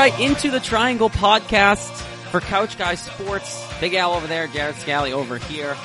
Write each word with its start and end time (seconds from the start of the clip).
Right, 0.00 0.18
into 0.18 0.50
the 0.50 0.60
Triangle 0.60 1.10
podcast 1.10 1.90
for 2.30 2.40
Couch 2.40 2.78
Guys 2.78 3.02
Sports. 3.02 3.62
Big 3.80 3.92
Al 3.92 4.14
over 4.14 4.26
there, 4.26 4.46
Jared 4.46 4.76
Scally 4.76 5.12
over 5.12 5.36
here. 5.36 5.76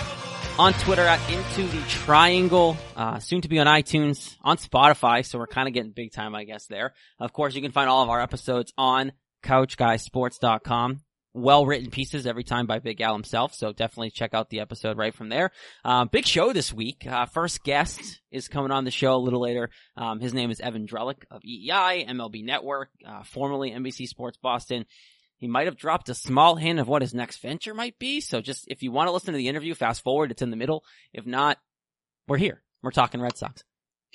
On 0.58 0.72
Twitter 0.72 1.02
at 1.02 1.20
Into 1.30 1.64
the 1.64 1.82
Triangle, 1.90 2.78
uh, 2.96 3.20
soon 3.20 3.42
to 3.42 3.50
be 3.50 3.60
on 3.60 3.68
iTunes, 3.68 4.38
on 4.42 4.56
Spotify, 4.56 5.26
so 5.26 5.38
we're 5.38 5.48
kind 5.48 5.68
of 5.68 5.74
getting 5.74 5.92
big 5.92 6.14
time, 6.14 6.34
I 6.34 6.46
guess, 6.46 6.66
there. 6.68 6.94
Of 7.20 7.34
course, 7.34 7.56
you 7.56 7.62
can 7.62 7.74
find 7.74 7.90
all 7.90 8.04
of 8.04 8.10
our 8.10 8.22
episodes 8.22 8.72
on 8.78 9.12
CouchGuysSports.com. 9.44 11.02
Well 11.38 11.66
written 11.66 11.92
pieces 11.92 12.26
every 12.26 12.46
time 12.46 12.66
by 12.66 12.80
Big 12.80 13.02
Al 13.02 13.12
himself, 13.12 13.54
so 13.54 13.74
definitely 13.74 14.10
check 14.10 14.34
out 14.34 14.50
the 14.50 14.62
episode 14.62 14.98
right 14.98 15.14
from 15.14 15.28
there. 15.28 15.52
Uh, 15.84 16.06
big 16.06 16.26
show 16.26 16.54
this 16.54 16.72
week. 16.72 17.06
Uh, 17.06 17.26
first 17.26 17.62
guest 17.62 18.22
is 18.32 18.48
coming 18.48 18.72
on 18.72 18.86
the 18.86 18.92
show 18.92 19.16
a 19.16 19.18
little 19.18 19.42
later. 19.42 19.70
Um, 19.98 20.22
his 20.22 20.34
name 20.34 20.50
is 20.50 20.62
Evan 20.62 20.88
Drellich 20.88 21.26
of 21.30 21.42
EEI, 21.42 22.08
MLB 22.08 22.46
Network, 22.46 22.90
uh, 23.06 23.24
formerly 23.24 23.72
NBC 23.72 24.08
Sports 24.08 24.38
Boston. 24.42 24.86
He 25.38 25.48
might 25.48 25.68
have 25.68 25.76
dropped 25.76 26.08
a 26.08 26.16
small 26.16 26.56
hint 26.56 26.80
of 26.80 26.88
what 26.88 27.02
his 27.02 27.14
next 27.14 27.42
venture 27.42 27.74
might 27.74 28.00
be. 28.00 28.22
So 28.22 28.40
just 28.40 28.66
if 28.70 28.82
you 28.82 28.94
want 28.94 29.10
to 29.10 29.12
listen 29.12 29.34
to 29.34 29.38
the 29.38 29.50
interview, 29.50 29.76
fast 29.76 30.04
forward. 30.04 30.32
It's 30.32 30.42
in 30.42 30.52
the 30.52 30.56
middle. 30.56 30.86
If 31.14 31.26
not, 31.26 31.58
we're 32.30 32.38
here. 32.38 32.64
We're 32.82 32.92
talking 32.92 33.20
Red 33.20 33.38
Sox. 33.38 33.62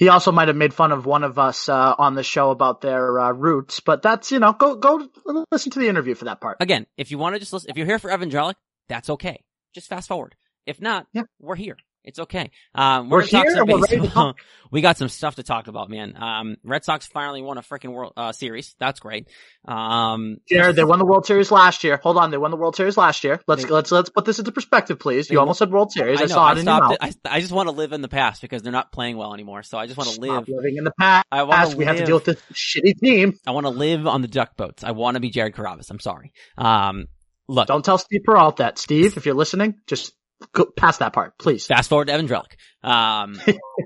He 0.00 0.08
also 0.08 0.32
might 0.32 0.48
have 0.48 0.56
made 0.56 0.72
fun 0.72 0.92
of 0.92 1.04
one 1.04 1.24
of 1.24 1.38
us 1.38 1.68
uh, 1.68 1.94
on 1.98 2.14
the 2.14 2.22
show 2.22 2.50
about 2.50 2.80
their 2.80 3.20
uh, 3.20 3.32
roots, 3.32 3.80
but 3.80 4.00
that's 4.00 4.32
you 4.32 4.38
know 4.38 4.54
go 4.54 4.74
go 4.76 5.06
listen 5.52 5.70
to 5.72 5.78
the 5.78 5.88
interview 5.88 6.14
for 6.14 6.24
that 6.24 6.40
part. 6.40 6.56
Again, 6.58 6.86
if 6.96 7.10
you 7.10 7.18
want 7.18 7.34
to 7.34 7.38
just 7.38 7.52
listen, 7.52 7.68
if 7.68 7.76
you're 7.76 7.84
here 7.84 7.98
for 7.98 8.10
Evan 8.10 8.30
Drellich, 8.30 8.54
that's 8.88 9.10
okay. 9.10 9.44
Just 9.74 9.88
fast 9.88 10.08
forward. 10.08 10.36
If 10.64 10.80
not, 10.80 11.06
yeah. 11.12 11.24
we're 11.38 11.54
here. 11.54 11.76
It's 12.02 12.18
okay. 12.18 12.50
Um, 12.74 13.10
we're, 13.10 13.18
we're 13.18 13.26
here. 13.26 13.64
We're 13.64 13.80
ready 13.80 14.08
to 14.08 14.34
we 14.70 14.80
got 14.80 14.96
some 14.96 15.08
stuff 15.08 15.34
to 15.36 15.42
talk 15.42 15.66
about, 15.66 15.90
man. 15.90 16.14
Um, 16.16 16.56
Red 16.64 16.84
Sox 16.84 17.06
finally 17.06 17.42
won 17.42 17.58
a 17.58 17.62
freaking 17.62 17.92
World 17.92 18.14
uh, 18.16 18.32
Series. 18.32 18.74
That's 18.78 19.00
great. 19.00 19.28
Um, 19.66 20.38
Jared, 20.48 20.76
they 20.76 20.84
won 20.84 20.98
the 20.98 21.04
World 21.04 21.26
Series 21.26 21.50
last 21.50 21.84
year. 21.84 21.98
Hold 22.02 22.16
on, 22.16 22.30
they 22.30 22.38
won 22.38 22.50
the 22.50 22.56
World 22.56 22.74
Series 22.74 22.96
last 22.96 23.22
year. 23.22 23.40
Let's 23.46 23.64
they, 23.64 23.70
let's 23.70 23.92
let's 23.92 24.08
put 24.08 24.24
this 24.24 24.38
into 24.38 24.50
perspective, 24.50 24.98
please. 24.98 25.30
You 25.30 25.40
almost 25.40 25.58
said 25.58 25.70
World 25.70 25.92
Series. 25.92 26.20
I, 26.20 26.24
I 26.24 26.26
saw 26.26 26.46
I 26.46 26.52
it 26.52 26.58
in 26.58 26.66
your 26.66 26.80
mouth. 26.80 26.96
I, 27.00 27.12
I, 27.24 27.40
just 27.40 27.52
want 27.52 27.68
to 27.68 27.74
live 27.74 27.92
in 27.92 28.00
the 28.00 28.08
past 28.08 28.40
because 28.40 28.62
they're 28.62 28.72
not 28.72 28.92
playing 28.92 29.18
well 29.18 29.34
anymore. 29.34 29.62
So 29.62 29.76
I 29.76 29.86
just 29.86 29.98
want 29.98 30.10
to 30.10 30.20
live 30.20 30.48
living 30.48 30.76
in 30.78 30.84
the 30.84 30.94
past. 30.98 31.26
I 31.30 31.42
want 31.42 31.70
to 31.70 31.76
we 31.76 31.84
live, 31.84 31.96
have 31.96 31.98
to 31.98 32.06
deal 32.06 32.16
with 32.16 32.24
this 32.24 32.42
shitty 32.54 32.98
team. 32.98 33.38
I 33.46 33.50
want 33.50 33.66
to 33.66 33.70
live 33.70 34.06
on 34.06 34.22
the 34.22 34.28
duck 34.28 34.56
boats. 34.56 34.84
I 34.84 34.92
want 34.92 35.16
to 35.16 35.20
be 35.20 35.30
Jared 35.30 35.54
Carrabis. 35.54 35.90
I'm 35.90 36.00
sorry. 36.00 36.32
Um, 36.56 37.06
look, 37.46 37.66
don't 37.66 37.84
tell 37.84 37.98
Steve 37.98 38.22
Peralt 38.26 38.56
that. 38.56 38.78
Steve, 38.78 39.16
if 39.16 39.26
you're 39.26 39.34
listening, 39.34 39.74
just 39.86 40.14
Go 40.52 40.64
past 40.64 41.00
that 41.00 41.12
part, 41.12 41.38
please. 41.38 41.66
Fast 41.66 41.88
forward 41.88 42.06
to 42.06 42.12
Evan 42.12 42.26
Drellich. 42.26 42.56
Um, 42.82 43.40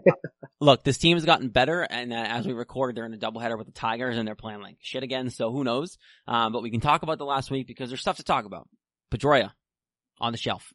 look, 0.61 0.85
this 0.85 0.99
team 0.99 1.17
has 1.17 1.25
gotten 1.25 1.49
better, 1.49 1.83
and 1.83 2.13
uh, 2.13 2.17
as 2.17 2.47
we 2.47 2.53
record, 2.53 2.97
they're 2.97 3.07
in 3.07 3.15
a 3.15 3.19
doubleheader 3.19 3.59
with 3.59 3.67
the 3.67 3.73
Tigers, 3.73 4.17
and 4.17 4.27
they're 4.27 4.37
playing 4.37 4.61
like 4.61 4.77
shit 4.81 5.03
again. 5.03 5.31
So 5.31 5.51
who 5.51 5.65
knows? 5.65 5.99
Um, 6.29 6.53
but 6.53 6.63
we 6.63 6.71
can 6.71 6.81
talk 6.81 7.03
about 7.03 7.19
the 7.19 7.25
last 7.25 7.51
week 7.51 7.67
because 7.67 7.91
there's 7.91 8.01
stuff 8.01 8.17
to 8.17 8.25
talk 8.25 8.45
about. 8.45 8.69
Pedroia 9.13 9.51
on 10.21 10.33
the 10.33 10.39
shelf. 10.39 10.73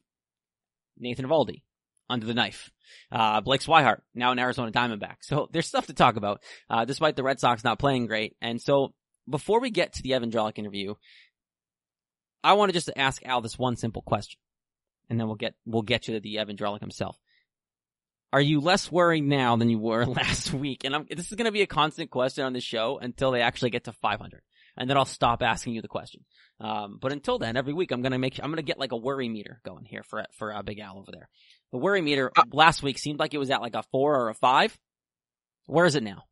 Nathan 0.97 1.25
Eovaldi 1.25 1.63
under 2.09 2.25
the 2.25 2.33
knife. 2.33 2.71
Uh, 3.11 3.39
Blake 3.41 3.61
Swihart 3.61 4.01
now 4.13 4.31
an 4.31 4.39
Arizona 4.39 4.71
Diamondback. 4.71 5.17
So 5.21 5.47
there's 5.51 5.67
stuff 5.67 5.87
to 5.87 5.93
talk 5.93 6.17
about, 6.17 6.41
uh, 6.69 6.85
despite 6.85 7.15
the 7.15 7.23
Red 7.23 7.39
Sox 7.39 7.63
not 7.63 7.79
playing 7.79 8.07
great. 8.07 8.35
And 8.41 8.61
so 8.61 8.93
before 9.29 9.59
we 9.59 9.69
get 9.69 9.93
to 9.93 10.03
the 10.03 10.13
Evan 10.13 10.31
Drellich 10.31 10.57
interview, 10.57 10.95
I 12.43 12.53
want 12.53 12.69
to 12.69 12.73
just 12.73 12.89
ask 12.95 13.23
Al 13.25 13.41
this 13.41 13.57
one 13.57 13.75
simple 13.75 14.01
question 14.01 14.39
and 15.09 15.19
then 15.19 15.27
we'll 15.27 15.35
get 15.35 15.55
we'll 15.65 15.81
get 15.81 16.07
you 16.07 16.15
to 16.15 16.19
the 16.19 16.37
Evan 16.39 16.55
Drellich 16.55 16.81
himself. 16.81 17.17
Are 18.31 18.41
you 18.41 18.61
less 18.61 18.91
worried 18.91 19.23
now 19.23 19.55
than 19.55 19.69
you 19.69 19.79
were 19.79 20.05
last 20.05 20.53
week? 20.53 20.83
And 20.83 20.95
I'm, 20.95 21.05
this 21.09 21.31
is 21.31 21.35
going 21.35 21.45
to 21.45 21.51
be 21.51 21.63
a 21.63 21.67
constant 21.67 22.11
question 22.11 22.45
on 22.45 22.53
the 22.53 22.61
show 22.61 22.99
until 22.99 23.31
they 23.31 23.41
actually 23.41 23.71
get 23.71 23.85
to 23.85 23.91
500, 23.93 24.41
and 24.77 24.89
then 24.89 24.97
I'll 24.97 25.05
stop 25.05 25.41
asking 25.41 25.73
you 25.73 25.81
the 25.81 25.87
question. 25.87 26.25
Um, 26.59 26.99
but 27.01 27.11
until 27.11 27.39
then, 27.39 27.57
every 27.57 27.73
week 27.73 27.91
I'm 27.91 28.01
going 28.01 28.11
to 28.11 28.19
make 28.19 28.39
I'm 28.41 28.49
going 28.49 28.57
to 28.57 28.63
get 28.63 28.79
like 28.79 28.91
a 28.91 28.97
worry 28.97 29.29
meter 29.29 29.59
going 29.63 29.85
here 29.85 30.03
for 30.03 30.25
for 30.37 30.53
uh, 30.53 30.61
Big 30.61 30.79
Al 30.79 30.97
over 30.97 31.11
there. 31.11 31.29
The 31.71 31.77
worry 31.77 32.01
meter 32.01 32.31
uh, 32.35 32.43
last 32.51 32.83
week 32.83 32.97
seemed 32.97 33.19
like 33.19 33.33
it 33.33 33.37
was 33.37 33.49
at 33.49 33.61
like 33.61 33.75
a 33.75 33.83
four 33.91 34.19
or 34.19 34.29
a 34.29 34.33
five. 34.33 34.77
Where 35.65 35.85
is 35.85 35.95
it 35.95 36.03
now? 36.03 36.23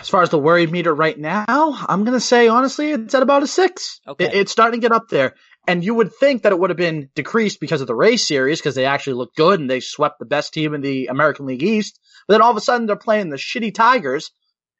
As 0.00 0.08
far 0.08 0.22
as 0.22 0.30
the 0.30 0.38
worry 0.38 0.66
meter 0.66 0.94
right 0.94 1.18
now, 1.18 1.44
I'm 1.48 2.04
going 2.04 2.16
to 2.16 2.20
say 2.20 2.48
honestly, 2.48 2.90
it's 2.90 3.14
at 3.14 3.22
about 3.22 3.42
a 3.42 3.46
six. 3.46 4.00
Okay. 4.06 4.24
It, 4.24 4.34
it's 4.34 4.52
starting 4.52 4.80
to 4.80 4.84
get 4.84 4.94
up 4.94 5.08
there. 5.08 5.34
And 5.66 5.84
you 5.84 5.94
would 5.94 6.12
think 6.14 6.42
that 6.42 6.52
it 6.52 6.58
would 6.58 6.70
have 6.70 6.76
been 6.76 7.10
decreased 7.14 7.60
because 7.60 7.80
of 7.80 7.86
the 7.86 7.94
race 7.94 8.26
series 8.26 8.58
because 8.58 8.74
they 8.74 8.86
actually 8.86 9.14
looked 9.14 9.36
good 9.36 9.60
and 9.60 9.70
they 9.70 9.80
swept 9.80 10.18
the 10.18 10.24
best 10.24 10.52
team 10.52 10.74
in 10.74 10.80
the 10.80 11.06
American 11.06 11.46
League 11.46 11.62
East. 11.62 12.00
But 12.26 12.34
then 12.34 12.42
all 12.42 12.50
of 12.50 12.56
a 12.56 12.60
sudden 12.60 12.86
they're 12.86 12.96
playing 12.96 13.28
the 13.28 13.36
shitty 13.36 13.74
Tigers 13.74 14.30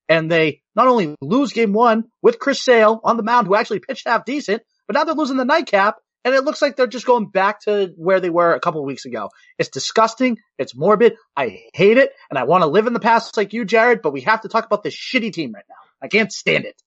and 0.09 0.31
they 0.31 0.63
not 0.75 0.89
only 0.89 1.15
lose 1.21 1.53
game 1.53 1.73
one 1.73 2.05
with 2.23 2.39
Chris 2.39 2.63
Sale 2.63 3.01
on 3.05 3.17
the 3.17 3.23
mound 3.23 3.47
who 3.47 3.55
actually 3.55 3.81
pitched 3.81 4.09
half 4.09 4.25
decent, 4.25 4.63
but 4.87 4.95
now 4.95 5.05
they're 5.05 5.15
losing 5.15 5.37
the 5.37 5.45
nightcap 5.45 5.99
and 6.25 6.35
it 6.35 6.45
looks 6.45 6.61
like 6.61 6.77
they're 6.77 6.87
just 6.87 7.07
going 7.07 7.29
back 7.29 7.61
to 7.63 7.93
where 7.97 8.21
they 8.21 8.31
were 8.31 8.53
a 8.53 8.61
couple 8.61 8.81
of 8.81 8.87
weeks 8.87 9.07
ago. 9.07 9.31
It's 9.59 9.71
disgusting. 9.71 10.39
It's 10.59 10.77
morbid. 10.77 11.17
I 11.37 11.63
hate 11.73 11.97
it. 11.97 12.13
And 12.29 12.39
I 12.39 12.45
want 12.45 12.63
to 12.63 12.67
live 12.67 12.87
in 12.87 12.93
the 12.93 13.01
past 13.01 13.37
like 13.37 13.53
you, 13.53 13.65
Jared, 13.65 14.03
but 14.03 14.13
we 14.13 14.23
have 14.23 14.43
to 14.43 14.49
talk 14.49 14.67
about 14.67 14.83
this 14.83 14.95
shitty 14.95 15.33
team 15.33 15.53
right 15.53 15.65
now. 15.69 15.77
I 16.03 16.09
can't 16.09 16.33
stand 16.33 16.65
it. 16.65 16.81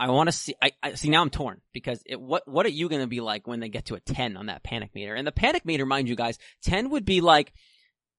I 0.00 0.10
want 0.10 0.28
to 0.28 0.32
see. 0.32 0.54
I, 0.62 0.72
I, 0.82 0.94
see 0.94 1.10
now. 1.10 1.22
I'm 1.22 1.30
torn 1.30 1.60
because 1.72 2.02
it, 2.06 2.20
what 2.20 2.46
what 2.46 2.64
are 2.66 2.70
you 2.70 2.88
going 2.88 3.00
to 3.00 3.08
be 3.08 3.20
like 3.20 3.46
when 3.46 3.60
they 3.60 3.68
get 3.68 3.86
to 3.86 3.94
a 3.94 4.00
ten 4.00 4.36
on 4.36 4.46
that 4.46 4.62
panic 4.62 4.90
meter? 4.94 5.14
And 5.14 5.26
the 5.26 5.32
panic 5.32 5.64
meter, 5.64 5.84
mind 5.86 6.08
you, 6.08 6.14
guys, 6.14 6.38
ten 6.62 6.90
would 6.90 7.04
be 7.04 7.20
like 7.20 7.52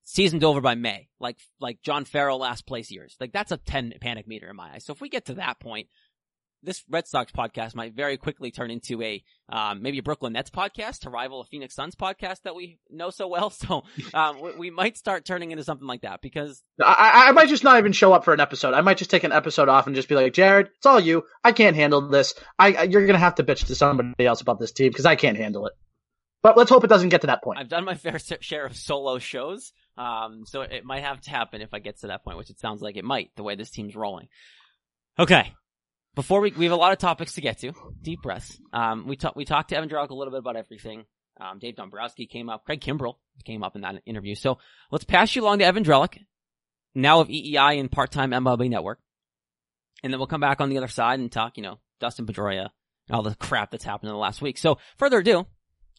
seasoned 0.03 0.43
over 0.43 0.59
by 0.59 0.75
May, 0.75 1.07
like 1.19 1.37
like 1.59 1.81
John 1.81 2.03
Farrell 2.03 2.39
last 2.39 2.65
place 2.65 2.91
years. 2.91 3.15
Like 3.19 3.31
that's 3.31 3.51
a 3.51 3.57
ten 3.57 3.93
panic 4.01 4.27
meter 4.27 4.49
in 4.49 4.55
my 4.55 4.73
eyes. 4.73 4.85
So 4.85 4.93
if 4.93 4.99
we 4.99 5.07
get 5.09 5.25
to 5.25 5.35
that 5.35 5.59
point, 5.59 5.87
this 6.63 6.83
Red 6.89 7.07
Sox 7.07 7.31
podcast 7.31 7.75
might 7.75 7.93
very 7.93 8.17
quickly 8.17 8.51
turn 8.51 8.71
into 8.71 9.01
a 9.01 9.23
um, 9.49 9.81
maybe 9.81 9.99
a 9.99 10.03
Brooklyn 10.03 10.33
Nets 10.33 10.49
podcast 10.49 10.99
to 10.99 11.09
rival 11.09 11.41
a 11.41 11.45
Phoenix 11.45 11.75
Suns 11.75 11.95
podcast 11.95 12.41
that 12.43 12.55
we 12.55 12.79
know 12.89 13.09
so 13.09 13.27
well. 13.27 13.53
So 13.59 13.83
um, 14.13 14.41
we, 14.41 14.51
we, 14.57 14.69
might 14.69 14.97
start 14.97 15.25
turning 15.25 15.51
into 15.51 15.63
something 15.63 15.87
like 15.87 16.01
that 16.01 16.21
because 16.21 16.63
I, 16.81 17.25
I, 17.27 17.31
might 17.33 17.49
just 17.49 17.63
not 17.63 17.77
even 17.77 17.91
show 17.91 18.13
up 18.13 18.23
for 18.23 18.33
an 18.33 18.39
episode. 18.39 18.73
I 18.73 18.81
might 18.81 18.97
just 18.97 19.11
take 19.11 19.23
an 19.23 19.31
episode 19.31 19.67
off 19.67 19.85
and 19.85 19.95
just 19.95 20.07
be 20.07 20.15
like, 20.15 20.33
Jared, 20.33 20.69
it's 20.77 20.85
all 20.85 20.99
you. 20.99 21.23
I 21.43 21.51
can't 21.51 21.75
handle 21.75 22.07
this. 22.07 22.33
I 22.57 22.83
you're 22.83 23.05
gonna 23.05 23.19
have 23.19 23.35
to 23.35 23.43
bitch 23.43 23.67
to 23.67 23.75
somebody 23.75 24.25
else 24.25 24.41
about 24.41 24.59
this 24.59 24.71
team 24.71 24.89
because 24.89 25.05
I 25.05 25.15
can't 25.15 25.37
handle 25.37 25.65
it. 25.67 25.73
But 26.41 26.57
let's 26.57 26.69
hope 26.69 26.83
it 26.83 26.89
doesn't 26.89 27.09
get 27.09 27.21
to 27.21 27.27
that 27.27 27.43
point. 27.43 27.59
I've 27.59 27.69
done 27.69 27.85
my 27.85 27.95
fair 27.95 28.17
share 28.39 28.65
of 28.65 28.75
solo 28.75 29.19
shows, 29.19 29.73
um, 29.97 30.45
so 30.45 30.61
it 30.61 30.85
might 30.85 31.03
have 31.03 31.19
to 31.21 31.29
happen 31.29 31.61
if 31.61 31.73
I 31.73 31.79
get 31.79 31.99
to 31.99 32.07
that 32.07 32.23
point, 32.23 32.37
which 32.37 32.49
it 32.49 32.59
sounds 32.59 32.81
like 32.81 32.95
it 32.95 33.03
might. 33.03 33.31
The 33.35 33.43
way 33.43 33.55
this 33.55 33.71
team's 33.71 33.95
rolling. 33.95 34.27
Okay, 35.17 35.53
before 36.19 36.41
we, 36.41 36.51
we 36.51 36.65
have 36.65 36.73
a 36.73 36.75
lot 36.75 36.91
of 36.91 36.97
topics 36.97 37.35
to 37.35 37.41
get 37.41 37.59
to. 37.59 37.71
Deep 38.01 38.21
breaths. 38.21 38.59
Um, 38.73 39.07
we 39.07 39.15
talked, 39.15 39.37
we 39.37 39.45
talked 39.45 39.69
to 39.69 39.77
Evan 39.77 39.87
Drellich 39.87 40.09
a 40.09 40.13
little 40.13 40.31
bit 40.31 40.39
about 40.39 40.57
everything. 40.57 41.05
Um, 41.39 41.59
Dave 41.59 41.77
Dombrowski 41.77 42.25
came 42.25 42.49
up. 42.49 42.65
Craig 42.65 42.81
Kimbrel 42.81 43.15
came 43.45 43.63
up 43.63 43.77
in 43.77 43.83
that 43.83 44.01
interview. 44.05 44.35
So 44.35 44.57
let's 44.91 45.05
pass 45.05 45.33
you 45.33 45.43
along 45.43 45.59
to 45.59 45.65
Evan 45.65 45.85
Drellich, 45.85 46.17
now 46.93 47.21
of 47.21 47.29
EEI 47.29 47.79
and 47.79 47.89
part-time 47.89 48.31
MLB 48.31 48.69
network. 48.69 48.99
And 50.03 50.11
then 50.11 50.19
we'll 50.19 50.27
come 50.27 50.41
back 50.41 50.59
on 50.59 50.67
the 50.67 50.77
other 50.77 50.89
side 50.89 51.21
and 51.21 51.31
talk, 51.31 51.55
you 51.55 51.63
know, 51.63 51.79
Dustin 52.01 52.25
Pedroia 52.25 52.67
and 53.07 53.15
all 53.15 53.23
the 53.23 53.35
crap 53.35 53.71
that's 53.71 53.85
happened 53.85 54.09
in 54.09 54.13
the 54.13 54.19
last 54.19 54.41
week. 54.41 54.57
So 54.57 54.77
further 54.97 55.19
ado, 55.19 55.47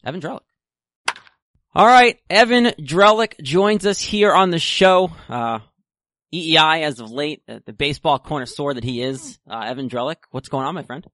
Evan 0.05 0.21
Drellich. 0.21 0.41
All 1.73 1.87
right, 1.87 2.19
Evan 2.29 2.65
Drellich 2.79 3.41
joins 3.41 3.87
us 3.87 3.99
here 3.99 4.31
on 4.31 4.51
the 4.51 4.59
show. 4.59 5.09
Uh, 5.27 5.61
EEI 6.33 6.83
as 6.83 6.99
of 6.99 7.11
late, 7.11 7.43
uh, 7.49 7.59
the 7.65 7.73
baseball 7.73 8.19
connoisseur 8.19 8.73
that 8.73 8.83
he 8.83 9.01
is, 9.01 9.39
uh, 9.49 9.63
Evan 9.65 9.89
Drellich. 9.89 10.17
What's 10.31 10.49
going 10.49 10.65
on, 10.65 10.75
my 10.75 10.83
friend? 10.83 11.05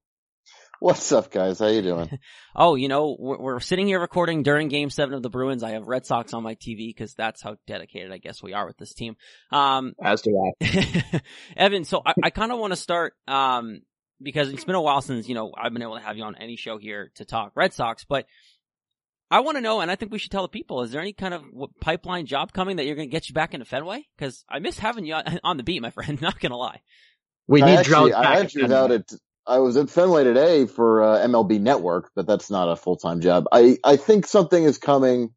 What's 0.80 1.10
up, 1.10 1.32
guys? 1.32 1.58
How 1.58 1.66
you 1.66 1.82
doing? 1.82 2.20
oh, 2.54 2.76
you 2.76 2.86
know, 2.86 3.16
we're, 3.18 3.38
we're, 3.38 3.60
sitting 3.60 3.88
here 3.88 3.98
recording 3.98 4.44
during 4.44 4.68
Game 4.68 4.90
Seven 4.90 5.14
of 5.14 5.22
the 5.22 5.28
Bruins. 5.28 5.64
I 5.64 5.70
have 5.70 5.88
Red 5.88 6.06
Sox 6.06 6.32
on 6.34 6.44
my 6.44 6.54
TV 6.54 6.88
because 6.88 7.14
that's 7.14 7.42
how 7.42 7.56
dedicated 7.66 8.12
I 8.12 8.18
guess 8.18 8.40
we 8.44 8.52
are 8.52 8.64
with 8.64 8.76
this 8.76 8.94
team. 8.94 9.16
Um, 9.50 9.94
as 10.00 10.22
do 10.22 10.40
I, 10.62 11.20
Evan. 11.56 11.84
So 11.84 12.00
I, 12.06 12.14
I 12.22 12.30
kind 12.30 12.52
of 12.52 12.60
want 12.60 12.72
to 12.72 12.76
start 12.76 13.14
um, 13.26 13.80
because 14.22 14.50
it's 14.50 14.64
been 14.64 14.76
a 14.76 14.80
while 14.80 15.00
since 15.00 15.28
you 15.28 15.34
know 15.34 15.52
I've 15.60 15.72
been 15.72 15.82
able 15.82 15.96
to 15.96 16.04
have 16.04 16.16
you 16.16 16.22
on 16.22 16.36
any 16.36 16.54
show 16.54 16.78
here 16.78 17.10
to 17.16 17.24
talk 17.24 17.52
Red 17.56 17.72
Sox, 17.72 18.04
but 18.04 18.26
I 19.30 19.40
want 19.40 19.56
to 19.56 19.60
know, 19.60 19.80
and 19.80 19.90
I 19.90 19.96
think 19.96 20.10
we 20.10 20.18
should 20.18 20.30
tell 20.30 20.42
the 20.42 20.48
people, 20.48 20.82
is 20.82 20.90
there 20.90 21.00
any 21.00 21.12
kind 21.12 21.34
of 21.34 21.44
pipeline 21.80 22.26
job 22.26 22.52
coming 22.52 22.76
that 22.76 22.86
you're 22.86 22.96
going 22.96 23.08
to 23.08 23.12
get 23.12 23.28
you 23.28 23.34
back 23.34 23.52
into 23.52 23.66
Fenway? 23.66 24.06
Because 24.16 24.44
I 24.48 24.58
miss 24.58 24.78
having 24.78 25.04
you 25.04 25.14
on 25.44 25.56
the 25.56 25.62
beat, 25.62 25.82
my 25.82 25.90
friend. 25.90 26.20
Not 26.20 26.40
going 26.40 26.50
to 26.50 26.56
lie. 26.56 26.80
We 27.46 27.62
need 27.62 27.78
actually, 27.78 28.12
I 28.12 28.40
actually 28.40 28.72
out 28.74 28.90
it. 28.90 29.12
I 29.46 29.60
was 29.60 29.78
at 29.78 29.88
Fenway 29.88 30.24
today 30.24 30.66
for 30.66 31.02
uh, 31.02 31.26
MLB 31.26 31.60
Network, 31.60 32.10
but 32.14 32.26
that's 32.26 32.50
not 32.50 32.70
a 32.70 32.76
full 32.76 32.96
time 32.96 33.22
job. 33.22 33.46
I 33.50 33.78
I 33.82 33.96
think 33.96 34.26
something 34.26 34.62
is 34.62 34.76
coming 34.76 35.32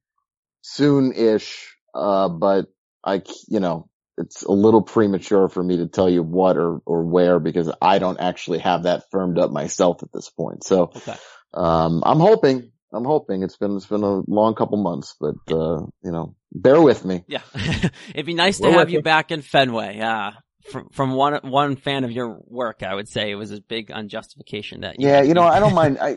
soon-ish, 0.61 1.73
uh, 1.95 2.27
but 2.27 2.65
I 3.05 3.23
you 3.47 3.61
know 3.61 3.87
it's 4.17 4.43
a 4.43 4.51
little 4.51 4.81
premature 4.81 5.47
for 5.47 5.63
me 5.63 5.77
to 5.77 5.87
tell 5.87 6.09
you 6.09 6.21
what 6.21 6.57
or 6.57 6.81
or 6.85 7.03
where 7.05 7.39
because 7.39 7.71
I 7.81 7.99
don't 7.99 8.19
actually 8.19 8.59
have 8.59 8.83
that 8.83 9.09
firmed 9.11 9.39
up 9.39 9.51
myself 9.51 10.03
at 10.03 10.11
this 10.11 10.29
point. 10.29 10.65
So. 10.65 10.91
Okay. 10.93 11.15
Um, 11.53 12.01
I'm 12.05 12.19
hoping, 12.19 12.71
I'm 12.93 13.05
hoping 13.05 13.43
it's 13.43 13.57
been 13.57 13.75
it's 13.77 13.85
been 13.85 14.03
a 14.03 14.21
long 14.27 14.55
couple 14.55 14.77
months, 14.77 15.15
but 15.19 15.35
uh, 15.51 15.81
you 16.03 16.11
know, 16.11 16.35
bear 16.51 16.81
with 16.81 17.05
me. 17.05 17.23
Yeah, 17.27 17.41
it'd 18.13 18.25
be 18.25 18.33
nice 18.33 18.59
to 18.59 18.71
have 18.71 18.89
you 18.89 18.99
me. 18.99 19.01
back 19.03 19.31
in 19.31 19.41
Fenway. 19.41 19.97
Yeah, 19.97 20.31
from, 20.69 20.89
from 20.89 21.13
one 21.13 21.39
one 21.43 21.75
fan 21.77 22.03
of 22.03 22.11
your 22.11 22.39
work, 22.45 22.83
I 22.83 22.93
would 22.93 23.07
say 23.07 23.31
it 23.31 23.35
was 23.35 23.51
a 23.51 23.61
big 23.61 23.91
unjustification 23.91 24.81
that. 24.81 24.99
You 24.99 25.07
yeah, 25.07 25.21
you 25.21 25.33
know, 25.33 25.43
I 25.43 25.59
don't 25.59 25.73
mind. 25.73 25.97
I, 26.01 26.15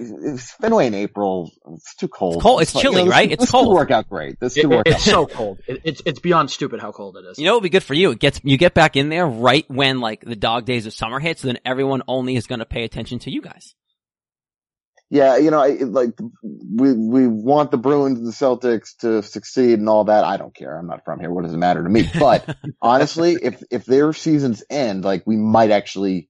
Fenway 0.61 0.89
in 0.89 0.95
April, 0.95 1.51
it's 1.75 1.95
too 1.95 2.09
cold. 2.09 2.35
It's 2.37 2.43
cold. 2.43 2.63
It's, 2.63 2.73
it's 2.75 2.83
chilly, 2.83 2.99
you 3.03 3.05
know, 3.05 3.11
right? 3.11 3.29
This, 3.29 3.35
it's 3.35 3.43
this 3.45 3.51
cold. 3.51 3.75
Work 3.75 3.91
out 3.91 4.09
great. 4.09 4.41
This 4.41 4.55
could 4.55 4.65
It- 4.65 4.69
work 4.69 4.87
it's 4.87 4.97
out. 4.97 5.01
so 5.01 5.27
cold. 5.27 5.61
It, 5.69 5.81
it's 5.85 6.03
it's 6.05 6.21
beyond 6.21 6.51
stupid 6.51 6.81
how 6.81 6.93
cold 6.93 7.17
it 7.17 7.25
is. 7.31 7.39
You 7.39 7.45
know 7.47 7.53
it'd 7.53 7.63
be 7.63 7.69
good 7.71 7.85
for 7.85 7.95
you? 7.95 8.11
It 8.11 8.19
gets 8.19 8.41
you 8.43 8.57
get 8.59 8.75
back 8.75 8.97
in 8.97 9.09
there 9.09 9.27
right 9.27 9.65
when 9.71 10.01
like 10.01 10.23
the 10.23 10.37
dog 10.37 10.65
days 10.65 10.87
of 10.87 10.93
summer 10.93 11.21
hit, 11.21 11.39
so 11.39 11.49
then 11.49 11.59
everyone 11.65 12.03
only 12.09 12.37
is 12.37 12.47
going 12.47 12.59
to 12.61 12.67
pay 12.67 12.85
attention 12.85 13.21
to 13.21 13.31
you 13.31 13.41
guys. 13.41 13.75
Yeah, 15.11 15.37
you 15.37 15.51
know, 15.51 15.61
I, 15.61 15.69
like 15.83 16.19
we 16.43 16.93
we 16.93 17.27
want 17.27 17.71
the 17.71 17.77
Bruins 17.77 18.19
and 18.19 18.27
the 18.27 18.33
Celtics 18.33 18.97
to 19.01 19.23
succeed 19.23 19.79
and 19.79 19.89
all 19.89 20.05
that. 20.05 20.25
I 20.25 20.37
don't 20.37 20.55
care. 20.55 20.77
I'm 20.77 20.87
not 20.87 21.05
from 21.05 21.21
here. 21.21 21.31
What 21.31 21.45
does 21.45 21.53
it 21.53 21.59
matter 21.59 21.83
to 21.83 21.89
me? 21.89 22.09
But 22.19 22.57
honestly, 22.83 23.37
if 23.41 23.63
if 23.71 23.85
their 23.85 24.13
seasons 24.13 24.65
end, 24.71 25.05
like 25.05 25.25
we 25.27 25.37
might 25.37 25.71
actually 25.71 26.29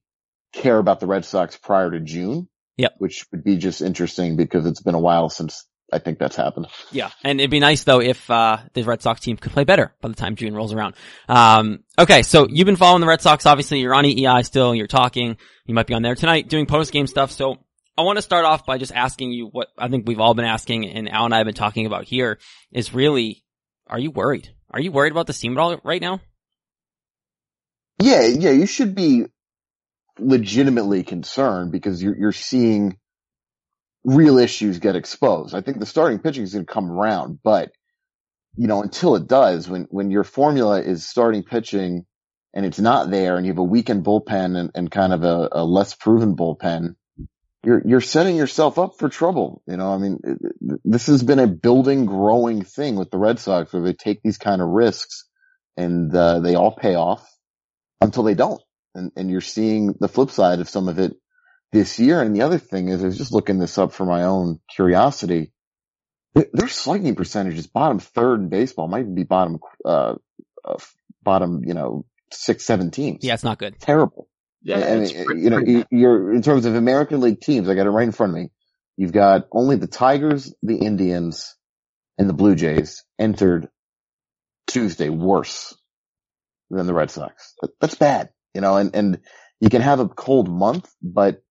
care 0.53 0.77
about 0.77 0.99
the 0.99 1.07
Red 1.07 1.25
Sox 1.25 1.57
prior 1.57 1.91
to 1.91 1.99
June. 1.99 2.47
Yep. 2.77 2.95
Which 2.97 3.25
would 3.31 3.43
be 3.43 3.55
just 3.55 3.81
interesting 3.81 4.35
because 4.35 4.65
it's 4.65 4.81
been 4.81 4.95
a 4.95 4.99
while 4.99 5.29
since 5.29 5.65
I 5.93 5.99
think 5.99 6.19
that's 6.19 6.35
happened. 6.35 6.67
Yeah, 6.91 7.09
and 7.23 7.39
it'd 7.39 7.51
be 7.51 7.59
nice 7.59 7.83
though 7.85 8.01
if 8.01 8.29
uh 8.29 8.57
the 8.73 8.83
Red 8.83 9.01
Sox 9.01 9.21
team 9.21 9.37
could 9.37 9.51
play 9.51 9.63
better 9.63 9.93
by 10.01 10.09
the 10.09 10.15
time 10.15 10.35
June 10.35 10.53
rolls 10.53 10.73
around. 10.73 10.95
Um, 11.29 11.83
okay, 11.97 12.21
so 12.21 12.47
you've 12.49 12.65
been 12.65 12.75
following 12.75 13.01
the 13.01 13.07
Red 13.07 13.21
Sox. 13.21 13.45
Obviously, 13.45 13.79
you're 13.79 13.95
on 13.95 14.03
EEI 14.03 14.45
still. 14.45 14.75
You're 14.75 14.87
talking. 14.87 15.37
You 15.65 15.73
might 15.73 15.87
be 15.87 15.93
on 15.93 16.01
there 16.01 16.15
tonight 16.15 16.49
doing 16.49 16.65
post 16.65 16.91
game 16.91 17.07
stuff. 17.07 17.31
So 17.31 17.59
I 17.97 18.01
want 18.01 18.17
to 18.17 18.21
start 18.21 18.45
off 18.45 18.65
by 18.65 18.77
just 18.77 18.93
asking 18.93 19.31
you 19.31 19.47
what 19.47 19.69
I 19.77 19.87
think 19.87 20.07
we've 20.07 20.19
all 20.19 20.33
been 20.33 20.45
asking, 20.45 20.85
and 20.87 21.09
Al 21.09 21.25
and 21.25 21.33
I 21.33 21.37
have 21.37 21.45
been 21.45 21.53
talking 21.53 21.85
about 21.85 22.03
here 22.03 22.39
is 22.71 22.93
really, 22.93 23.43
are 23.87 23.99
you 23.99 24.11
worried? 24.11 24.49
Are 24.71 24.81
you 24.81 24.91
worried 24.91 25.11
about 25.11 25.27
the 25.27 25.33
team 25.33 25.57
at 25.57 25.61
all 25.61 25.79
right 25.83 26.01
now? 26.01 26.19
Yeah, 28.01 28.25
yeah, 28.25 28.51
you 28.51 28.65
should 28.65 28.95
be 28.95 29.25
legitimately 30.19 31.03
concerned 31.03 31.71
because 31.71 32.01
you're 32.03 32.17
you're 32.17 32.31
seeing 32.33 32.97
real 34.03 34.37
issues 34.37 34.79
get 34.79 34.95
exposed. 34.95 35.55
I 35.55 35.61
think 35.61 35.79
the 35.79 35.85
starting 35.85 36.19
pitching 36.19 36.43
is 36.43 36.53
going 36.53 36.65
to 36.65 36.73
come 36.73 36.91
around, 36.91 37.39
but 37.43 37.71
you 38.57 38.67
know, 38.67 38.81
until 38.81 39.15
it 39.15 39.27
does, 39.27 39.69
when 39.69 39.87
when 39.89 40.11
your 40.11 40.25
formula 40.25 40.81
is 40.81 41.07
starting 41.07 41.43
pitching 41.43 42.05
and 42.53 42.65
it's 42.65 42.79
not 42.79 43.09
there, 43.09 43.37
and 43.37 43.45
you 43.45 43.53
have 43.53 43.59
a 43.59 43.63
weakened 43.63 44.03
bullpen 44.03 44.57
and, 44.57 44.71
and 44.75 44.91
kind 44.91 45.13
of 45.13 45.23
a, 45.23 45.49
a 45.53 45.63
less 45.63 45.95
proven 45.95 46.35
bullpen, 46.35 46.95
you're 47.65 47.81
you're 47.85 48.01
setting 48.01 48.35
yourself 48.35 48.77
up 48.77 48.97
for 48.97 49.09
trouble. 49.09 49.61
You 49.67 49.77
know, 49.77 49.93
I 49.93 49.97
mean, 49.97 50.19
this 50.83 51.07
has 51.07 51.23
been 51.23 51.39
a 51.39 51.47
building, 51.47 52.05
growing 52.05 52.63
thing 52.63 52.95
with 52.95 53.11
the 53.11 53.17
Red 53.17 53.39
Sox 53.39 53.73
where 53.73 53.81
they 53.81 53.93
take 53.93 54.21
these 54.23 54.37
kind 54.37 54.61
of 54.61 54.69
risks 54.69 55.25
and 55.77 56.15
uh, 56.15 56.39
they 56.39 56.55
all 56.55 56.75
pay 56.75 56.95
off 56.95 57.27
until 58.01 58.23
they 58.23 58.35
don't. 58.35 58.61
And, 58.93 59.11
and 59.15 59.29
you're 59.29 59.41
seeing 59.41 59.95
the 59.99 60.07
flip 60.07 60.31
side 60.31 60.59
of 60.59 60.69
some 60.69 60.87
of 60.87 60.99
it 60.99 61.13
this 61.71 61.99
year. 61.99 62.21
And 62.21 62.35
the 62.35 62.43
other 62.43 62.57
thing 62.57 62.87
is, 62.87 63.03
I 63.03 63.07
was 63.07 63.17
just 63.17 63.33
looking 63.33 63.59
this 63.59 63.77
up 63.77 63.91
for 63.91 64.05
my 64.05 64.23
own 64.23 64.59
curiosity. 64.73 65.51
Their- 66.33 66.67
slugging 66.67 67.15
percentage 67.15 67.57
is 67.57 67.67
bottom 67.67 67.99
third 67.99 68.41
in 68.41 68.49
baseball, 68.49 68.87
might 68.87 69.01
even 69.01 69.15
be 69.15 69.23
bottom, 69.23 69.59
uh, 69.83 70.15
uh, 70.63 70.77
bottom, 71.23 71.63
you 71.65 71.73
know, 71.73 72.05
six, 72.31 72.65
seven 72.65 72.91
teams. 72.91 73.23
Yeah, 73.23 73.33
it's 73.33 73.43
not 73.43 73.57
good. 73.57 73.79
Terrible. 73.79 74.27
Yeah, 74.65 74.77
I 74.77 74.95
mean, 74.99 75.03
uh, 75.21 75.23
pretty- 75.25 75.41
you 75.41 75.49
know, 75.51 75.57
pretty 75.57 75.85
you're 75.91 76.33
in 76.33 76.41
terms 76.41 76.65
of 76.65 76.75
American 76.75 77.21
League 77.21 77.39
teams. 77.39 77.69
I 77.69 77.75
got 77.75 77.87
it 77.87 77.91
right 77.91 78.03
in 78.05 78.11
front 78.11 78.31
of 78.31 78.35
me. 78.39 78.49
You've 78.97 79.13
got 79.13 79.47
only 79.51 79.77
the 79.77 79.87
Tigers, 79.87 80.53
the 80.63 80.77
Indians, 80.77 81.55
and 82.17 82.29
the 82.29 82.33
Blue 82.33 82.55
Jays 82.55 83.03
entered 83.19 83.69
Tuesday 84.67 85.09
worse 85.09 85.75
than 86.71 86.87
the 86.87 86.93
Red 86.93 87.11
Sox. 87.11 87.53
That's 87.79 87.95
bad, 87.95 88.29
you 88.53 88.61
know. 88.61 88.77
And 88.77 88.95
and 88.95 89.19
you 89.61 89.69
can 89.69 89.81
have 89.81 89.99
a 89.99 90.09
cold 90.09 90.49
month, 90.49 90.91
but 91.01 91.43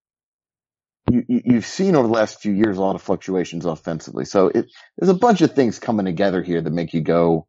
you 1.09 1.23
you've 1.27 1.65
seen 1.65 1.95
over 1.95 2.07
the 2.07 2.13
last 2.13 2.41
few 2.41 2.51
years 2.51 2.77
a 2.77 2.81
lot 2.81 2.95
of 2.95 3.01
fluctuations 3.01 3.65
offensively. 3.65 4.25
So 4.25 4.47
it, 4.47 4.65
there's 4.97 5.09
a 5.09 5.13
bunch 5.13 5.41
of 5.41 5.53
things 5.53 5.79
coming 5.79 6.05
together 6.05 6.41
here 6.41 6.61
that 6.61 6.73
make 6.73 6.93
you 6.93 7.01
go. 7.01 7.47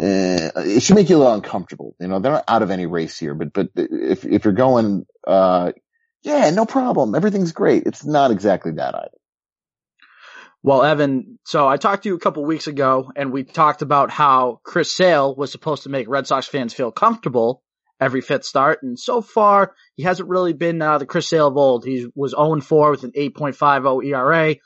Eh, 0.00 0.50
it 0.56 0.82
should 0.82 0.96
make 0.96 1.10
you 1.10 1.16
a 1.16 1.18
little 1.18 1.34
uncomfortable. 1.34 1.94
You 2.00 2.08
know, 2.08 2.18
they're 2.18 2.32
not 2.32 2.44
out 2.48 2.62
of 2.62 2.70
any 2.70 2.86
race 2.86 3.18
here, 3.18 3.34
but, 3.34 3.52
but 3.52 3.68
if, 3.76 4.24
if 4.24 4.44
you're 4.44 4.54
going, 4.54 5.04
uh, 5.26 5.72
yeah, 6.22 6.50
no 6.50 6.64
problem. 6.64 7.14
Everything's 7.14 7.52
great. 7.52 7.84
It's 7.86 8.04
not 8.04 8.30
exactly 8.30 8.72
that 8.72 8.94
either. 8.94 9.18
Well, 10.62 10.84
Evan, 10.84 11.38
so 11.44 11.66
I 11.66 11.76
talked 11.76 12.04
to 12.04 12.08
you 12.08 12.14
a 12.14 12.20
couple 12.20 12.44
weeks 12.44 12.68
ago 12.68 13.10
and 13.16 13.32
we 13.32 13.42
talked 13.42 13.82
about 13.82 14.10
how 14.10 14.60
Chris 14.62 14.92
Sale 14.92 15.34
was 15.34 15.50
supposed 15.50 15.82
to 15.82 15.88
make 15.88 16.08
Red 16.08 16.26
Sox 16.26 16.46
fans 16.46 16.72
feel 16.72 16.92
comfortable 16.92 17.62
every 18.00 18.20
fifth 18.20 18.44
start. 18.44 18.82
And 18.82 18.98
so 18.98 19.22
far, 19.22 19.74
he 19.96 20.04
hasn't 20.04 20.28
really 20.28 20.52
been 20.52 20.80
uh, 20.80 20.98
the 20.98 21.06
Chris 21.06 21.28
Sale 21.28 21.48
of 21.48 21.56
old. 21.56 21.84
He 21.84 22.06
was 22.14 22.32
0-4 22.32 22.92
with 22.92 23.04
an 23.04 23.12
8.50 23.12 24.06
ERA 24.06 24.56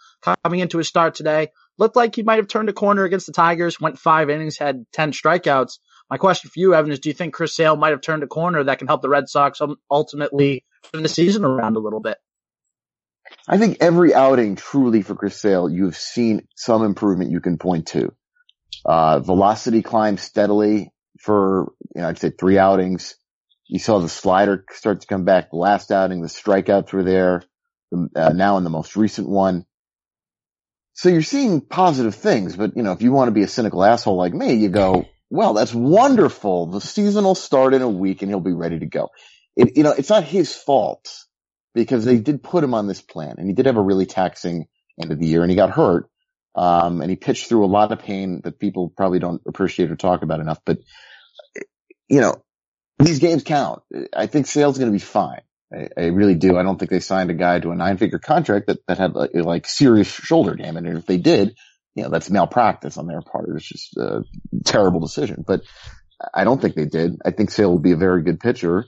coming 0.44 0.60
into 0.60 0.78
his 0.78 0.88
start 0.88 1.14
today. 1.14 1.48
Looked 1.78 1.96
like 1.96 2.14
he 2.16 2.22
might 2.22 2.38
have 2.38 2.48
turned 2.48 2.68
a 2.68 2.72
corner 2.72 3.04
against 3.04 3.26
the 3.26 3.32
Tigers, 3.32 3.80
went 3.80 3.98
five 3.98 4.30
innings, 4.30 4.56
had 4.56 4.86
10 4.92 5.12
strikeouts. 5.12 5.78
My 6.08 6.16
question 6.16 6.50
for 6.50 6.58
you, 6.60 6.74
Evan, 6.74 6.92
is 6.92 7.00
do 7.00 7.08
you 7.08 7.14
think 7.14 7.34
Chris 7.34 7.54
Sale 7.54 7.76
might 7.76 7.90
have 7.90 8.00
turned 8.00 8.22
a 8.22 8.28
corner 8.28 8.62
that 8.64 8.78
can 8.78 8.86
help 8.86 9.02
the 9.02 9.08
Red 9.08 9.28
Sox 9.28 9.60
ultimately 9.90 10.64
turn 10.92 11.02
the 11.02 11.08
season 11.08 11.44
around 11.44 11.76
a 11.76 11.80
little 11.80 12.00
bit? 12.00 12.16
I 13.48 13.58
think 13.58 13.78
every 13.80 14.14
outing 14.14 14.56
truly 14.56 15.02
for 15.02 15.14
Chris 15.14 15.40
Sale, 15.40 15.68
you've 15.68 15.96
seen 15.96 16.46
some 16.54 16.84
improvement 16.84 17.30
you 17.30 17.40
can 17.40 17.58
point 17.58 17.88
to. 17.88 18.12
Uh, 18.84 19.20
velocity 19.20 19.82
climbed 19.82 20.20
steadily 20.20 20.92
for, 21.20 21.72
you 21.94 22.02
know, 22.02 22.08
I'd 22.08 22.18
say 22.18 22.30
three 22.30 22.58
outings. 22.58 23.16
You 23.66 23.80
saw 23.80 23.98
the 23.98 24.08
slider 24.08 24.64
start 24.70 25.00
to 25.00 25.06
come 25.08 25.24
back. 25.24 25.48
Last 25.52 25.90
outing, 25.90 26.22
the 26.22 26.28
strikeouts 26.28 26.92
were 26.92 27.02
there. 27.02 27.42
Uh, 27.92 28.30
now 28.30 28.58
in 28.58 28.64
the 28.64 28.70
most 28.70 28.96
recent 28.96 29.28
one. 29.28 29.64
So 30.96 31.10
you're 31.10 31.20
seeing 31.20 31.60
positive 31.60 32.14
things, 32.14 32.56
but 32.56 32.74
you 32.74 32.82
know, 32.82 32.92
if 32.92 33.02
you 33.02 33.12
want 33.12 33.28
to 33.28 33.32
be 33.32 33.42
a 33.42 33.48
cynical 33.48 33.84
asshole 33.84 34.16
like 34.16 34.32
me, 34.32 34.54
you 34.54 34.70
go, 34.70 35.04
well, 35.28 35.52
that's 35.52 35.74
wonderful. 35.74 36.66
The 36.66 36.80
season 36.80 37.24
will 37.24 37.34
start 37.34 37.74
in 37.74 37.82
a 37.82 37.88
week 37.88 38.22
and 38.22 38.30
he'll 38.30 38.40
be 38.40 38.54
ready 38.54 38.78
to 38.78 38.86
go. 38.86 39.10
It, 39.56 39.76
you 39.76 39.82
know, 39.82 39.92
it's 39.92 40.08
not 40.08 40.24
his 40.24 40.54
fault 40.54 41.12
because 41.74 42.06
they 42.06 42.16
did 42.16 42.42
put 42.42 42.64
him 42.64 42.72
on 42.72 42.86
this 42.86 43.02
plan 43.02 43.34
and 43.36 43.46
he 43.46 43.52
did 43.52 43.66
have 43.66 43.76
a 43.76 43.82
really 43.82 44.06
taxing 44.06 44.68
end 45.00 45.12
of 45.12 45.18
the 45.18 45.26
year 45.26 45.42
and 45.42 45.50
he 45.50 45.56
got 45.56 45.70
hurt. 45.70 46.08
Um, 46.54 47.02
and 47.02 47.10
he 47.10 47.16
pitched 47.16 47.48
through 47.48 47.66
a 47.66 47.68
lot 47.68 47.92
of 47.92 47.98
pain 47.98 48.40
that 48.44 48.58
people 48.58 48.88
probably 48.88 49.18
don't 49.18 49.42
appreciate 49.46 49.90
or 49.90 49.96
talk 49.96 50.22
about 50.22 50.40
enough, 50.40 50.60
but 50.64 50.78
you 52.08 52.22
know, 52.22 52.42
these 52.98 53.18
games 53.18 53.42
count. 53.44 53.82
I 54.14 54.28
think 54.28 54.46
Sale's 54.46 54.78
going 54.78 54.90
to 54.90 54.98
be 54.98 55.04
fine. 55.04 55.42
I, 55.72 55.88
I 55.96 56.04
really 56.06 56.34
do. 56.34 56.56
I 56.56 56.62
don't 56.62 56.78
think 56.78 56.90
they 56.90 57.00
signed 57.00 57.30
a 57.30 57.34
guy 57.34 57.58
to 57.60 57.70
a 57.70 57.76
nine 57.76 57.98
figure 57.98 58.18
contract 58.18 58.68
that, 58.68 58.78
that 58.86 58.98
had 58.98 59.14
like, 59.14 59.30
like 59.34 59.66
serious 59.66 60.08
shoulder 60.08 60.54
damage. 60.54 60.86
And 60.86 60.98
if 60.98 61.06
they 61.06 61.18
did, 61.18 61.56
you 61.94 62.04
know, 62.04 62.10
that's 62.10 62.30
malpractice 62.30 62.98
on 62.98 63.06
their 63.06 63.22
part. 63.22 63.48
It's 63.54 63.66
just 63.66 63.96
a 63.96 64.22
terrible 64.64 65.00
decision, 65.00 65.44
but 65.46 65.62
I 66.32 66.44
don't 66.44 66.60
think 66.60 66.74
they 66.74 66.84
did. 66.84 67.16
I 67.24 67.30
think 67.30 67.50
Sale 67.50 67.70
will 67.70 67.78
be 67.78 67.92
a 67.92 67.96
very 67.96 68.22
good 68.22 68.40
pitcher. 68.40 68.84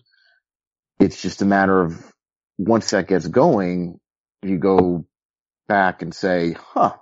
It's 1.01 1.21
just 1.21 1.43
a 1.43 1.47
matter 1.47 1.81
of 1.81 2.13
once 2.59 2.91
that 2.91 3.09
gets 3.09 3.27
going, 3.27 3.99
you 4.43 4.59
go 4.59 5.07
back 5.69 6.03
and 6.03 6.15
say, 6.15 6.57
huh, 6.59 6.97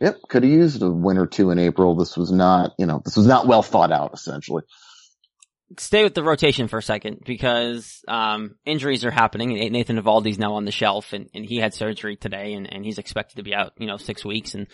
yep, 0.00 0.16
could 0.28 0.42
have 0.42 0.52
used 0.52 0.82
a 0.82 0.90
win 0.90 1.18
or 1.18 1.26
two 1.26 1.50
in 1.50 1.58
April. 1.58 1.96
This 1.96 2.16
was 2.16 2.30
not, 2.30 2.72
you 2.78 2.86
know, 2.86 3.00
this 3.04 3.16
was 3.16 3.26
not 3.26 3.46
well 3.46 3.62
thought 3.62 3.92
out 3.92 4.12
essentially. 4.14 4.62
Stay 5.78 6.02
with 6.02 6.14
the 6.14 6.22
rotation 6.22 6.68
for 6.68 6.78
a 6.78 6.82
second 6.82 7.22
because 7.24 8.02
um, 8.08 8.56
injuries 8.64 9.04
are 9.04 9.10
happening. 9.10 9.58
and 9.58 9.72
Nathan 9.72 10.00
Eovaldi's 10.00 10.38
now 10.38 10.54
on 10.54 10.64
the 10.64 10.72
shelf, 10.72 11.12
and, 11.12 11.28
and 11.34 11.44
he 11.44 11.58
had 11.58 11.74
surgery 11.74 12.16
today, 12.16 12.54
and, 12.54 12.72
and 12.72 12.84
he's 12.84 12.98
expected 12.98 13.36
to 13.36 13.42
be 13.42 13.54
out, 13.54 13.72
you 13.78 13.86
know, 13.86 13.96
six 13.96 14.24
weeks, 14.24 14.54
and 14.54 14.66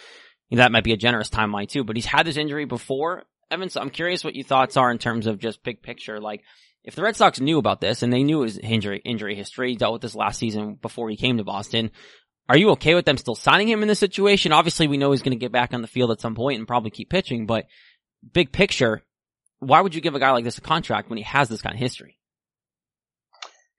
that 0.51 0.73
might 0.73 0.85
be 0.85 0.93
a 0.93 0.97
generous 0.97 1.29
timeline 1.29 1.69
too. 1.69 1.85
But 1.85 1.97
he's 1.97 2.07
had 2.07 2.27
this 2.27 2.37
injury 2.37 2.65
before, 2.65 3.25
Evan. 3.51 3.69
So 3.69 3.81
I'm 3.81 3.91
curious 3.91 4.25
what 4.25 4.35
your 4.35 4.45
thoughts 4.45 4.77
are 4.77 4.91
in 4.91 4.99
terms 4.99 5.27
of 5.27 5.39
just 5.39 5.63
big 5.63 5.83
picture. 5.83 6.21
Like, 6.21 6.43
if 6.85 6.95
the 6.95 7.03
Red 7.03 7.17
Sox 7.17 7.41
knew 7.41 7.59
about 7.59 7.81
this 7.81 8.03
and 8.03 8.13
they 8.13 8.23
knew 8.23 8.41
his 8.41 8.59
injury 8.59 9.03
injury 9.05 9.35
history, 9.35 9.77
dealt 9.77 9.95
with 9.95 10.03
this 10.03 10.15
last 10.15 10.39
season 10.39 10.79
before 10.81 11.11
he 11.11 11.17
came 11.17 11.37
to 11.39 11.45
Boston. 11.45 11.91
Are 12.49 12.57
you 12.57 12.71
okay 12.71 12.95
with 12.95 13.05
them 13.05 13.19
still 13.19 13.35
signing 13.35 13.69
him 13.69 13.83
in 13.83 13.89
this 13.89 13.99
situation? 13.99 14.53
Obviously, 14.53 14.89
we 14.89 14.97
know 14.97 15.11
he's 15.11 15.21
going 15.21 15.39
to 15.39 15.45
get 15.45 15.53
back 15.53 15.75
on 15.75 15.83
the 15.83 15.87
field 15.87 16.11
at 16.11 16.21
some 16.23 16.35
point 16.35 16.59
and 16.59 16.67
probably 16.67 16.91
keep 16.91 17.11
pitching, 17.11 17.45
but 17.45 17.67
big 18.33 18.53
picture, 18.53 19.03
why 19.61 19.81
would 19.81 19.95
you 19.95 20.01
give 20.01 20.15
a 20.15 20.21
guy 20.21 20.31
like 20.31 20.45
this 20.45 20.59
a 20.59 20.63
contract 20.63 21.09
when 21.09 21.17
he 21.17 21.25
has 21.25 21.49
this 21.49 21.63
kind 21.63 21.75
of 21.75 21.81
history? 21.81 22.17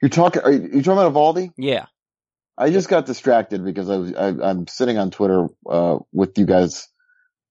You're 0.01 0.09
talking, 0.09 0.41
are 0.41 0.51
you, 0.51 0.62
you 0.62 0.81
talking 0.81 1.05
about 1.05 1.13
Eovaldi? 1.13 1.51
Yeah. 1.57 1.86
I 2.57 2.71
just 2.71 2.89
got 2.89 3.05
distracted 3.05 3.63
because 3.63 3.89
I 3.89 3.98
was, 3.98 4.13
I, 4.13 4.27
I'm 4.50 4.67
sitting 4.67 4.98
on 4.98 5.12
Twitter, 5.12 5.48
uh, 5.69 6.00
with 6.12 6.38
you 6.38 6.45
guys, 6.45 6.88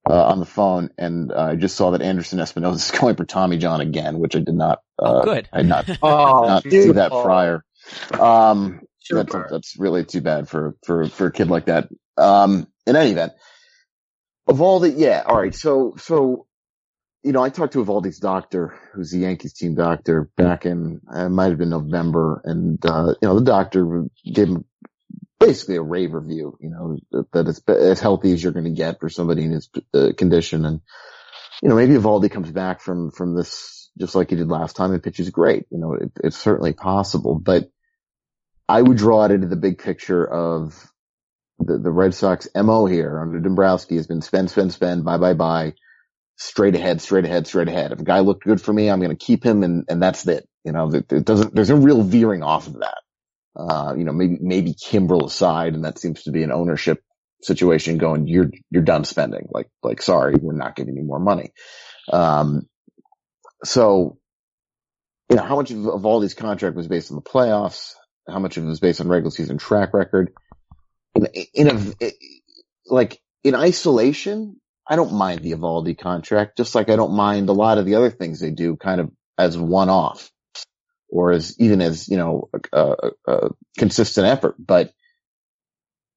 uh, 0.09 0.25
on 0.27 0.41
the 0.41 0.47
phone 0.47 0.91
and 0.97 1.33
uh, 1.33 1.49
I 1.51 1.57
just 1.57 1.77
saw 1.77 1.91
that 1.91 2.03
Anderson 2.03 2.39
Espinoza 2.39 2.77
is 2.77 2.91
going 2.99 3.17
for 3.17 3.25
Tommy 3.25 3.59
John 3.59 3.81
again, 3.81 4.19
which 4.19 4.37
I 4.37 4.41
did 4.41 4.55
not, 4.55 4.81
uh, 4.99 5.21
Oh, 5.21 5.25
good. 5.25 5.49
I 5.53 5.59
did 5.59 5.69
not, 5.69 5.91
Oh, 6.03 6.47
not 6.47 6.63
see 6.63 6.93
that 6.93 7.11
prior. 7.11 7.65
Um, 8.19 8.81
that's, 9.11 9.35
that's 9.51 9.79
really 9.79 10.05
too 10.05 10.21
bad 10.21 10.49
for, 10.49 10.77
for, 10.85 11.09
for 11.09 11.27
a 11.27 11.33
kid 11.33 11.49
like 11.49 11.67
that. 11.67 11.89
Um, 12.17 12.67
in 12.87 12.97
any 12.97 13.13
event, 13.13 13.33
Eovaldi, 14.49 14.95
yeah, 14.97 15.23
all 15.27 15.37
right. 15.37 15.55
So, 15.55 15.95
so 15.99 16.47
you 17.23 17.33
know, 17.33 17.43
I 17.43 17.51
talked 17.51 17.73
to 17.73 17.85
Eovaldi's 17.85 18.19
doctor, 18.19 18.79
who's 18.93 19.11
the 19.11 19.19
Yankees 19.19 19.53
team 19.53 19.75
doctor, 19.75 20.31
back 20.37 20.67
in 20.67 21.01
it 21.13 21.29
might 21.29 21.49
have 21.49 21.59
been 21.59 21.71
November, 21.71 22.41
and 22.45 22.85
uh, 22.87 23.15
you 23.21 23.29
know, 23.29 23.39
the 23.39 23.45
doctor 23.45 24.05
gave 24.25 24.49
him 24.49 24.65
basically 25.41 25.77
a 25.77 25.83
rave 25.83 26.15
review. 26.15 26.57
You 26.61 26.71
know, 26.71 27.25
that, 27.33 27.49
it's 27.49 27.61
as 27.69 28.01
healthy 28.01 28.33
as 28.33 28.43
you're 28.43 28.53
going 28.53 28.65
to 28.65 28.71
get 28.71 29.01
for 29.01 29.09
somebody 29.09 29.45
in 29.45 29.51
his 29.51 29.69
uh, 29.93 30.13
condition, 30.17 30.65
and 30.65 30.81
you 31.63 31.69
know, 31.69 31.75
maybe 31.75 31.95
Eovaldi 31.95 32.31
comes 32.31 32.51
back 32.51 32.81
from 32.81 33.11
from 33.11 33.35
this 33.35 33.91
just 33.99 34.15
like 34.15 34.31
he 34.31 34.37
did 34.37 34.49
last 34.49 34.77
time 34.77 34.93
and 34.93 35.03
pitches 35.03 35.31
great. 35.31 35.67
You 35.71 35.79
know, 35.79 35.95
it, 35.95 36.13
it's 36.23 36.37
certainly 36.37 36.73
possible, 36.73 37.35
but 37.35 37.69
I 38.69 38.81
would 38.81 38.97
draw 38.97 39.25
it 39.25 39.33
into 39.33 39.49
the 39.49 39.57
big 39.57 39.79
picture 39.79 40.25
of 40.25 40.89
the, 41.59 41.79
the 41.79 41.91
Red 41.91 42.15
Sox 42.15 42.47
MO 42.55 42.87
here 42.87 43.19
under 43.19 43.41
Dombrowski 43.41 43.97
has 43.97 44.07
been 44.07 44.23
spend, 44.23 44.51
spend, 44.51 44.73
spend, 44.73 45.05
buy, 45.05 45.19
buy, 45.19 45.35
buy 45.35 45.75
straight 46.39 46.77
ahead, 46.77 47.03
straight 47.03 47.25
ahead, 47.25 47.47
straight 47.47 47.69
ahead. 47.69 47.93
If 47.93 48.01
a 48.01 48.05
guy 48.05 48.21
looked 48.21 48.45
good 48.45 48.61
for 48.61 48.73
me, 48.73 48.89
I'm 48.89 49.01
going 49.01 49.11
to 49.11 49.17
keep 49.17 49.45
him 49.45 49.65
and, 49.65 49.85
and 49.89 50.01
that's 50.01 50.27
it. 50.27 50.49
You 50.65 50.73
know, 50.73 50.91
it 50.95 51.25
doesn't, 51.25 51.55
there's 51.55 51.71
no 51.71 51.77
real 51.77 52.03
veering 52.03 52.43
off 52.43 52.69
of 52.69 52.81
that. 52.81 52.99
Uh, 53.57 53.95
you 53.97 54.05
know, 54.05 54.13
maybe, 54.13 54.39
maybe 54.41 54.73
Kimbrel 54.73 55.27
aside, 55.27 55.75
and 55.75 55.85
that 55.85 55.99
seems 55.99 56.23
to 56.23 56.31
be 56.31 56.45
an 56.45 56.53
ownership 56.53 57.03
situation 57.43 57.99
going, 57.99 58.29
you're, 58.29 58.51
you're 58.71 58.83
done 58.83 59.05
spending. 59.05 59.49
Like, 59.51 59.69
like, 59.83 60.01
sorry, 60.01 60.37
we're 60.41 60.55
not 60.55 60.77
giving 60.77 60.97
you 60.97 61.03
more 61.03 61.19
money. 61.19 61.53
Um, 62.13 62.69
so, 63.65 64.19
you 65.29 65.37
know, 65.37 65.43
how 65.43 65.57
much 65.57 65.73
of, 65.73 65.87
of 65.89 66.07
all 66.07 66.21
these 66.21 66.35
contract 66.35 66.77
was 66.77 66.87
based 66.87 67.11
on 67.11 67.17
the 67.17 67.23
playoffs? 67.23 67.95
How 68.29 68.39
much 68.39 68.57
of 68.57 68.65
it 68.65 68.69
was 68.69 68.81
based 68.81 69.01
on 69.01 69.09
regular 69.09 69.31
season 69.31 69.59
track 69.59 69.93
record? 69.93 70.33
In, 71.17 71.27
in 71.55 71.95
a, 72.01 72.13
like, 72.87 73.21
in 73.43 73.57
isolation, 73.57 74.61
I 74.89 74.97
don't 74.97 75.13
mind 75.13 75.43
the 75.43 75.53
Eovaldi 75.53 75.99
contract, 75.99 76.57
just 76.57 76.75
like 76.75 76.89
I 76.89 76.97
don't 76.97 77.15
mind 77.15 77.49
a 77.49 77.53
lot 77.53 77.79
of 77.79 77.85
the 77.85 77.97
other 77.97 78.11
things 78.11 78.41
they 78.41 78.51
do 78.51 78.77
kind 78.77 79.01
of 79.01 79.11
as 79.37 79.57
one 79.57 79.91
off 79.91 80.31
or 81.11 81.33
as 81.33 81.55
even 81.59 81.81
as, 81.83 82.09
you 82.09 82.17
know, 82.17 82.49
a, 82.73 82.79
a, 82.79 83.11
a, 83.27 83.51
consistent 83.77 84.27
effort. 84.27 84.57
But 84.59 84.93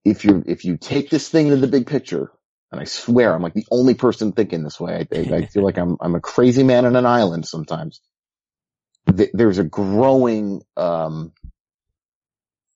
if 0.06 0.26
you, 0.26 0.44
if 0.46 0.66
you 0.66 0.78
take 0.78 1.10
this 1.10 1.28
thing 1.30 1.48
into 1.48 1.58
the 1.58 1.68
big 1.68 1.88
picture, 1.88 2.32
and 2.72 2.80
I 2.80 2.86
swear 2.86 3.34
I'm 3.34 3.42
like 3.42 3.54
the 3.54 3.68
only 3.70 3.94
person 3.94 4.32
thinking 4.32 4.64
this 4.64 4.80
way, 4.80 5.06
I, 5.12 5.18
I 5.18 5.46
feel 5.46 5.64
like 5.64 5.78
I'm, 5.78 5.98
I'm 6.00 6.16
a 6.16 6.22
crazy 6.22 6.64
man 6.64 6.86
on 6.86 6.96
an 6.96 7.06
island 7.06 7.46
sometimes. 7.46 8.02
There's 9.06 9.58
a 9.58 9.64
growing, 9.64 10.62
um, 10.78 11.34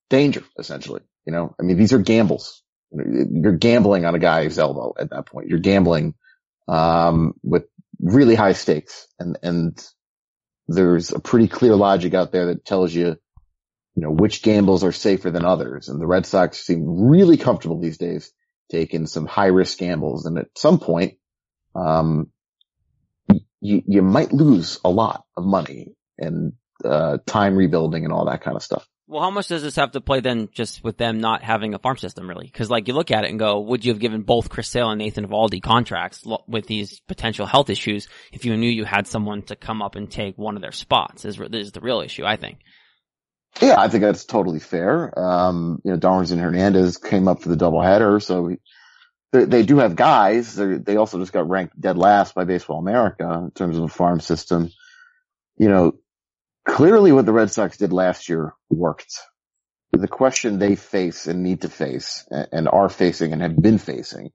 danger 0.10 0.44
essentially. 0.60 1.02
You 1.26 1.32
know, 1.32 1.56
I 1.60 1.64
mean, 1.64 1.78
these 1.78 1.94
are 1.94 2.00
gambles. 2.00 2.62
You're 2.92 3.58
gambling 3.58 4.06
on 4.06 4.16
a 4.16 4.20
guy's 4.20 4.60
elbow 4.60 4.94
at 5.00 5.10
that 5.10 5.26
point. 5.26 5.50
You're 5.50 5.60
gambling, 5.60 6.16
um, 6.68 7.34
with 7.44 7.66
really 8.00 8.36
high 8.36 8.54
stakes 8.54 9.08
and, 9.20 9.38
and 9.44 9.88
there's 10.68 11.12
a 11.12 11.20
pretty 11.20 11.48
clear 11.48 11.76
logic 11.76 12.14
out 12.14 12.32
there 12.32 12.48
that 12.48 12.66
tells 12.66 12.94
you, 12.94 13.18
you 13.96 14.04
know, 14.04 14.12
which 14.12 14.42
gambles 14.42 14.84
are 14.84 14.92
safer 14.92 15.32
than 15.32 15.46
others. 15.46 15.90
And 15.90 16.02
the 16.02 16.08
Red 16.08 16.26
Sox 16.26 16.58
seem 16.58 17.08
really 17.08 17.38
comfortable 17.38 17.80
these 17.80 17.98
days 17.98 18.32
taking 18.72 19.06
some 19.06 19.26
high 19.26 19.48
risk 19.48 19.78
gambles. 19.78 20.26
And 20.26 20.38
at 20.40 20.48
some 20.58 20.80
point, 20.80 21.18
um, 21.76 22.32
you, 23.62 23.84
you 23.88 24.02
might 24.02 24.34
lose 24.34 24.80
a 24.84 24.90
lot 24.90 25.24
of 25.38 25.46
money 25.46 25.94
and, 26.18 26.54
uh, 26.84 27.20
time 27.26 27.56
rebuilding 27.56 28.04
and 28.04 28.14
all 28.14 28.26
that 28.26 28.42
kind 28.42 28.58
of 28.58 28.64
stuff. 28.64 28.88
Well, 29.08 29.22
how 29.22 29.30
much 29.30 29.50
does 29.50 29.62
this 29.62 29.76
have 29.76 29.92
to 29.92 30.02
play 30.02 30.20
then 30.20 30.50
just 30.52 30.84
with 30.84 30.98
them 30.98 31.20
not 31.20 31.44
having 31.44 31.76
a 31.76 31.80
farm 31.80 31.98
system 31.98 32.28
really? 32.28 32.50
Cause 32.50 32.72
like 32.72 32.88
you 32.88 32.96
look 32.96 33.12
at 33.12 33.24
it 33.24 33.30
and 33.30 33.38
go, 33.38 33.60
would 33.60 33.86
you 33.86 33.92
have 33.92 34.00
given 34.00 34.24
both 34.24 34.50
Chris 34.50 34.68
Sale 34.68 34.90
and 34.90 35.00
Nathan 35.00 35.28
Eovaldi 35.28 35.62
contracts 35.62 36.24
with 36.48 36.66
these 36.66 37.02
potential 37.02 37.46
health 37.46 37.70
issues 37.70 38.08
if 38.34 38.46
you 38.46 38.58
knew 38.58 38.70
you 38.70 38.84
had 38.84 39.06
someone 39.06 39.44
to 39.44 39.56
come 39.56 39.84
up 39.84 39.96
and 39.96 40.10
take 40.10 40.38
one 40.38 40.56
of 40.56 40.64
their 40.64 40.72
spots 40.72 41.24
is, 41.24 41.40
is 41.40 41.72
the 41.72 41.82
real 41.82 42.02
issue, 42.02 42.26
I 42.26 42.36
think. 42.36 42.58
Yeah, 43.62 43.80
I 43.80 43.88
think 43.88 44.02
that's 44.02 44.26
totally 44.26 44.60
fair. 44.60 45.18
Um, 45.18 45.82
you 45.86 45.92
know, 45.92 45.98
Darwinzon 45.98 46.40
Hernandez 46.40 46.98
came 46.98 47.28
up 47.28 47.42
for 47.42 47.50
the 47.50 47.56
doubleheader, 47.56 48.22
so 48.22 48.56
they, 49.32 49.46
they 49.46 49.64
do 49.64 49.78
have 49.78 49.96
guys. 49.96 50.56
They're, 50.56 50.78
they 50.78 50.98
also 50.98 51.20
just 51.20 51.32
got 51.32 51.48
ranked 51.48 51.80
dead 51.80 51.98
last 51.98 52.36
by 52.36 52.44
Baseball 52.44 52.80
America 52.80 53.44
in 53.44 53.52
terms 53.52 53.78
of 53.78 53.84
a 53.84 53.88
farm 53.88 54.20
system. 54.20 54.72
You 55.58 55.70
know, 55.70 55.94
clearly 56.66 57.12
what 57.12 57.26
the 57.26 57.34
Red 57.34 57.52
Sox 57.52 57.78
did 57.78 57.94
last 57.94 58.28
year 58.28 58.54
worked. 58.70 59.20
The 59.92 60.08
question 60.08 60.60
they 60.60 60.76
face 60.76 61.28
and 61.28 61.42
need 61.42 61.62
to 61.62 61.70
face 61.70 62.28
and 62.30 62.68
are 62.68 62.90
facing 62.90 63.32
and 63.32 63.42
have 63.42 63.56
been 63.56 63.78
facing 63.78 64.32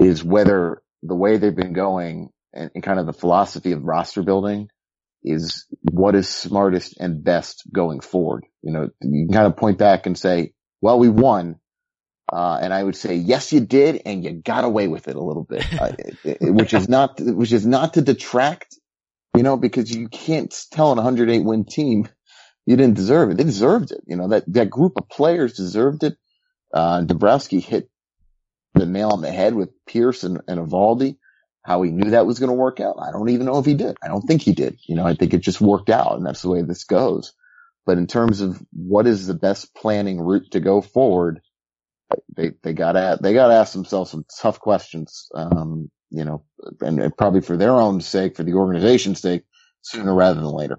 is 0.00 0.24
whether 0.24 0.82
the 1.02 1.14
way 1.14 1.36
they've 1.36 1.54
been 1.54 1.74
going 1.74 2.30
and, 2.52 2.70
and 2.74 2.82
kind 2.82 2.98
of 2.98 3.06
the 3.06 3.12
philosophy 3.12 3.72
of 3.72 3.84
roster 3.84 4.22
building 4.22 4.68
is 5.22 5.66
what 5.92 6.14
is 6.14 6.28
smartest 6.28 6.98
and 6.98 7.22
best 7.22 7.64
going 7.72 8.00
forward. 8.00 8.44
You 8.62 8.72
know, 8.72 8.88
you 9.00 9.26
can 9.26 9.34
kind 9.34 9.46
of 9.46 9.56
point 9.56 9.78
back 9.78 10.06
and 10.06 10.18
say, 10.18 10.52
well, 10.80 10.98
we 10.98 11.08
won. 11.08 11.60
Uh, 12.30 12.58
and 12.60 12.74
I 12.74 12.82
would 12.82 12.96
say, 12.96 13.14
yes, 13.14 13.52
you 13.52 13.60
did, 13.60 14.02
and 14.04 14.22
you 14.22 14.32
got 14.32 14.64
away 14.64 14.86
with 14.86 15.08
it 15.08 15.16
a 15.16 15.22
little 15.22 15.44
bit, 15.44 15.64
uh, 15.80 15.92
which 16.40 16.74
is 16.74 16.88
not, 16.88 17.20
which 17.20 17.52
is 17.52 17.66
not 17.66 17.94
to 17.94 18.02
detract 18.02 18.76
you 19.38 19.44
know, 19.44 19.56
because 19.56 19.94
you 19.94 20.08
can't 20.08 20.52
tell 20.72 20.90
an 20.90 20.96
108 20.96 21.44
win 21.44 21.64
team 21.64 22.08
you 22.66 22.76
didn't 22.76 22.96
deserve 22.96 23.30
it. 23.30 23.36
They 23.36 23.44
deserved 23.44 23.92
it. 23.92 24.00
You 24.04 24.16
know, 24.16 24.28
that, 24.30 24.52
that 24.52 24.68
group 24.68 24.94
of 24.96 25.08
players 25.08 25.52
deserved 25.52 26.02
it. 26.02 26.16
Uh, 26.74 27.02
Dombrowski 27.02 27.60
hit 27.60 27.88
the 28.74 28.84
nail 28.84 29.10
on 29.10 29.20
the 29.20 29.30
head 29.30 29.54
with 29.54 29.70
Pearce 29.86 30.24
and, 30.24 30.42
and 30.48 31.16
how 31.62 31.82
he 31.82 31.92
knew 31.92 32.10
that 32.10 32.26
was 32.26 32.40
going 32.40 32.48
to 32.50 32.54
work 32.54 32.80
out. 32.80 32.96
I 33.00 33.12
don't 33.12 33.28
even 33.28 33.46
know 33.46 33.58
if 33.58 33.64
he 33.64 33.74
did. 33.74 33.96
I 34.02 34.08
don't 34.08 34.22
think 34.22 34.42
he 34.42 34.54
did. 34.54 34.80
You 34.88 34.96
know, 34.96 35.06
I 35.06 35.14
think 35.14 35.32
it 35.34 35.40
just 35.40 35.60
worked 35.60 35.88
out 35.88 36.16
and 36.16 36.26
that's 36.26 36.42
the 36.42 36.50
way 36.50 36.62
this 36.62 36.82
goes. 36.82 37.32
But 37.86 37.96
in 37.96 38.08
terms 38.08 38.40
of 38.40 38.60
what 38.72 39.06
is 39.06 39.28
the 39.28 39.34
best 39.34 39.72
planning 39.72 40.20
route 40.20 40.50
to 40.50 40.58
go 40.58 40.80
forward, 40.80 41.42
they, 42.36 42.54
they 42.64 42.72
gotta, 42.72 43.18
they 43.22 43.34
gotta 43.34 43.54
ask 43.54 43.72
themselves 43.72 44.10
some 44.10 44.26
tough 44.42 44.58
questions. 44.58 45.28
Um, 45.32 45.92
you 46.10 46.24
know, 46.24 46.44
and 46.80 47.16
probably 47.16 47.40
for 47.40 47.56
their 47.56 47.72
own 47.72 48.00
sake, 48.00 48.36
for 48.36 48.42
the 48.42 48.54
organization's 48.54 49.20
sake, 49.20 49.44
sooner 49.82 50.14
rather 50.14 50.40
than 50.40 50.50
later. 50.50 50.78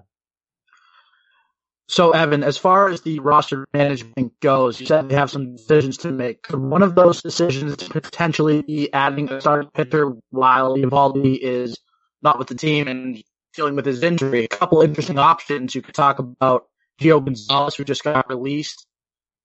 So, 1.88 2.12
Evan, 2.12 2.44
as 2.44 2.56
far 2.56 2.90
as 2.90 3.02
the 3.02 3.20
roster 3.20 3.68
management 3.74 4.40
goes, 4.42 4.80
you 4.80 4.86
said 4.86 5.10
they 5.10 5.16
have 5.16 5.32
some 5.32 5.56
decisions 5.56 5.98
to 5.98 6.12
make. 6.12 6.44
Could 6.44 6.60
one 6.60 6.84
of 6.84 6.94
those 6.94 7.24
decisions 7.24 7.82
is 7.82 7.90
potentially 7.90 8.62
be 8.62 8.94
adding 8.94 9.32
a 9.32 9.42
starting 9.42 9.72
pitcher 9.72 10.14
while 10.30 10.78
Eovaldi 10.78 11.40
is 11.40 11.80
not 12.22 12.38
with 12.38 12.48
the 12.48 12.54
team 12.54 12.88
and 12.88 13.24
dealing 13.56 13.76
with 13.76 13.88
his 13.88 14.04
injury? 14.04 14.44
A 14.44 14.48
couple 14.48 14.84
interesting 14.84 15.18
options. 15.18 15.74
You 15.74 15.82
could 15.82 15.96
talk 15.96 16.20
about 16.20 16.68
Gio 17.02 17.26
Gonzalez, 17.26 17.74
who 17.74 17.84
just 17.84 18.04
got 18.04 18.30
released 18.30 18.86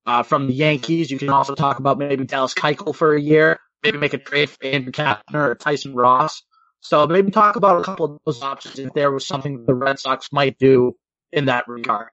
uh, 0.05 0.23
from 0.23 0.47
the 0.47 0.53
Yankees. 0.53 1.11
You 1.11 1.19
can 1.19 1.31
also 1.31 1.55
talk 1.55 1.79
about 1.79 1.97
maybe 1.97 2.25
Dallas 2.27 2.53
Keuchel 2.53 2.95
for 2.95 3.15
a 3.15 3.21
year 3.21 3.59
maybe 3.85 3.99
make 3.99 4.15
a 4.15 4.19
trade 4.19 4.51
for 4.51 4.65
Andrew 4.65 4.91
Knapler 4.91 5.51
or 5.51 5.55
Tyson 5.55 5.95
Ross. 5.95 6.43
So 6.81 7.07
maybe 7.07 7.31
talk 7.31 7.57
about 7.57 7.81
a 7.81 7.85
couple 7.85 8.07
of 8.07 8.19
those 8.27 8.43
options 8.43 8.79
if 8.79 8.93
there 8.95 9.11
was 9.11 9.27
something 9.27 9.65
the 9.65 9.75
Red 9.75 9.99
Sox 9.99 10.33
might 10.33 10.59
do 10.59 10.97
in 11.33 11.47
that 11.47 11.69
regard. 11.69 12.09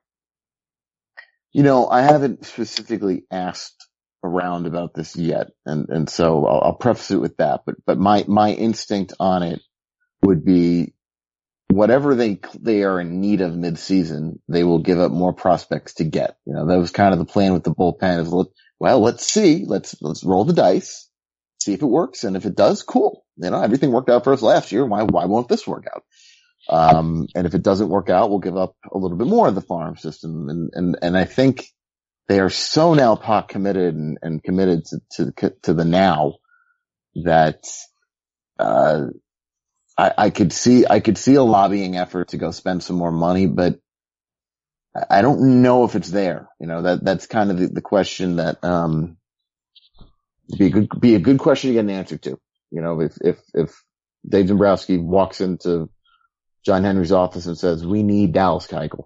You 1.52 1.64
know, 1.64 1.88
I 1.88 2.02
haven't 2.02 2.46
specifically 2.46 3.24
asked 3.32 3.88
around 4.24 4.68
about 4.68 4.94
this 4.94 5.16
yet, 5.18 5.48
and 5.66 5.90
and 5.90 6.10
so 6.10 6.46
I'll, 6.46 6.62
I'll 6.62 6.74
preface 6.76 7.12
it 7.12 7.20
with 7.20 7.38
that. 7.38 7.62
But 7.66 7.76
but 7.86 7.98
my 7.98 8.24
my 8.28 8.52
instinct 8.52 9.14
on 9.20 9.44
it 9.44 9.62
would 10.24 10.46
be 10.46 10.94
whatever 11.70 12.16
they 12.16 12.40
they 12.58 12.84
are 12.84 13.02
in 13.02 13.20
need 13.20 13.42
of 13.42 13.52
midseason, 13.52 14.40
they 14.48 14.64
will 14.64 14.80
give 14.80 15.00
up 15.00 15.12
more 15.12 15.34
prospects 15.34 15.96
to 15.96 16.06
get. 16.06 16.38
You 16.46 16.54
know, 16.54 16.68
that 16.68 16.78
was 16.78 16.92
kind 16.92 17.12
of 17.12 17.20
the 17.20 17.26
plan 17.26 17.52
with 17.52 17.64
the 17.64 17.76
bullpen. 17.76 18.22
Is 18.22 18.48
well, 18.80 19.02
let's 19.02 19.26
see, 19.30 19.66
let's 19.68 20.02
let's 20.02 20.24
roll 20.24 20.46
the 20.46 20.54
dice 20.54 21.10
see 21.64 21.74
if 21.74 21.82
it 21.82 21.86
works. 21.86 22.24
And 22.24 22.36
if 22.36 22.46
it 22.46 22.56
does, 22.56 22.84
cool. 22.84 23.24
You 23.38 23.50
know, 23.50 23.62
everything 23.62 23.92
worked 23.92 24.10
out 24.10 24.24
for 24.24 24.34
us 24.34 24.42
last 24.42 24.72
year. 24.72 24.86
Why, 24.86 25.04
why 25.04 25.26
won't 25.26 25.48
this 25.48 25.68
work 25.68 25.86
out? 25.94 26.04
Um, 26.70 27.28
and 27.34 27.48
if 27.48 27.56
it 27.56 27.64
doesn't 27.64 27.90
work 27.90 28.10
out, 28.10 28.30
we'll 28.30 28.40
give 28.40 28.58
up 28.58 28.76
a 28.92 28.98
little 28.98 29.18
bit 29.18 29.28
more 29.28 29.48
of 29.48 29.56
the 29.56 29.62
farm 29.62 29.98
system. 29.98 30.48
And, 30.50 30.70
and, 30.74 30.98
and 31.02 31.18
I 31.18 31.26
think 31.26 31.66
they 32.28 32.40
are 32.40 32.50
so 32.50 32.94
now 32.94 33.16
pot 33.16 33.50
committed 33.50 33.96
and, 33.96 34.18
and 34.22 34.44
committed 34.44 34.86
to, 34.86 35.32
to, 35.38 35.54
to 35.64 35.74
the 35.74 35.86
now 35.86 36.36
that, 37.26 37.64
uh, 38.60 39.08
I, 39.98 40.14
I 40.18 40.30
could 40.30 40.54
see, 40.54 40.86
I 40.88 41.00
could 41.00 41.18
see 41.18 41.36
a 41.36 41.44
lobbying 41.44 41.98
effort 41.98 42.30
to 42.30 42.38
go 42.38 42.52
spend 42.52 42.84
some 42.84 42.96
more 42.96 43.12
money, 43.12 43.48
but 43.48 43.80
I 45.10 45.22
don't 45.22 45.62
know 45.62 45.84
if 45.84 45.96
it's 45.96 46.12
there. 46.12 46.48
You 46.60 46.68
know, 46.68 46.84
that, 46.84 47.04
that's 47.04 47.26
kind 47.28 47.52
of 47.52 47.58
the, 47.58 47.68
the 47.68 47.82
question 47.82 48.38
that, 48.38 48.64
um, 48.64 49.18
be 50.56 50.68
a 50.68 50.70
good, 50.70 50.90
be 51.00 51.16
a 51.16 51.20
good 51.20 51.40
question 51.40 51.70
to 51.70 51.74
get 51.74 51.80
an 51.82 51.90
answer 51.90 52.18
to. 52.18 52.40
You 52.72 52.82
know, 52.82 53.02
if, 53.02 53.18
if, 53.22 53.40
if 53.54 53.84
Dave 54.28 54.48
Dombrowski 54.48 54.98
walks 54.98 55.42
into 55.42 55.90
John 56.66 56.84
Henry's 56.84 57.12
office 57.12 57.46
and 57.46 57.58
says, 57.58 57.86
we 57.86 58.04
need 58.04 58.34
Dallas 58.34 58.68
Keuchel, 58.68 59.06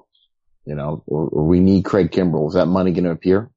you 0.65 0.75
know, 0.75 1.03
or, 1.07 1.27
or 1.27 1.43
we 1.45 1.59
need 1.59 1.85
Craig 1.85 2.11
Kimbrel, 2.11 2.47
is 2.47 2.53
that 2.55 2.67
money 2.67 2.91
going 2.91 3.05
to 3.05 3.11
appear? 3.11 3.49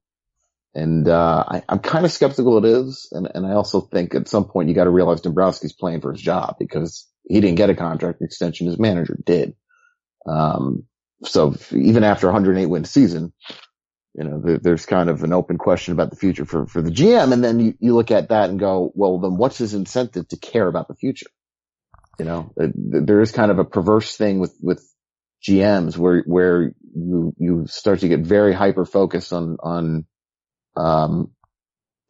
And, 0.73 1.07
uh, 1.07 1.43
I, 1.47 1.63
am 1.67 1.79
kind 1.79 2.05
of 2.05 2.11
skeptical 2.11 2.57
it 2.63 2.65
is. 2.65 3.09
And, 3.11 3.29
and 3.33 3.45
I 3.45 3.53
also 3.53 3.81
think 3.81 4.15
at 4.15 4.27
some 4.27 4.45
point 4.45 4.69
you 4.69 4.75
got 4.75 4.83
to 4.85 4.89
realize 4.89 5.21
Dombrowski's 5.21 5.73
playing 5.73 6.01
for 6.01 6.11
his 6.11 6.21
job 6.21 6.55
because 6.59 7.07
he 7.27 7.41
didn't 7.41 7.57
get 7.57 7.69
a 7.69 7.75
contract 7.75 8.21
extension. 8.21 8.67
His 8.67 8.79
manager 8.79 9.17
did. 9.25 9.55
Um, 10.27 10.85
so 11.23 11.55
even 11.71 12.03
after 12.03 12.27
108 12.27 12.65
win 12.67 12.85
season, 12.85 13.33
you 14.15 14.23
know, 14.23 14.41
there, 14.43 14.57
there's 14.57 14.85
kind 14.85 15.09
of 15.09 15.23
an 15.23 15.33
open 15.33 15.57
question 15.57 15.93
about 15.93 16.09
the 16.09 16.15
future 16.15 16.45
for, 16.45 16.65
for 16.65 16.81
the 16.81 16.91
GM. 16.91 17.31
And 17.31 17.43
then 17.43 17.59
you, 17.59 17.73
you 17.79 17.95
look 17.95 18.11
at 18.11 18.29
that 18.29 18.49
and 18.49 18.59
go, 18.59 18.91
well, 18.95 19.19
then 19.19 19.37
what's 19.37 19.57
his 19.57 19.73
incentive 19.73 20.27
to 20.29 20.37
care 20.37 20.67
about 20.67 20.87
the 20.87 20.95
future? 20.95 21.27
You 22.17 22.25
know, 22.25 22.51
there 22.57 23.21
is 23.21 23.31
kind 23.31 23.49
of 23.49 23.59
a 23.59 23.65
perverse 23.65 24.17
thing 24.17 24.39
with, 24.39 24.55
with 24.61 24.85
GMs 25.47 25.95
where, 25.95 26.21
where 26.25 26.73
you, 26.93 27.33
you 27.37 27.65
start 27.67 27.99
to 27.99 28.09
get 28.09 28.21
very 28.21 28.53
hyper 28.53 28.83
focused 28.83 29.31
on, 29.31 29.57
on, 29.61 30.05
um, 30.75 31.31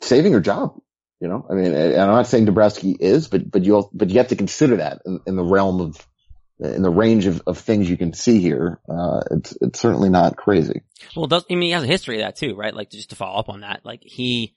saving 0.02 0.32
your 0.32 0.42
job. 0.42 0.80
You 1.20 1.28
know, 1.28 1.46
I 1.50 1.54
mean, 1.54 1.74
and 1.74 2.02
I'm 2.02 2.08
not 2.08 2.28
saying 2.28 2.46
Dombrowski 2.46 2.96
is, 2.98 3.28
but, 3.28 3.52
but 3.52 3.66
you, 3.66 3.90
but 3.94 4.10
you 4.10 4.20
have 4.20 4.30
to 4.30 4.38
consider 4.38 4.78
that 4.78 5.02
in, 5.06 5.20
in 5.28 5.36
the 5.36 5.44
realm 5.44 5.82
of, 5.82 6.08
in 6.60 6.82
the 6.82 6.90
range 6.90 7.26
of, 7.26 7.42
of 7.48 7.58
things 7.58 7.90
you 7.90 7.98
can 7.98 8.14
see 8.14 8.40
here, 8.40 8.80
uh, 8.90 9.22
it's, 9.32 9.58
it's 9.62 9.80
certainly 9.80 10.10
not 10.10 10.36
crazy. 10.36 10.82
Well, 11.16 11.28
does, 11.28 11.46
I 11.50 11.56
mean, 11.56 11.64
he 11.64 11.72
has 11.72 11.84
a 11.84 11.88
history 11.88 12.18
of 12.18 12.26
that 12.26 12.36
too, 12.36 12.56
right? 12.56 12.74
Like 12.74 12.92
just 12.92 13.12
to 13.12 13.16
follow 13.16 13.40
up 13.40 13.50
on 13.50 13.62
that, 13.62 13.82
like 13.86 14.02
he 14.04 14.56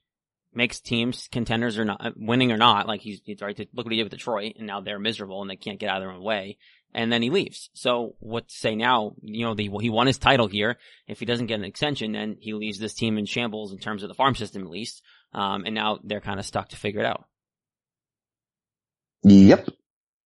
makes 0.52 0.80
teams 0.80 1.28
contenders 1.30 1.78
or 1.78 1.84
not, 1.84 2.14
winning 2.16 2.52
or 2.52 2.56
not, 2.56 2.86
like 2.86 3.00
he's, 3.00 3.20
he's 3.24 3.40
right 3.40 3.56
to 3.56 3.66
look 3.72 3.86
what 3.86 3.92
he 3.92 3.98
did 3.98 4.04
with 4.04 4.12
Detroit 4.12 4.54
and 4.58 4.66
now 4.66 4.80
they're 4.80 4.98
miserable 4.98 5.40
and 5.40 5.50
they 5.50 5.56
can't 5.56 5.78
get 5.78 5.88
out 5.88 5.98
of 5.98 6.02
their 6.02 6.12
own 6.12 6.22
way. 6.22 6.58
And 6.94 7.10
then 7.10 7.22
he 7.22 7.30
leaves. 7.30 7.70
So 7.72 8.16
what 8.18 8.48
to 8.48 8.54
say 8.54 8.76
now, 8.76 9.14
you 9.22 9.46
know, 9.46 9.54
the, 9.54 9.70
he 9.80 9.88
won 9.88 10.06
his 10.06 10.18
title 10.18 10.46
here. 10.46 10.76
If 11.08 11.20
he 11.20 11.24
doesn't 11.24 11.46
get 11.46 11.58
an 11.58 11.64
extension, 11.64 12.12
then 12.12 12.36
he 12.38 12.52
leaves 12.52 12.78
this 12.78 12.92
team 12.92 13.16
in 13.16 13.24
shambles 13.24 13.72
in 13.72 13.78
terms 13.78 14.02
of 14.02 14.08
the 14.08 14.14
farm 14.14 14.34
system 14.34 14.62
at 14.62 14.70
least. 14.70 15.02
Um, 15.32 15.64
and 15.64 15.74
now 15.74 16.00
they're 16.04 16.20
kind 16.20 16.38
of 16.38 16.44
stuck 16.44 16.68
to 16.70 16.76
figure 16.76 17.00
it 17.00 17.06
out. 17.06 17.24
Yep. 19.22 19.68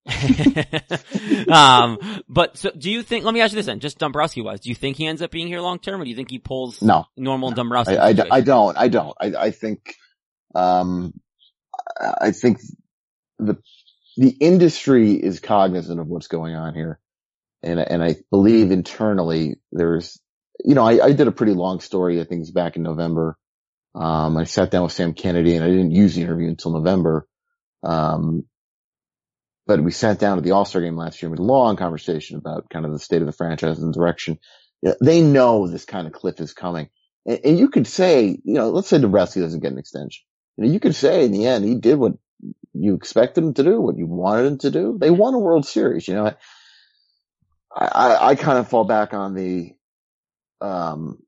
um, 1.51 1.99
but 2.29 2.57
so 2.57 2.71
do 2.71 2.89
you 2.89 3.03
think, 3.03 3.25
let 3.25 3.33
me 3.33 3.41
ask 3.41 3.51
you 3.51 3.57
this 3.57 3.65
then, 3.65 3.79
just 3.79 3.99
Dombrowski 3.99 4.41
wise, 4.41 4.59
do 4.61 4.69
you 4.69 4.75
think 4.75 4.97
he 4.97 5.05
ends 5.05 5.21
up 5.21 5.31
being 5.31 5.47
here 5.47 5.61
long 5.61 5.79
term 5.79 6.01
or 6.01 6.03
do 6.03 6.09
you 6.09 6.15
think 6.15 6.31
he 6.31 6.39
pulls 6.39 6.81
no, 6.81 7.05
normal 7.15 7.49
no. 7.49 7.55
Dombrowski? 7.55 7.97
I, 7.97 8.09
I, 8.09 8.15
I, 8.31 8.41
don't, 8.41 8.77
I 8.77 8.87
don't. 8.87 9.15
I, 9.19 9.33
I 9.37 9.51
think, 9.51 9.95
um, 10.55 11.13
I 11.99 12.31
think 12.31 12.59
the, 13.39 13.57
the 14.15 14.29
industry 14.29 15.13
is 15.13 15.39
cognizant 15.39 15.99
of 15.99 16.07
what's 16.07 16.27
going 16.27 16.55
on 16.55 16.73
here. 16.73 16.99
And, 17.63 17.79
and 17.79 18.03
I 18.03 18.15
believe 18.31 18.71
internally 18.71 19.57
there's, 19.71 20.19
you 20.63 20.75
know, 20.75 20.85
I, 20.85 21.05
I 21.05 21.11
did 21.11 21.27
a 21.27 21.31
pretty 21.31 21.53
long 21.53 21.79
story. 21.79 22.21
I 22.21 22.23
think 22.23 22.41
it's 22.41 22.51
back 22.51 22.75
in 22.75 22.83
November. 22.83 23.37
Um, 23.93 24.37
I 24.37 24.43
sat 24.43 24.71
down 24.71 24.83
with 24.83 24.91
Sam 24.91 25.13
Kennedy 25.13 25.55
and 25.55 25.63
I 25.63 25.67
didn't 25.67 25.91
use 25.91 26.15
the 26.15 26.21
interview 26.21 26.47
until 26.47 26.71
November. 26.71 27.27
Um, 27.83 28.45
but 29.67 29.83
we 29.83 29.91
sat 29.91 30.17
down 30.17 30.37
at 30.37 30.43
the 30.43 30.51
All-Star 30.51 30.81
game 30.81 30.95
last 30.95 31.21
year 31.21 31.29
with 31.29 31.39
a 31.39 31.43
long 31.43 31.75
conversation 31.75 32.37
about 32.37 32.69
kind 32.69 32.85
of 32.85 32.93
the 32.93 32.99
state 32.99 33.21
of 33.21 33.27
the 33.27 33.33
franchise 33.33 33.79
and 33.79 33.93
direction. 33.93 34.39
They 35.01 35.21
know 35.21 35.67
this 35.67 35.85
kind 35.85 36.07
of 36.07 36.13
cliff 36.13 36.39
is 36.39 36.53
coming. 36.53 36.89
And, 37.25 37.39
and 37.43 37.59
you 37.59 37.69
could 37.69 37.85
say, 37.87 38.27
you 38.27 38.53
know, 38.53 38.69
let's 38.69 38.87
say 38.87 38.99
Dombrowski 38.99 39.41
doesn't 39.41 39.59
get 39.59 39.73
an 39.73 39.79
extension. 39.79 40.23
You 40.55 40.65
know, 40.65 40.71
you 40.71 40.79
could 40.79 40.95
say 40.95 41.25
in 41.25 41.31
the 41.31 41.45
end, 41.45 41.65
he 41.65 41.75
did 41.75 41.99
what 41.99 42.13
you 42.73 42.95
expected 42.95 43.43
him 43.43 43.53
to 43.55 43.63
do, 43.63 43.81
what 43.81 43.97
you 43.97 44.07
wanted 44.07 44.45
him 44.45 44.57
to 44.59 44.71
do. 44.71 44.97
They 44.99 45.09
won 45.09 45.33
a 45.33 45.39
World 45.39 45.65
Series, 45.65 46.07
you 46.07 46.13
know. 46.13 46.31
I, 47.75 47.85
I, 47.85 48.27
I 48.29 48.35
kind 48.35 48.57
of 48.59 48.69
fall 48.69 48.85
back 48.85 49.13
on 49.13 49.33
the, 49.35 49.73
um, 50.61 51.19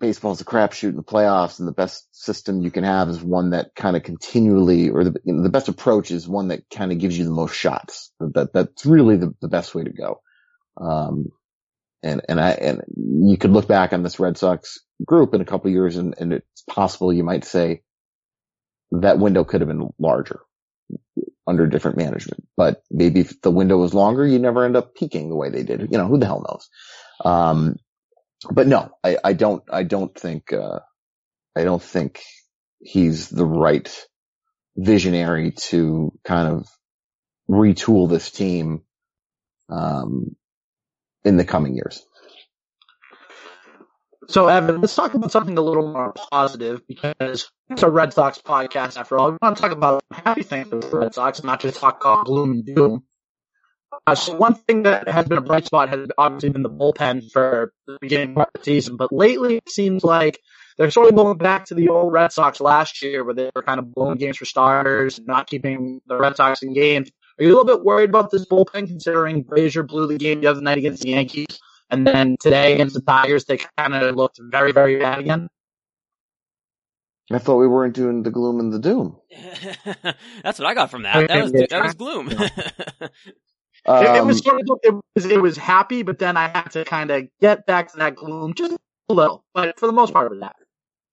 baseball 0.00 0.32
is 0.32 0.40
a 0.40 0.44
crapshoot 0.44 0.88
in 0.88 0.96
the 0.96 1.02
playoffs 1.02 1.58
and 1.58 1.68
the 1.68 1.72
best 1.72 2.08
system 2.12 2.62
you 2.62 2.70
can 2.70 2.84
have 2.84 3.08
is 3.08 3.22
one 3.22 3.50
that 3.50 3.74
kind 3.76 3.96
of 3.96 4.02
continually 4.02 4.90
or 4.90 5.04
the, 5.04 5.14
you 5.24 5.34
know, 5.34 5.42
the 5.42 5.50
best 5.50 5.68
approach 5.68 6.10
is 6.10 6.26
one 6.26 6.48
that 6.48 6.68
kind 6.70 6.90
of 6.90 6.98
gives 6.98 7.16
you 7.16 7.24
the 7.24 7.30
most 7.30 7.54
shots. 7.54 8.10
That, 8.18 8.52
that's 8.52 8.86
really 8.86 9.16
the, 9.16 9.34
the 9.40 9.48
best 9.48 9.74
way 9.74 9.84
to 9.84 9.90
go. 9.90 10.20
Um, 10.80 11.26
and, 12.02 12.22
and 12.28 12.40
I, 12.40 12.50
and 12.52 12.80
you 12.96 13.36
could 13.36 13.50
look 13.50 13.68
back 13.68 13.92
on 13.92 14.02
this 14.02 14.18
Red 14.18 14.38
Sox 14.38 14.80
group 15.04 15.34
in 15.34 15.42
a 15.42 15.46
couple 15.46 15.70
years 15.70 15.96
and, 15.96 16.14
and 16.18 16.32
it's 16.32 16.62
possible 16.62 17.12
you 17.12 17.24
might 17.24 17.44
say 17.44 17.82
that 18.92 19.18
window 19.18 19.44
could 19.44 19.60
have 19.60 19.68
been 19.68 19.90
larger 19.98 20.40
under 21.46 21.66
different 21.66 21.98
management, 21.98 22.46
but 22.56 22.82
maybe 22.90 23.20
if 23.20 23.40
the 23.42 23.50
window 23.50 23.76
was 23.76 23.92
longer, 23.92 24.26
you 24.26 24.38
never 24.38 24.64
end 24.64 24.76
up 24.76 24.94
peaking 24.94 25.28
the 25.28 25.36
way 25.36 25.50
they 25.50 25.62
did. 25.62 25.80
You 25.90 25.98
know, 25.98 26.06
who 26.06 26.18
the 26.18 26.26
hell 26.26 26.44
knows? 26.48 26.68
Um, 27.24 27.76
but 28.50 28.66
no, 28.66 28.90
I, 29.02 29.18
I 29.24 29.32
don't, 29.32 29.62
I 29.70 29.82
don't 29.82 30.14
think, 30.14 30.52
uh, 30.52 30.80
I 31.56 31.64
don't 31.64 31.82
think 31.82 32.22
he's 32.80 33.28
the 33.28 33.46
right 33.46 34.06
visionary 34.76 35.52
to 35.52 36.12
kind 36.24 36.48
of 36.48 36.66
retool 37.50 38.08
this 38.08 38.30
team, 38.30 38.82
um, 39.68 40.36
in 41.24 41.36
the 41.36 41.44
coming 41.44 41.74
years. 41.74 42.04
So 44.28 44.46
Evan, 44.46 44.80
let's 44.80 44.94
talk 44.94 45.14
about 45.14 45.32
something 45.32 45.58
a 45.58 45.60
little 45.60 45.92
more 45.92 46.12
positive 46.30 46.86
because 46.86 47.50
it's 47.68 47.82
a 47.82 47.90
Red 47.90 48.12
Sox 48.12 48.38
podcast 48.38 48.96
after 48.96 49.18
all. 49.18 49.32
We 49.32 49.38
want 49.42 49.56
to 49.56 49.62
talk 49.62 49.72
about 49.72 50.04
happy 50.12 50.44
things 50.44 50.70
with 50.70 50.88
the 50.90 50.98
Red 50.98 51.14
Sox, 51.14 51.42
not 51.42 51.60
just 51.60 51.80
talk 51.80 52.00
about 52.00 52.26
gloom 52.26 52.52
and 52.52 52.64
doom. 52.64 53.02
Uh, 54.06 54.14
so 54.14 54.36
one 54.36 54.54
thing 54.54 54.84
that 54.84 55.08
has 55.08 55.26
been 55.26 55.38
a 55.38 55.42
bright 55.42 55.66
spot 55.66 55.88
has 55.88 56.08
obviously 56.16 56.50
been 56.50 56.62
the 56.62 56.70
bullpen 56.70 57.30
for 57.30 57.72
the 57.86 57.98
beginning 58.00 58.34
part 58.34 58.48
of 58.54 58.60
the 58.60 58.64
season, 58.64 58.96
but 58.96 59.12
lately 59.12 59.56
it 59.56 59.68
seems 59.68 60.04
like 60.04 60.40
they're 60.78 60.90
sort 60.90 61.08
of 61.08 61.16
going 61.16 61.36
back 61.38 61.66
to 61.66 61.74
the 61.74 61.88
old 61.88 62.12
Red 62.12 62.32
Sox 62.32 62.60
last 62.60 63.02
year 63.02 63.24
where 63.24 63.34
they 63.34 63.50
were 63.54 63.62
kind 63.62 63.78
of 63.78 63.92
blowing 63.92 64.16
games 64.16 64.36
for 64.36 64.44
starters, 64.44 65.18
and 65.18 65.26
not 65.26 65.48
keeping 65.48 66.00
the 66.06 66.16
Red 66.16 66.36
Sox 66.36 66.62
in 66.62 66.72
games. 66.72 67.10
Are 67.38 67.44
you 67.44 67.48
a 67.48 67.54
little 67.56 67.64
bit 67.64 67.84
worried 67.84 68.10
about 68.10 68.30
this 68.30 68.46
bullpen 68.46 68.86
considering 68.86 69.44
Brasier 69.44 69.86
blew 69.86 70.06
the 70.06 70.18
game 70.18 70.40
the 70.40 70.46
other 70.46 70.60
night 70.60 70.78
against 70.78 71.02
the 71.02 71.10
Yankees 71.10 71.58
and 71.90 72.06
then 72.06 72.36
today 72.38 72.74
against 72.74 72.94
the 72.94 73.00
Tigers 73.00 73.44
they 73.44 73.58
kind 73.76 73.94
of 73.94 74.14
looked 74.14 74.38
very, 74.40 74.72
very 74.72 74.98
bad 74.98 75.18
again? 75.18 75.48
I 77.32 77.38
thought 77.38 77.58
we 77.58 77.68
weren't 77.68 77.94
doing 77.94 78.22
the 78.22 78.30
gloom 78.30 78.58
and 78.58 78.72
the 78.72 78.78
doom. 78.78 79.16
That's 80.42 80.58
what 80.58 80.66
I 80.66 80.74
got 80.74 80.90
from 80.90 81.02
that. 81.04 81.28
That 81.28 81.42
was 81.42 81.52
that 81.52 81.84
was 81.84 81.94
gloom. 81.94 82.28
Um, 83.86 84.04
it, 84.04 84.16
it, 84.16 84.24
was 84.24 84.36
um, 84.38 84.42
sort 84.42 84.60
of 84.60 84.78
it 84.82 84.94
was, 85.14 85.26
it 85.26 85.40
was 85.40 85.56
happy, 85.56 86.02
but 86.02 86.18
then 86.18 86.36
I 86.36 86.48
had 86.48 86.70
to 86.72 86.84
kind 86.84 87.10
of 87.10 87.28
get 87.40 87.66
back 87.66 87.92
to 87.92 87.98
that 87.98 88.16
gloom 88.16 88.54
just 88.54 88.76
a 89.08 89.14
little. 89.14 89.44
But 89.54 89.78
for 89.78 89.86
the 89.86 89.92
most 89.92 90.12
part, 90.12 90.26
it 90.26 90.30
was 90.30 90.40
that. 90.40 90.56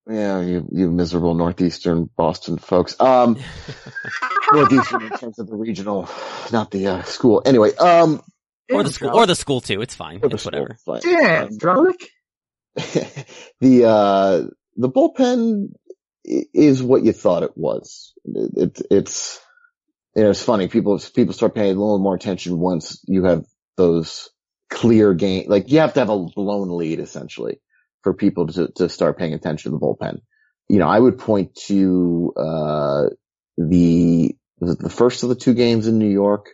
Yeah, 0.09 0.39
you 0.39 0.67
you 0.71 0.89
miserable 0.89 1.33
northeastern 1.33 2.09
Boston 2.15 2.57
folks. 2.57 2.99
Um, 2.99 3.37
northeastern 4.53 5.03
in 5.03 5.09
terms 5.09 5.37
of 5.39 5.47
the 5.47 5.55
regional, 5.55 6.09
not 6.51 6.71
the 6.71 6.87
uh, 6.87 7.03
school. 7.03 7.41
Anyway, 7.45 7.75
um, 7.75 8.21
or 8.71 8.83
the 8.83 8.91
school, 8.91 9.11
or 9.13 9.25
the 9.25 9.35
school 9.35 9.59
too. 9.59 9.81
It's 9.81 9.95
fine. 9.95 10.21
It's 10.23 10.45
whatever. 10.45 10.77
Fine. 10.85 11.01
Yeah, 11.03 11.49
um, 11.65 11.93
the 13.59 13.85
uh, 13.85 14.43
the 14.77 14.89
bullpen 14.89 15.73
is 16.23 16.81
what 16.81 17.03
you 17.03 17.11
thought 17.11 17.43
it 17.43 17.57
was. 17.57 18.13
It, 18.25 18.51
it, 18.57 18.81
it's 18.89 19.41
you 20.17 20.23
know, 20.23 20.31
it's 20.31 20.41
funny. 20.41 20.67
People, 20.67 20.99
people 21.13 21.33
start 21.35 21.53
paying 21.53 21.75
a 21.75 21.79
little 21.79 21.99
more 21.99 22.15
attention 22.15 22.57
once 22.57 22.99
you 23.07 23.25
have 23.25 23.45
those 23.77 24.31
clear 24.67 25.13
game. 25.13 25.45
Like 25.47 25.71
you 25.71 25.79
have 25.79 25.93
to 25.93 25.99
have 25.99 26.09
a 26.09 26.17
blown 26.17 26.75
lead 26.75 26.99
essentially 26.99 27.61
for 28.01 28.15
people 28.15 28.47
to, 28.47 28.69
to 28.77 28.89
start 28.89 29.19
paying 29.19 29.35
attention 29.35 29.71
to 29.71 29.77
the 29.77 29.79
bullpen. 29.79 30.21
You 30.69 30.79
know, 30.79 30.87
I 30.87 30.99
would 30.99 31.19
point 31.19 31.53
to, 31.67 32.33
uh, 32.35 33.03
the, 33.59 34.35
the 34.59 34.89
first 34.89 35.21
of 35.21 35.29
the 35.29 35.35
two 35.35 35.53
games 35.53 35.85
in 35.85 35.99
New 35.99 36.09
York 36.09 36.47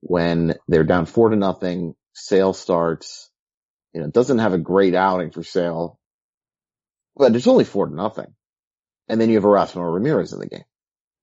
when 0.00 0.54
they're 0.66 0.82
down 0.82 1.04
four 1.04 1.28
to 1.28 1.36
nothing. 1.36 1.94
Sale 2.14 2.54
starts, 2.54 3.30
you 3.92 4.00
know, 4.00 4.06
doesn't 4.08 4.38
have 4.38 4.54
a 4.54 4.58
great 4.58 4.94
outing 4.94 5.32
for 5.32 5.42
Sale, 5.42 5.98
but 7.14 7.36
it's 7.36 7.46
only 7.46 7.64
four 7.64 7.88
to 7.88 7.94
nothing. 7.94 8.34
And 9.06 9.20
then 9.20 9.28
you 9.28 9.34
have 9.34 9.44
Erasmo 9.44 9.92
Ramirez 9.92 10.32
in 10.32 10.38
the 10.40 10.48
game 10.48 10.64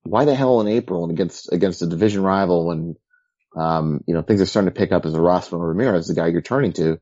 why 0.03 0.25
the 0.25 0.35
hell 0.35 0.61
in 0.61 0.67
April 0.67 1.03
and 1.03 1.11
against 1.11 1.51
against 1.51 1.81
a 1.81 1.87
division 1.87 2.23
rival 2.23 2.67
when 2.67 2.95
um, 3.57 4.01
you 4.07 4.13
know 4.13 4.21
things 4.21 4.41
are 4.41 4.45
starting 4.45 4.71
to 4.71 4.77
pick 4.77 4.91
up 4.91 5.05
as 5.05 5.13
Erasmo 5.13 5.59
Ramirez, 5.59 6.07
the 6.07 6.15
guy 6.15 6.27
you're 6.27 6.41
turning 6.41 6.73
to, 6.73 6.99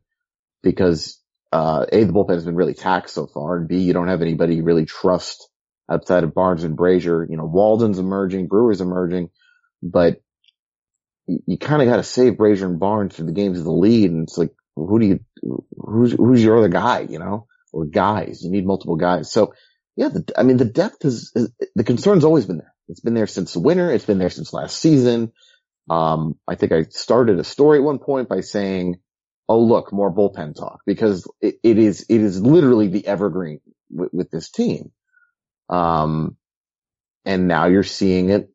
because 0.63 1.21
uh, 1.51 1.85
a 1.91 2.03
the 2.03 2.13
bullpen 2.13 2.33
has 2.33 2.45
been 2.45 2.55
really 2.55 2.73
taxed 2.73 3.15
so 3.15 3.27
far, 3.27 3.57
and 3.57 3.67
b 3.67 3.79
you 3.79 3.93
don't 3.93 4.07
have 4.07 4.21
anybody 4.21 4.55
you 4.55 4.63
really 4.63 4.85
trust 4.85 5.49
outside 5.89 6.23
of 6.23 6.33
Barnes 6.33 6.63
and 6.63 6.77
Brasier. 6.77 7.29
You 7.29 7.37
know 7.37 7.45
Walden's 7.45 7.99
emerging, 7.99 8.47
Brewer's 8.47 8.81
emerging, 8.81 9.29
but 9.81 10.21
you, 11.27 11.39
you 11.45 11.57
kind 11.57 11.81
of 11.81 11.87
got 11.87 11.97
to 11.97 12.03
save 12.03 12.33
Brasier 12.33 12.65
and 12.65 12.79
Barnes 12.79 13.15
for 13.15 13.23
the 13.23 13.31
games 13.31 13.59
of 13.59 13.65
the 13.65 13.71
lead, 13.71 14.11
and 14.11 14.23
it's 14.23 14.37
like 14.37 14.53
who 14.75 14.99
do 14.99 15.05
you 15.05 15.19
who's 15.77 16.13
who's 16.13 16.43
your 16.43 16.57
other 16.57 16.69
guy, 16.69 17.01
you 17.09 17.19
know, 17.19 17.47
or 17.71 17.85
guys? 17.85 18.41
You 18.41 18.51
need 18.51 18.65
multiple 18.65 18.95
guys. 18.95 19.31
So 19.31 19.53
yeah, 19.95 20.09
the, 20.09 20.25
I 20.37 20.43
mean 20.43 20.57
the 20.57 20.65
depth 20.65 21.05
is, 21.05 21.31
is 21.35 21.51
the 21.75 21.83
concern's 21.83 22.23
always 22.23 22.45
been 22.45 22.57
there 22.57 22.73
it's 22.87 22.99
been 22.99 23.13
there 23.13 23.27
since 23.27 23.53
the 23.53 23.59
winter. 23.59 23.91
It's 23.91 24.05
been 24.05 24.19
there 24.19 24.29
since 24.29 24.53
last 24.53 24.79
season. 24.79 25.31
Um, 25.89 26.37
I 26.47 26.55
think 26.55 26.71
I 26.71 26.83
started 26.83 27.39
a 27.39 27.43
story 27.43 27.79
at 27.79 27.83
one 27.83 27.99
point 27.99 28.29
by 28.29 28.41
saying, 28.41 28.99
"Oh, 29.47 29.59
look, 29.59 29.93
more 29.93 30.13
bullpen 30.13 30.55
talk," 30.55 30.81
because 30.85 31.29
it, 31.41 31.59
it 31.63 31.77
is 31.77 32.05
it 32.09 32.21
is 32.21 32.41
literally 32.41 32.87
the 32.87 33.07
evergreen 33.07 33.61
with, 33.89 34.13
with 34.13 34.31
this 34.31 34.49
team. 34.49 34.91
Um, 35.69 36.37
and 37.25 37.47
now 37.47 37.67
you're 37.67 37.83
seeing 37.83 38.29
it 38.29 38.49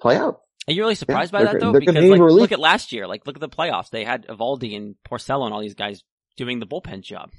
play 0.00 0.16
out. 0.16 0.40
Are 0.66 0.72
you 0.72 0.82
really 0.82 0.94
surprised 0.94 1.32
yeah, 1.32 1.40
by 1.40 1.44
that 1.44 1.60
though? 1.60 1.72
Because 1.72 1.94
like, 1.94 2.20
look 2.20 2.52
at 2.52 2.58
last 2.58 2.92
year. 2.92 3.06
Like, 3.06 3.26
look 3.26 3.36
at 3.36 3.40
the 3.40 3.48
playoffs. 3.48 3.90
They 3.90 4.04
had 4.04 4.26
Eovaldi 4.26 4.76
and 4.76 4.94
Porcello 5.06 5.44
and 5.44 5.52
all 5.52 5.60
these 5.60 5.74
guys 5.74 6.02
doing 6.36 6.58
the 6.58 6.66
bullpen 6.66 7.02
job. 7.02 7.30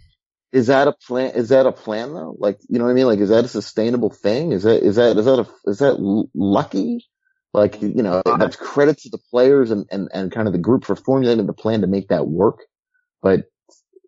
Is 0.52 0.68
that 0.68 0.88
a 0.88 0.94
plan? 0.94 1.32
Is 1.36 1.50
that 1.50 1.66
a 1.66 1.72
plan 1.72 2.14
though? 2.14 2.36
Like, 2.40 2.60
you 2.70 2.80
know 2.80 2.86
what 2.86 2.92
I 2.92 2.94
mean? 2.94 3.08
Like, 3.08 3.20
is 3.20 3.30
that 3.30 3.46
a 3.46 3.50
sustainable 3.50 4.10
thing? 4.10 4.52
Is 4.52 4.64
that 4.64 4.84
is 4.84 4.96
that 4.96 5.18
is 5.18 5.26
that 5.26 5.40
a 5.40 5.70
is 5.70 5.80
that 5.80 6.28
lucky? 6.34 7.06
Like, 7.54 7.82
you 7.82 8.04
know, 8.04 8.22
that's 8.38 8.58
credit 8.58 8.98
to 9.00 9.10
the 9.10 9.18
players 9.32 9.72
and, 9.72 9.86
and, 9.90 10.10
and 10.14 10.30
kind 10.30 10.46
of 10.46 10.52
the 10.52 10.60
group 10.60 10.84
for 10.84 10.98
formulating 10.98 11.46
the 11.46 11.54
plan 11.54 11.82
to 11.82 11.88
make 11.88 12.10
that 12.10 12.28
work. 12.28 12.66
But 13.22 13.46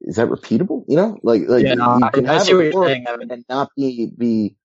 is 0.01 0.17
that 0.17 0.27
repeatable? 0.27 0.83
You 0.89 0.97
know, 0.97 1.17
like, 1.23 1.43
like 1.47 1.63
yeah, 1.63 1.75
you 1.75 2.09
can 2.13 2.29
I 2.29 2.33
have 2.33 2.49
it 2.49 2.73
work 2.73 2.99
and 3.07 3.45
not 3.47 3.69
be, 3.77 4.11
be 4.17 4.57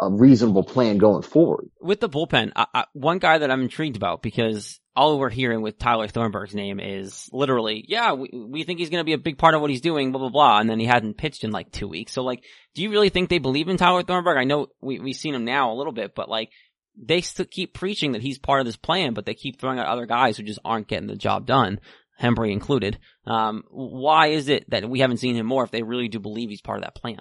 a 0.00 0.10
reasonable 0.10 0.64
plan 0.64 0.98
going 0.98 1.22
forward. 1.22 1.68
With 1.80 2.00
the 2.00 2.08
bullpen, 2.08 2.52
I, 2.56 2.66
I, 2.74 2.84
one 2.94 3.18
guy 3.18 3.38
that 3.38 3.50
I'm 3.50 3.60
intrigued 3.60 3.96
about 3.96 4.22
because 4.22 4.80
all 4.96 5.18
we're 5.18 5.28
hearing 5.28 5.60
with 5.60 5.78
Tyler 5.78 6.08
Thornburg's 6.08 6.54
name 6.54 6.80
is 6.80 7.28
literally, 7.32 7.84
yeah, 7.86 8.14
we, 8.14 8.30
we 8.32 8.64
think 8.64 8.78
he's 8.78 8.90
going 8.90 9.00
to 9.00 9.04
be 9.04 9.12
a 9.12 9.18
big 9.18 9.38
part 9.38 9.54
of 9.54 9.60
what 9.60 9.70
he's 9.70 9.82
doing, 9.82 10.10
blah, 10.10 10.20
blah, 10.20 10.30
blah. 10.30 10.58
And 10.58 10.68
then 10.68 10.80
he 10.80 10.86
hadn't 10.86 11.18
pitched 11.18 11.44
in 11.44 11.50
like 11.50 11.70
two 11.70 11.86
weeks. 11.86 12.12
So 12.12 12.22
like, 12.22 12.42
do 12.74 12.82
you 12.82 12.90
really 12.90 13.10
think 13.10 13.28
they 13.28 13.38
believe 13.38 13.68
in 13.68 13.76
Tyler 13.76 14.02
Thornburg? 14.02 14.38
I 14.38 14.44
know 14.44 14.68
we, 14.80 14.98
we've 14.98 15.14
seen 15.14 15.34
him 15.34 15.44
now 15.44 15.70
a 15.70 15.76
little 15.76 15.92
bit, 15.92 16.14
but 16.14 16.28
like, 16.28 16.50
they 17.02 17.20
still 17.20 17.46
keep 17.48 17.72
preaching 17.72 18.12
that 18.12 18.22
he's 18.22 18.38
part 18.38 18.60
of 18.60 18.66
this 18.66 18.76
plan, 18.76 19.14
but 19.14 19.24
they 19.24 19.34
keep 19.34 19.60
throwing 19.60 19.78
out 19.78 19.86
other 19.86 20.06
guys 20.06 20.36
who 20.36 20.42
just 20.42 20.58
aren't 20.64 20.88
getting 20.88 21.06
the 21.06 21.16
job 21.16 21.46
done. 21.46 21.80
Hembree 22.20 22.52
included. 22.52 22.98
Um, 23.26 23.64
why 23.70 24.28
is 24.28 24.48
it 24.48 24.68
that 24.70 24.88
we 24.88 25.00
haven't 25.00 25.18
seen 25.18 25.36
him 25.36 25.46
more 25.46 25.64
if 25.64 25.70
they 25.70 25.82
really 25.82 26.08
do 26.08 26.18
believe 26.18 26.50
he's 26.50 26.60
part 26.60 26.78
of 26.78 26.84
that 26.84 26.94
plan? 26.94 27.20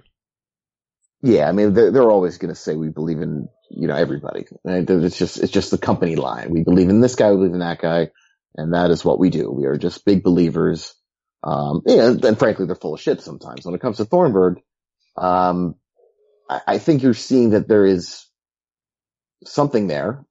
Yeah, 1.22 1.50
I 1.50 1.52
mean, 1.52 1.74
they're, 1.74 1.92
they're 1.92 2.12
always 2.12 2.38
going 2.38 2.54
to 2.54 2.60
say 2.60 2.76
we 2.76 2.90
believe 2.90 3.22
in, 3.22 3.50
you 3.70 3.88
know, 3.88 3.96
everybody. 3.96 4.46
It's 4.64 5.18
just, 5.18 5.38
it's 5.38 5.52
just 5.52 5.72
the 5.72 5.78
company 5.78 6.16
line. 6.16 6.50
We 6.50 6.64
believe 6.64 6.90
in 6.90 7.02
this 7.02 7.16
guy, 7.16 7.32
we 7.32 7.38
believe 7.38 7.54
in 7.54 7.60
that 7.60 7.82
guy, 7.82 8.12
and 8.56 8.74
that 8.74 8.90
is 8.90 9.04
what 9.04 9.20
we 9.20 9.30
do. 9.30 9.52
We 9.52 9.66
are 9.66 9.78
just 9.78 10.06
big 10.06 10.24
believers. 10.24 10.96
Um, 11.44 11.82
and 11.86 12.40
frankly, 12.40 12.66
they're 12.66 12.76
full 12.76 12.94
of 12.94 13.02
shit 13.02 13.22
sometimes. 13.22 13.66
When 13.66 13.76
it 13.76 13.82
comes 13.82 13.98
to 13.98 14.06
Thornburg, 14.06 14.62
um, 15.18 15.76
I, 16.50 16.62
I 16.68 16.78
think 16.78 17.04
you're 17.04 17.14
seeing 17.14 17.50
that 17.50 17.68
there 17.68 17.86
is 17.86 18.26
something 19.46 19.88
there, 19.88 20.26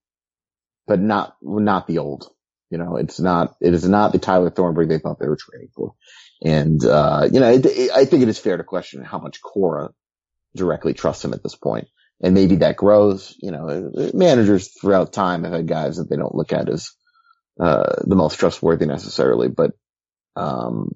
but 0.87 1.01
not, 1.01 1.37
not 1.43 1.87
the 1.87 1.99
old. 1.99 2.31
You 2.71 2.79
know, 2.79 2.97
it's 2.97 3.21
not, 3.21 3.57
it 3.61 3.75
is 3.75 3.87
not 3.87 4.13
the 4.13 4.19
Tyler 4.19 4.51
Thornburg 4.51 4.89
they 4.89 4.99
thought 4.99 5.19
they 5.19 5.29
were 5.29 5.39
trading 5.39 5.69
for. 5.75 5.95
And, 6.43 6.83
uh, 6.85 7.29
you 7.31 7.41
know, 7.41 7.51
it, 7.51 7.65
it, 7.65 7.91
I 7.91 8.05
think 8.05 8.23
it 8.23 8.29
is 8.29 8.39
fair 8.39 8.57
to 8.57 8.65
question 8.65 9.05
how 9.05 9.19
much 9.19 9.41
Cora 9.43 9.91
directly 10.55 10.95
trust 10.95 11.25
him 11.25 11.33
at 11.33 11.43
this 11.43 11.55
point. 11.55 11.89
And 12.21 12.35
maybe 12.35 12.57
that 12.57 12.77
grows, 12.77 13.37
you 13.41 13.53
know, 13.53 13.93
managers 14.13 14.69
throughout 14.69 15.13
time 15.13 15.45
have 15.45 15.53
had 15.53 15.69
guys 15.69 15.97
that 15.97 16.11
they 16.11 16.17
don't 16.17 16.35
look 16.35 16.53
at 16.53 16.69
as, 16.69 16.91
uh, 17.61 18.03
the 18.05 18.17
most 18.17 18.39
trustworthy 18.39 18.87
necessarily, 18.87 19.49
but, 19.49 19.73
um, 20.35 20.93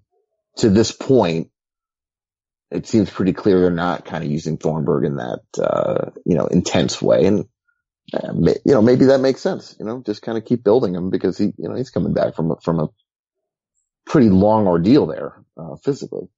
to 0.56 0.68
this 0.68 0.92
point, 0.92 1.50
it 2.70 2.86
seems 2.86 3.10
pretty 3.10 3.32
clear 3.32 3.60
they're 3.60 3.70
not 3.70 4.04
kind 4.04 4.24
of 4.24 4.30
using 4.30 4.56
Thornburg 4.56 5.04
in 5.04 5.16
that, 5.16 5.40
uh, 5.62 6.10
you 6.24 6.36
know, 6.36 6.46
intense 6.46 7.00
way. 7.00 7.26
And, 7.26 7.44
uh, 8.14 8.32
you 8.64 8.72
know, 8.72 8.82
maybe 8.82 9.06
that 9.06 9.20
makes 9.20 9.40
sense, 9.40 9.76
you 9.78 9.86
know, 9.86 10.02
just 10.04 10.22
kind 10.22 10.38
of 10.38 10.44
keep 10.44 10.64
building 10.64 10.94
him 10.94 11.10
because 11.10 11.38
he, 11.38 11.52
you 11.56 11.68
know, 11.68 11.74
he's 11.74 11.90
coming 11.90 12.14
back 12.14 12.34
from, 12.34 12.50
a, 12.50 12.56
from 12.62 12.80
a 12.80 12.88
pretty 14.06 14.30
long 14.30 14.66
ordeal 14.66 15.06
there, 15.06 15.44
uh, 15.56 15.76
physically. 15.84 16.28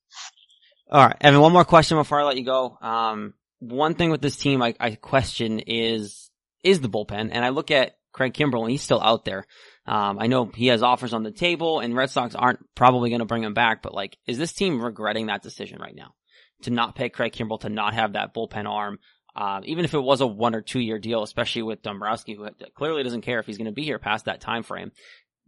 All 0.95 1.05
right, 1.05 1.17
Evan. 1.21 1.41
One 1.41 1.53
more 1.53 1.65
question 1.65 1.97
before 1.97 2.21
I 2.21 2.23
let 2.23 2.37
you 2.37 2.45
go. 2.45 2.79
Um, 2.81 3.35
one 3.59 3.97
thing 3.97 4.11
with 4.11 4.21
this 4.23 4.37
team 4.37 4.63
I, 4.63 4.77
I 4.79 4.95
question 4.95 5.59
is 5.59 6.31
is 6.63 6.81
the 6.81 6.89
bullpen, 6.89 7.31
and 7.33 7.45
I 7.45 7.49
look 7.49 7.73
at 7.73 7.97
Craig 8.13 8.33
Kimbrel 8.33 8.63
and 8.63 8.71
he's 8.71 8.85
still 8.85 9.01
out 9.01 9.25
there. 9.25 9.45
Um, 9.87 10.21
I 10.21 10.29
know 10.29 10.45
he 10.55 10.69
has 10.69 10.85
offers 10.85 11.13
on 11.13 11.25
the 11.25 11.33
table, 11.33 11.81
and 11.81 11.97
Red 11.97 12.11
Sox 12.11 12.37
aren't 12.37 12.61
probably 12.77 13.11
going 13.11 13.19
to 13.19 13.25
bring 13.25 13.43
him 13.43 13.55
back. 13.55 13.83
But 13.83 13.93
like, 13.93 14.17
is 14.29 14.39
this 14.39 14.53
team 14.53 14.81
regretting 14.81 15.27
that 15.27 15.43
decision 15.43 15.81
right 15.81 15.97
now 15.97 16.15
to 16.63 16.71
not 16.71 16.95
pay 16.95 17.09
Craig 17.09 17.33
Kimbrel 17.33 17.59
to 17.63 17.69
not 17.69 17.95
have 17.95 18.13
that 18.13 18.33
bullpen 18.33 18.71
arm? 18.71 19.01
Uh, 19.35 19.63
even 19.65 19.85
if 19.85 19.95
it 19.95 19.99
was 19.99 20.21
a 20.21 20.29
one 20.29 20.55
or 20.55 20.63
two 20.63 20.79
year 20.79 21.01
deal, 21.01 21.25
especially 21.25 21.63
with 21.63 21.83
Dombrowski, 21.83 22.37
who 22.37 22.49
clearly 22.77 23.03
doesn't 23.03 23.23
care 23.23 23.41
if 23.41 23.47
he's 23.47 23.59
going 23.59 23.67
to 23.67 23.73
be 23.73 23.83
here 23.83 23.99
past 23.99 24.27
that 24.27 24.41
time 24.41 24.63
frame, 24.63 24.93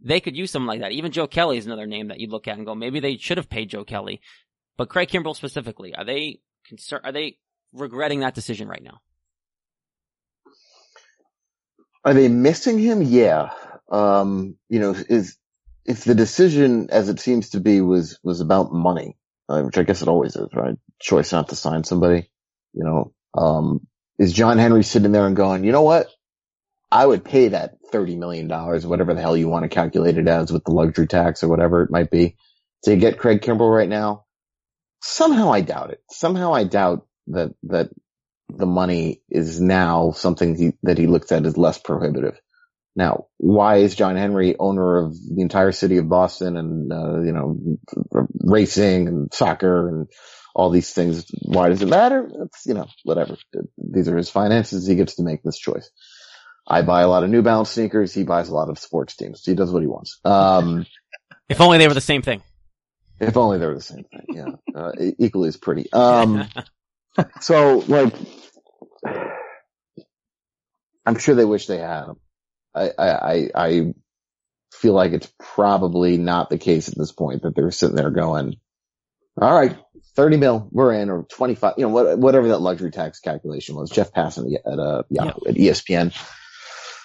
they 0.01 0.19
could 0.19 0.35
use 0.35 0.51
someone 0.51 0.67
like 0.67 0.81
that. 0.81 0.91
Even 0.91 1.13
Joe 1.13 1.27
Kelly 1.27 1.57
is 1.57 1.65
another 1.65 1.87
name 1.87 2.09
that 2.09 2.19
you'd 2.19 2.31
look 2.31 2.49
at 2.49 2.57
and 2.57 2.65
go, 2.65 2.75
maybe 2.75 2.99
they 2.99 3.15
should 3.15 3.37
have 3.37 3.49
paid 3.49 3.69
Joe 3.69 3.85
Kelly 3.85 4.19
but 4.77 4.89
Craig 4.89 5.09
Kimbrel 5.09 5.35
specifically, 5.35 5.95
are 5.95 6.05
they 6.05 6.39
concerned? 6.65 7.01
Are 7.05 7.11
they 7.11 7.37
regretting 7.73 8.21
that 8.21 8.35
decision 8.35 8.67
right 8.67 8.83
now? 8.83 8.99
Are 12.05 12.13
they 12.13 12.29
missing 12.29 12.79
him? 12.79 13.01
Yeah. 13.01 13.49
Um, 13.91 14.55
you 14.69 14.79
know, 14.79 14.91
is 14.91 15.37
if 15.85 16.03
the 16.03 16.15
decision, 16.15 16.89
as 16.91 17.09
it 17.09 17.19
seems 17.19 17.49
to 17.49 17.59
be, 17.59 17.81
was 17.81 18.19
was 18.23 18.39
about 18.39 18.71
money, 18.71 19.17
uh, 19.49 19.61
which 19.63 19.77
I 19.77 19.83
guess 19.83 20.01
it 20.01 20.07
always 20.07 20.35
is, 20.35 20.49
right? 20.53 20.75
Choice 20.99 21.31
not 21.31 21.49
to 21.49 21.55
sign 21.55 21.83
somebody. 21.83 22.29
You 22.73 22.83
know, 22.83 23.13
um, 23.33 23.87
is 24.19 24.33
John 24.33 24.57
Henry 24.57 24.83
sitting 24.83 25.11
there 25.11 25.25
and 25.25 25.35
going, 25.35 25.63
you 25.63 25.71
know 25.71 25.81
what? 25.81 26.07
I 26.91 27.05
would 27.05 27.25
pay 27.25 27.49
that 27.49 27.77
thirty 27.91 28.15
million 28.15 28.47
dollars, 28.47 28.85
whatever 28.85 29.13
the 29.13 29.21
hell 29.21 29.35
you 29.35 29.49
want 29.49 29.63
to 29.63 29.69
calculate 29.69 30.17
it 30.17 30.27
as, 30.27 30.51
with 30.51 30.63
the 30.65 30.71
luxury 30.71 31.07
tax 31.07 31.43
or 31.43 31.47
whatever 31.47 31.81
it 31.81 31.91
might 31.91 32.11
be, 32.11 32.35
to 32.83 32.95
get 32.95 33.17
Craig 33.17 33.41
Kimbrel 33.41 33.75
right 33.75 33.89
now 33.89 34.26
somehow 35.01 35.51
I 35.51 35.61
doubt 35.61 35.91
it. 35.91 36.01
Somehow 36.09 36.53
I 36.53 36.63
doubt 36.63 37.05
that, 37.27 37.53
that 37.63 37.89
the 38.49 38.65
money 38.65 39.21
is 39.29 39.59
now 39.59 40.11
something 40.11 40.55
he, 40.55 40.73
that 40.83 40.97
he 40.97 41.07
looks 41.07 41.31
at 41.31 41.45
as 41.45 41.57
less 41.57 41.77
prohibitive. 41.77 42.39
Now, 42.95 43.27
why 43.37 43.77
is 43.77 43.95
John 43.95 44.15
Henry 44.15 44.55
owner 44.57 44.97
of 45.05 45.13
the 45.13 45.41
entire 45.41 45.71
city 45.71 45.97
of 45.97 46.09
Boston 46.09 46.57
and, 46.57 46.91
uh, 46.91 47.21
you 47.21 47.31
know, 47.31 47.77
racing 48.41 49.07
and 49.07 49.31
soccer 49.31 49.87
and 49.87 50.07
all 50.55 50.71
these 50.71 50.91
things? 50.91 51.25
Why 51.43 51.69
does 51.69 51.83
it 51.83 51.89
matter? 51.89 52.27
It's, 52.45 52.65
you 52.65 52.73
know, 52.73 52.87
whatever. 53.03 53.37
These 53.77 54.07
are 54.09 54.17
his 54.17 54.31
finances. 54.31 54.87
He 54.87 54.95
gets 54.95 55.15
to 55.15 55.23
make 55.23 55.43
this 55.43 55.59
choice. 55.59 55.91
I 56.67 56.81
buy 56.81 57.01
a 57.01 57.07
lot 57.07 57.23
of 57.23 57.29
New 57.29 57.43
Balance 57.43 57.69
sneakers. 57.69 58.15
He 58.15 58.23
buys 58.23 58.49
a 58.49 58.55
lot 58.55 58.69
of 58.69 58.79
sports 58.79 59.15
teams. 59.15 59.43
He 59.45 59.53
does 59.53 59.71
what 59.71 59.83
he 59.83 59.87
wants. 59.87 60.19
Um, 60.25 60.87
if 61.47 61.61
only 61.61 61.77
they 61.77 61.87
were 61.87 61.93
the 61.93 62.01
same 62.01 62.23
thing. 62.23 62.41
If 63.19 63.37
only 63.37 63.57
they 63.57 63.65
were 63.65 63.75
the 63.75 63.81
same 63.81 64.03
thing. 64.03 64.25
Yeah. 64.29 64.49
Uh, 64.75 64.91
equally 65.17 65.49
as 65.49 65.57
pretty. 65.57 65.91
Um, 65.91 66.47
so 67.41 67.79
like, 67.87 68.13
I'm 71.05 71.17
sure 71.17 71.35
they 71.35 71.45
wish 71.45 71.67
they 71.67 71.79
had 71.79 72.05
him. 72.05 72.15
I, 72.75 72.91
I, 72.97 73.49
I 73.55 73.93
feel 74.73 74.93
like 74.93 75.13
it's 75.13 75.31
probably 75.39 76.17
not 76.17 76.49
the 76.49 76.57
case 76.57 76.89
at 76.89 76.97
this 76.97 77.11
point 77.11 77.41
that 77.41 77.55
they're 77.55 77.71
sitting 77.71 77.95
there 77.95 78.11
going, 78.11 78.57
all 79.41 79.57
right, 79.57 79.75
30 80.15 80.37
mil, 80.37 80.67
we're 80.71 80.93
in, 80.93 81.09
or 81.09 81.23
25, 81.23 81.75
you 81.77 81.83
know, 81.83 81.89
what, 81.89 82.17
whatever 82.17 82.49
that 82.49 82.59
luxury 82.59 82.91
tax 82.91 83.19
calculation 83.19 83.75
was. 83.75 83.89
Jeff 83.89 84.11
Passan 84.11 84.53
at, 84.53 84.79
uh, 84.79 85.03
yeah, 85.09 85.27
at 85.27 85.55
ESPN 85.55 86.13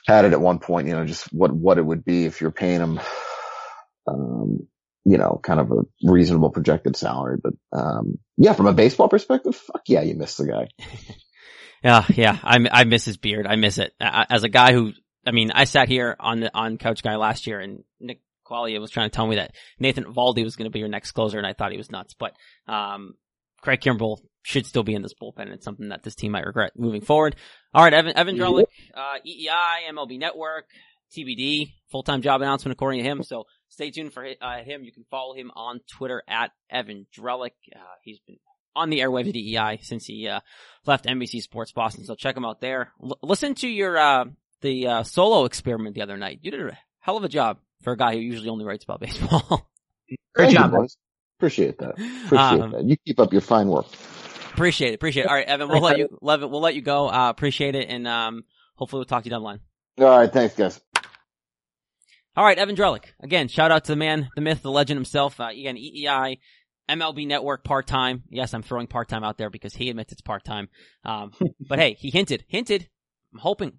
had 0.06 0.24
it 0.24 0.32
at 0.32 0.40
one 0.40 0.58
point, 0.58 0.88
you 0.88 0.94
know, 0.94 1.04
just 1.04 1.32
what, 1.32 1.52
what 1.52 1.78
it 1.78 1.84
would 1.84 2.04
be 2.04 2.24
if 2.24 2.40
you're 2.40 2.50
paying 2.50 2.78
them, 2.78 3.00
um, 4.06 4.66
you 5.04 5.18
know, 5.18 5.40
kind 5.42 5.60
of 5.60 5.70
a 5.72 5.82
reasonable 6.04 6.50
projected 6.50 6.96
salary. 6.96 7.38
But, 7.42 7.54
um, 7.72 8.18
yeah, 8.36 8.52
from 8.52 8.66
a 8.66 8.72
baseball 8.72 9.08
perspective, 9.08 9.56
fuck 9.56 9.82
yeah, 9.86 10.02
you 10.02 10.14
miss 10.14 10.36
the 10.36 10.46
guy. 10.46 10.68
yeah, 11.84 12.04
yeah, 12.08 12.38
I, 12.42 12.58
I 12.70 12.84
miss 12.84 13.04
his 13.04 13.16
beard. 13.16 13.46
I 13.46 13.56
miss 13.56 13.78
it. 13.78 13.92
As 14.00 14.44
a 14.44 14.48
guy 14.48 14.72
who, 14.72 14.92
I 15.26 15.32
mean, 15.32 15.50
I 15.52 15.64
sat 15.64 15.88
here 15.88 16.16
on 16.18 16.40
the, 16.40 16.50
on 16.54 16.78
Couch 16.78 17.02
Guy 17.02 17.16
last 17.16 17.46
year 17.46 17.60
and 17.60 17.84
Nick 18.00 18.20
Qualia 18.46 18.80
was 18.80 18.90
trying 18.90 19.10
to 19.10 19.14
tell 19.14 19.26
me 19.26 19.36
that 19.36 19.54
Nathan 19.78 20.04
Eovaldi 20.04 20.44
was 20.44 20.56
going 20.56 20.66
to 20.66 20.72
be 20.72 20.80
your 20.80 20.88
next 20.88 21.12
closer 21.12 21.38
and 21.38 21.46
I 21.46 21.52
thought 21.52 21.72
he 21.72 21.78
was 21.78 21.90
nuts. 21.90 22.14
But, 22.14 22.34
um, 22.68 23.14
Craig 23.60 23.80
Kimbrel 23.80 24.18
should 24.42 24.66
still 24.66 24.82
be 24.82 24.94
in 24.94 25.02
this 25.02 25.14
bullpen. 25.14 25.52
It's 25.52 25.64
something 25.64 25.90
that 25.90 26.02
this 26.02 26.16
team 26.16 26.32
might 26.32 26.46
regret 26.46 26.72
moving 26.76 27.00
forward. 27.00 27.36
All 27.72 27.84
right, 27.84 27.94
Evan, 27.94 28.16
Evan 28.16 28.36
Drellich, 28.36 28.64
uh, 28.94 29.18
EEI, 29.26 29.90
MLB 29.90 30.18
Network, 30.18 30.66
TBD, 31.16 31.72
full-time 31.90 32.22
job 32.22 32.40
announcement 32.42 32.72
according 32.72 33.02
to 33.02 33.08
him. 33.08 33.22
So 33.22 33.44
stay 33.68 33.90
tuned 33.90 34.12
for 34.12 34.24
uh, 34.24 34.62
him. 34.62 34.84
You 34.84 34.92
can 34.92 35.04
follow 35.10 35.34
him 35.34 35.50
on 35.54 35.80
Twitter 35.90 36.22
at 36.28 36.50
Evan 36.70 37.06
Drellich. 37.16 37.50
Uh, 37.74 37.80
he's 38.02 38.18
been 38.26 38.36
on 38.74 38.90
the 38.90 39.00
airwaves 39.00 39.28
of 39.28 39.34
DEI 39.34 39.80
since 39.82 40.06
he 40.06 40.28
uh, 40.28 40.40
left 40.86 41.04
NBC 41.04 41.42
Sports 41.42 41.72
Boston. 41.72 42.04
So 42.04 42.14
check 42.14 42.36
him 42.36 42.44
out 42.44 42.60
there. 42.60 42.92
L- 43.02 43.18
listen 43.22 43.54
to 43.56 43.68
your 43.68 43.98
uh, 43.98 44.24
the 44.62 44.86
uh, 44.86 45.02
solo 45.02 45.44
experiment 45.44 45.94
the 45.94 46.02
other 46.02 46.16
night. 46.16 46.40
You 46.42 46.50
did 46.50 46.60
a 46.60 46.78
hell 47.00 47.16
of 47.16 47.24
a 47.24 47.28
job 47.28 47.58
for 47.82 47.92
a 47.92 47.96
guy 47.96 48.14
who 48.14 48.20
usually 48.20 48.48
only 48.48 48.64
writes 48.64 48.84
about 48.84 49.00
baseball. 49.00 49.70
Great 50.34 50.52
job, 50.52 50.72
boys. 50.72 50.96
Appreciate 51.38 51.78
that. 51.78 51.90
Appreciate 51.90 52.38
um, 52.38 52.70
that. 52.72 52.84
You 52.84 52.96
keep 53.04 53.18
up 53.20 53.32
your 53.32 53.42
fine 53.42 53.68
work. 53.68 53.86
Appreciate 54.52 54.92
it. 54.92 54.94
Appreciate 54.94 55.24
it. 55.24 55.28
All 55.28 55.34
right, 55.34 55.46
Evan, 55.46 55.68
we'll 55.68 55.80
let 55.80 55.98
you, 55.98 56.08
Levin, 56.20 56.50
we'll 56.50 56.60
let 56.60 56.74
you 56.74 56.82
go. 56.82 57.08
Uh, 57.08 57.30
appreciate 57.30 57.74
it. 57.74 57.88
And, 57.88 58.06
um, 58.06 58.44
hopefully 58.74 59.00
we'll 59.00 59.06
talk 59.06 59.22
to 59.22 59.26
you 59.26 59.30
down 59.30 59.40
the 59.40 59.46
line. 59.46 59.60
All 59.98 60.18
right. 60.18 60.32
Thanks, 60.32 60.54
guys. 60.54 60.80
All 62.34 62.44
right, 62.44 62.58
Evan 62.58 62.76
Drellich. 62.76 63.04
Again, 63.22 63.48
shout 63.48 63.70
out 63.70 63.84
to 63.84 63.92
the 63.92 63.96
man, 63.96 64.30
the 64.34 64.40
myth, 64.40 64.62
the 64.62 64.70
legend 64.70 64.96
himself. 64.96 65.38
Uh, 65.38 65.48
again, 65.52 65.76
EEI, 65.76 66.38
MLB 66.88 67.26
Network 67.26 67.62
part 67.62 67.86
time. 67.86 68.22
Yes, 68.30 68.54
I'm 68.54 68.62
throwing 68.62 68.86
part 68.86 69.08
time 69.08 69.22
out 69.22 69.36
there 69.36 69.50
because 69.50 69.74
he 69.74 69.90
admits 69.90 70.12
it's 70.12 70.22
part 70.22 70.42
time. 70.42 70.68
Um, 71.04 71.32
but 71.68 71.78
hey, 71.78 71.94
he 71.98 72.10
hinted, 72.10 72.44
hinted. 72.48 72.88
I'm 73.34 73.40
hoping 73.40 73.72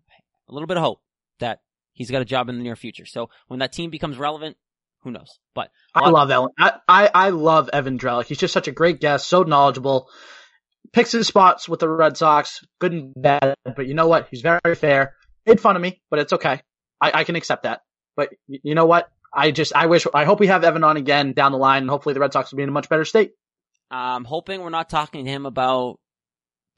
a 0.48 0.54
little 0.54 0.68
bit 0.68 0.78
of 0.78 0.84
hope 0.84 1.02
that 1.40 1.62
he's 1.94 2.12
got 2.12 2.22
a 2.22 2.26
job 2.26 2.48
in 2.48 2.58
the 2.58 2.64
near 2.64 2.76
future. 2.76 3.06
So 3.06 3.30
when 3.48 3.60
that 3.60 3.74
team 3.74 3.90
becomes 3.90 4.18
relevant, 4.18 4.56
who 5.02 5.12
knows? 5.12 5.40
But 5.56 5.70
I 5.94 6.10
love 6.10 6.30
Evan. 6.30 6.50
I, 6.58 6.74
I, 6.88 7.10
I 7.14 7.30
love 7.30 7.70
Evan 7.74 7.98
Drellich. 7.98 8.26
He's 8.26 8.38
just 8.38 8.54
such 8.54 8.68
a 8.68 8.72
great 8.72 9.02
guest, 9.02 9.28
so 9.28 9.44
knowledgeable. 9.44 10.10
Picks 10.92 11.12
his 11.12 11.28
spots 11.28 11.68
with 11.68 11.80
the 11.80 11.90
Red 11.90 12.18
Sox, 12.18 12.64
good 12.80 12.94
and 12.94 13.14
bad. 13.16 13.56
But 13.66 13.88
you 13.88 13.96
know 13.96 14.08
what? 14.08 14.28
He's 14.30 14.42
very 14.42 14.76
fair. 14.76 15.16
Made 15.46 15.60
fun 15.60 15.76
of 15.76 15.82
me, 15.82 16.02
but 16.10 16.20
it's 16.20 16.34
okay. 16.34 16.62
I, 17.02 17.12
I 17.14 17.24
can 17.24 17.36
accept 17.36 17.64
that. 17.64 17.82
But 18.16 18.30
you 18.48 18.76
know 18.76 18.86
what? 18.86 19.10
I 19.34 19.52
just 19.52 19.76
I 19.76 19.88
wish 19.88 20.06
I 20.14 20.26
hope 20.26 20.40
we 20.40 20.48
have 20.48 20.64
Evan 20.64 20.84
on 20.84 20.98
again 20.98 21.34
down 21.34 21.52
the 21.52 21.58
line, 21.58 21.84
and 21.84 21.90
hopefully 21.90 22.14
the 22.14 22.20
Red 22.20 22.34
Sox 22.34 22.52
will 22.52 22.58
be 22.58 22.64
in 22.64 22.70
a 22.70 22.74
much 22.74 22.90
better 22.90 23.06
state. 23.06 23.34
I'm 23.90 24.26
hoping 24.26 24.62
we're 24.62 24.70
not 24.70 24.90
talking 24.90 25.26
to 25.26 25.32
him 25.32 25.46
about 25.46 26.00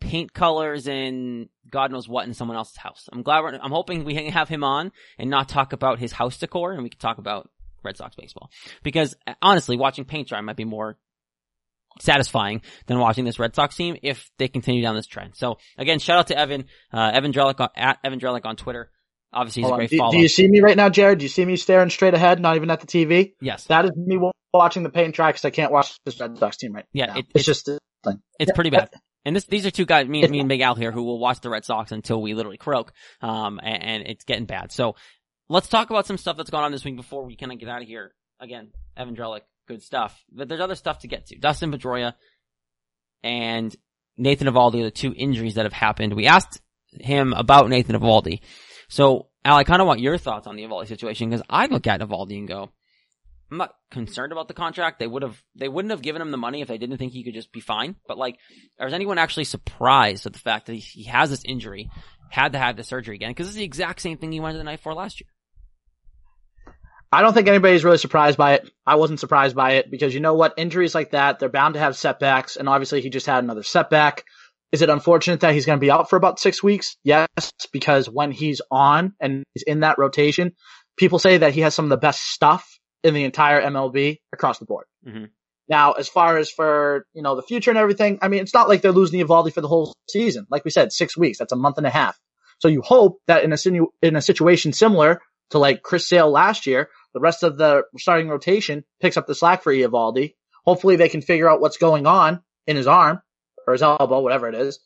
paint 0.01 0.33
colors 0.33 0.87
and 0.87 1.47
God 1.69 1.91
knows 1.91 2.07
what 2.07 2.27
in 2.27 2.33
someone 2.33 2.57
else's 2.57 2.77
house. 2.77 3.07
I'm 3.11 3.23
glad 3.23 3.41
we're, 3.41 3.55
I'm 3.55 3.71
hoping 3.71 4.03
we 4.03 4.15
have 4.15 4.49
him 4.49 4.63
on 4.63 4.91
and 5.17 5.29
not 5.29 5.49
talk 5.49 5.73
about 5.73 5.99
his 5.99 6.11
house 6.11 6.37
decor 6.37 6.73
and 6.73 6.83
we 6.83 6.89
can 6.89 6.99
talk 6.99 7.17
about 7.17 7.49
Red 7.83 7.97
Sox 7.97 8.15
baseball. 8.15 8.49
Because 8.83 9.15
honestly, 9.41 9.77
watching 9.77 10.05
paint 10.05 10.27
dry 10.27 10.41
might 10.41 10.57
be 10.57 10.65
more 10.65 10.97
satisfying 12.01 12.61
than 12.87 12.99
watching 12.99 13.23
this 13.23 13.39
Red 13.39 13.55
Sox 13.55 13.75
team 13.75 13.97
if 14.03 14.29
they 14.37 14.47
continue 14.47 14.81
down 14.81 14.95
this 14.95 15.07
trend. 15.07 15.35
So 15.35 15.57
again, 15.77 15.99
shout 15.99 16.19
out 16.19 16.27
to 16.27 16.37
Evan, 16.37 16.65
uh, 16.91 17.11
Evan 17.13 17.31
Drellich 17.31 17.59
on, 17.59 17.69
at 17.75 17.99
Evan 18.03 18.19
Drellich 18.19 18.45
on 18.45 18.57
Twitter. 18.57 18.91
Obviously, 19.35 19.63
he's 19.63 19.69
Hold 19.69 19.79
a 19.79 19.81
great 19.81 19.89
do, 19.89 19.97
follow. 19.97 20.11
Do 20.11 20.19
you 20.19 20.29
see 20.29 20.47
me 20.47 20.61
right 20.61 20.77
now, 20.77 20.87
Jared? 20.87 21.19
Do 21.19 21.25
you 21.25 21.29
see 21.29 21.43
me 21.43 21.57
staring 21.57 21.89
straight 21.89 22.13
ahead, 22.13 22.39
not 22.39 22.55
even 22.55 22.71
at 22.71 22.79
the 22.79 22.87
TV? 22.87 23.33
Yes. 23.41 23.65
That 23.65 23.83
is 23.83 23.91
me 23.97 24.17
watching 24.53 24.83
the 24.83 24.89
paint 24.89 25.13
dry 25.13 25.29
because 25.29 25.43
I 25.43 25.49
can't 25.49 25.73
watch 25.73 25.99
this 26.05 26.19
Red 26.19 26.37
Sox 26.37 26.55
team 26.55 26.73
right 26.73 26.85
yeah, 26.93 27.07
now. 27.07 27.17
It, 27.17 27.25
it's, 27.35 27.35
it's, 27.35 27.45
just 27.45 27.65
thing. 27.65 28.21
It's 28.39 28.53
pretty 28.53 28.69
bad. 28.69 28.89
And 29.25 29.35
this, 29.35 29.45
these 29.45 29.65
are 29.65 29.71
two 29.71 29.85
guys, 29.85 30.07
me 30.07 30.23
and 30.23 30.31
me 30.31 30.39
and 30.39 30.47
Big 30.47 30.61
Al 30.61 30.75
here, 30.75 30.91
who 30.91 31.03
will 31.03 31.19
watch 31.19 31.41
the 31.41 31.49
Red 31.49 31.65
Sox 31.65 31.91
until 31.91 32.21
we 32.21 32.33
literally 32.33 32.57
croak. 32.57 32.93
Um, 33.21 33.59
and, 33.61 33.83
and 33.83 34.03
it's 34.07 34.23
getting 34.23 34.45
bad. 34.45 34.71
So 34.71 34.95
let's 35.49 35.67
talk 35.67 35.89
about 35.89 36.05
some 36.05 36.17
stuff 36.17 36.37
that's 36.37 36.49
going 36.49 36.63
on 36.63 36.71
this 36.71 36.85
week 36.85 36.95
before 36.95 37.25
we 37.25 37.35
kind 37.35 37.51
of 37.51 37.59
get 37.59 37.67
out 37.67 37.81
of 37.81 37.87
here. 37.87 38.13
Again, 38.39 38.69
Evan 38.95 39.15
Drellich, 39.15 39.41
good 39.67 39.81
stuff. 39.81 40.17
But 40.31 40.47
there's 40.47 40.61
other 40.61 40.75
stuff 40.75 40.99
to 40.99 41.07
get 41.07 41.25
to. 41.27 41.37
Dustin 41.37 41.71
Pedroia 41.71 42.13
and 43.23 43.75
Nathan 44.17 44.47
Eovaldi 44.47 44.81
are 44.81 44.85
the 44.85 44.91
two 44.91 45.13
injuries 45.15 45.55
that 45.55 45.65
have 45.65 45.73
happened. 45.73 46.13
We 46.13 46.27
asked 46.27 46.61
him 46.99 47.33
about 47.33 47.69
Nathan 47.69 47.99
Eovaldi. 47.99 48.41
So, 48.87 49.27
Al, 49.43 49.57
I 49.57 49.63
kind 49.63 49.81
of 49.81 49.87
want 49.87 49.99
your 49.99 50.17
thoughts 50.17 50.47
on 50.47 50.55
the 50.55 50.63
Eovaldi 50.63 50.87
situation 50.87 51.29
because 51.29 51.45
I 51.49 51.67
look 51.67 51.87
at 51.87 52.01
Eovaldi 52.01 52.37
and 52.37 52.47
go, 52.47 52.69
I'm 53.51 53.57
not 53.57 53.75
concerned 53.91 54.31
about 54.31 54.47
the 54.47 54.53
contract. 54.53 54.99
They 54.99 55.07
would 55.07 55.21
have, 55.23 55.41
they 55.55 55.67
wouldn't 55.67 55.91
have 55.91 56.01
given 56.01 56.21
him 56.21 56.31
the 56.31 56.37
money 56.37 56.61
if 56.61 56.67
they 56.67 56.77
didn't 56.77 56.97
think 56.97 57.13
he 57.13 57.23
could 57.23 57.35
just 57.35 57.51
be 57.51 57.59
fine. 57.59 57.95
But 58.07 58.17
like, 58.17 58.37
is 58.79 58.93
anyone 58.93 59.17
actually 59.17 59.43
surprised 59.43 60.25
at 60.25 60.33
the 60.33 60.39
fact 60.39 60.65
that 60.65 60.73
he, 60.73 60.79
he 60.79 61.03
has 61.03 61.29
this 61.29 61.43
injury, 61.45 61.89
had 62.29 62.53
to 62.53 62.59
have 62.59 62.75
the 62.75 62.83
surgery 62.83 63.15
again? 63.15 63.31
Because 63.31 63.47
it's 63.47 63.55
the 63.55 63.63
exact 63.63 64.01
same 64.01 64.17
thing 64.17 64.31
he 64.31 64.39
went 64.39 64.55
to 64.55 64.57
the 64.57 64.63
night 64.63 64.79
for 64.79 64.93
last 64.93 65.21
year. 65.21 65.29
I 67.11 67.21
don't 67.21 67.33
think 67.33 67.47
anybody's 67.47 67.85
really 67.85 67.99
surprised 67.99 68.37
by 68.37 68.55
it. 68.55 68.69
I 68.85 68.95
wasn't 68.95 69.19
surprised 69.19 69.55
by 69.55 69.73
it 69.73 69.91
because 69.91 70.13
you 70.13 70.19
know 70.19 70.33
what? 70.33 70.55
Injuries 70.57 70.95
like 70.95 71.11
that, 71.11 71.39
they're 71.39 71.49
bound 71.49 71.75
to 71.75 71.79
have 71.79 71.95
setbacks. 71.95 72.57
And 72.57 72.67
obviously 72.67 73.01
he 73.01 73.09
just 73.09 73.27
had 73.27 73.43
another 73.43 73.63
setback. 73.63 74.25
Is 74.75 74.81
it 74.81 74.89
unfortunate 74.89 75.39
that 75.39 75.53
he's 75.53 75.65
going 75.65 75.77
to 75.77 75.81
be 75.81 75.89
out 75.89 76.09
for 76.09 76.17
about 76.17 76.37
six 76.37 76.61
weeks? 76.61 76.97
Yes, 77.01 77.27
because 77.71 78.09
when 78.09 78.33
he's 78.33 78.59
on 78.69 79.13
and 79.21 79.45
he's 79.53 79.63
in 79.63 79.79
that 79.79 79.97
rotation, 79.97 80.51
people 80.97 81.17
say 81.17 81.37
that 81.37 81.53
he 81.53 81.61
has 81.61 81.73
some 81.73 81.85
of 81.85 81.89
the 81.89 81.95
best 81.95 82.21
stuff 82.21 82.77
in 83.01 83.13
the 83.13 83.23
entire 83.23 83.61
MLB 83.61 84.17
across 84.33 84.59
the 84.59 84.65
board. 84.65 84.83
Mm-hmm. 85.07 85.27
Now, 85.69 85.93
as 85.93 86.09
far 86.09 86.37
as 86.37 86.49
for, 86.49 87.05
you 87.13 87.21
know, 87.21 87.37
the 87.37 87.41
future 87.41 87.71
and 87.71 87.77
everything, 87.77 88.19
I 88.21 88.27
mean, 88.27 88.41
it's 88.41 88.53
not 88.53 88.67
like 88.67 88.81
they're 88.81 88.91
losing 88.91 89.21
Eovaldi 89.21 89.53
for 89.53 89.61
the 89.61 89.69
whole 89.69 89.95
season. 90.09 90.45
Like 90.49 90.65
we 90.65 90.71
said, 90.71 90.91
six 90.91 91.15
weeks. 91.15 91.37
That's 91.37 91.53
a 91.53 91.55
month 91.55 91.77
and 91.77 91.87
a 91.87 91.89
half. 91.89 92.19
So 92.59 92.67
you 92.67 92.81
hope 92.81 93.21
that 93.27 93.45
in 93.45 93.53
a, 93.53 93.55
sinu- 93.55 93.93
in 94.01 94.17
a 94.17 94.21
situation 94.21 94.73
similar 94.73 95.21
to 95.51 95.57
like 95.57 95.83
Chris 95.83 96.05
Sale 96.05 96.29
last 96.29 96.67
year, 96.67 96.89
the 97.13 97.21
rest 97.21 97.43
of 97.43 97.57
the 97.57 97.83
starting 97.97 98.27
rotation 98.27 98.83
picks 98.99 99.15
up 99.15 99.25
the 99.25 99.35
slack 99.35 99.63
for 99.63 99.71
Eovaldi. 99.71 100.33
Hopefully 100.65 100.97
they 100.97 101.07
can 101.07 101.21
figure 101.21 101.49
out 101.49 101.61
what's 101.61 101.77
going 101.77 102.05
on 102.05 102.41
in 102.67 102.75
his 102.75 102.87
arm 102.87 103.21
or 103.67 103.73
his 103.73 103.81
elbow, 103.81 104.19
whatever 104.19 104.47
it 104.47 104.55
is. 104.55 104.79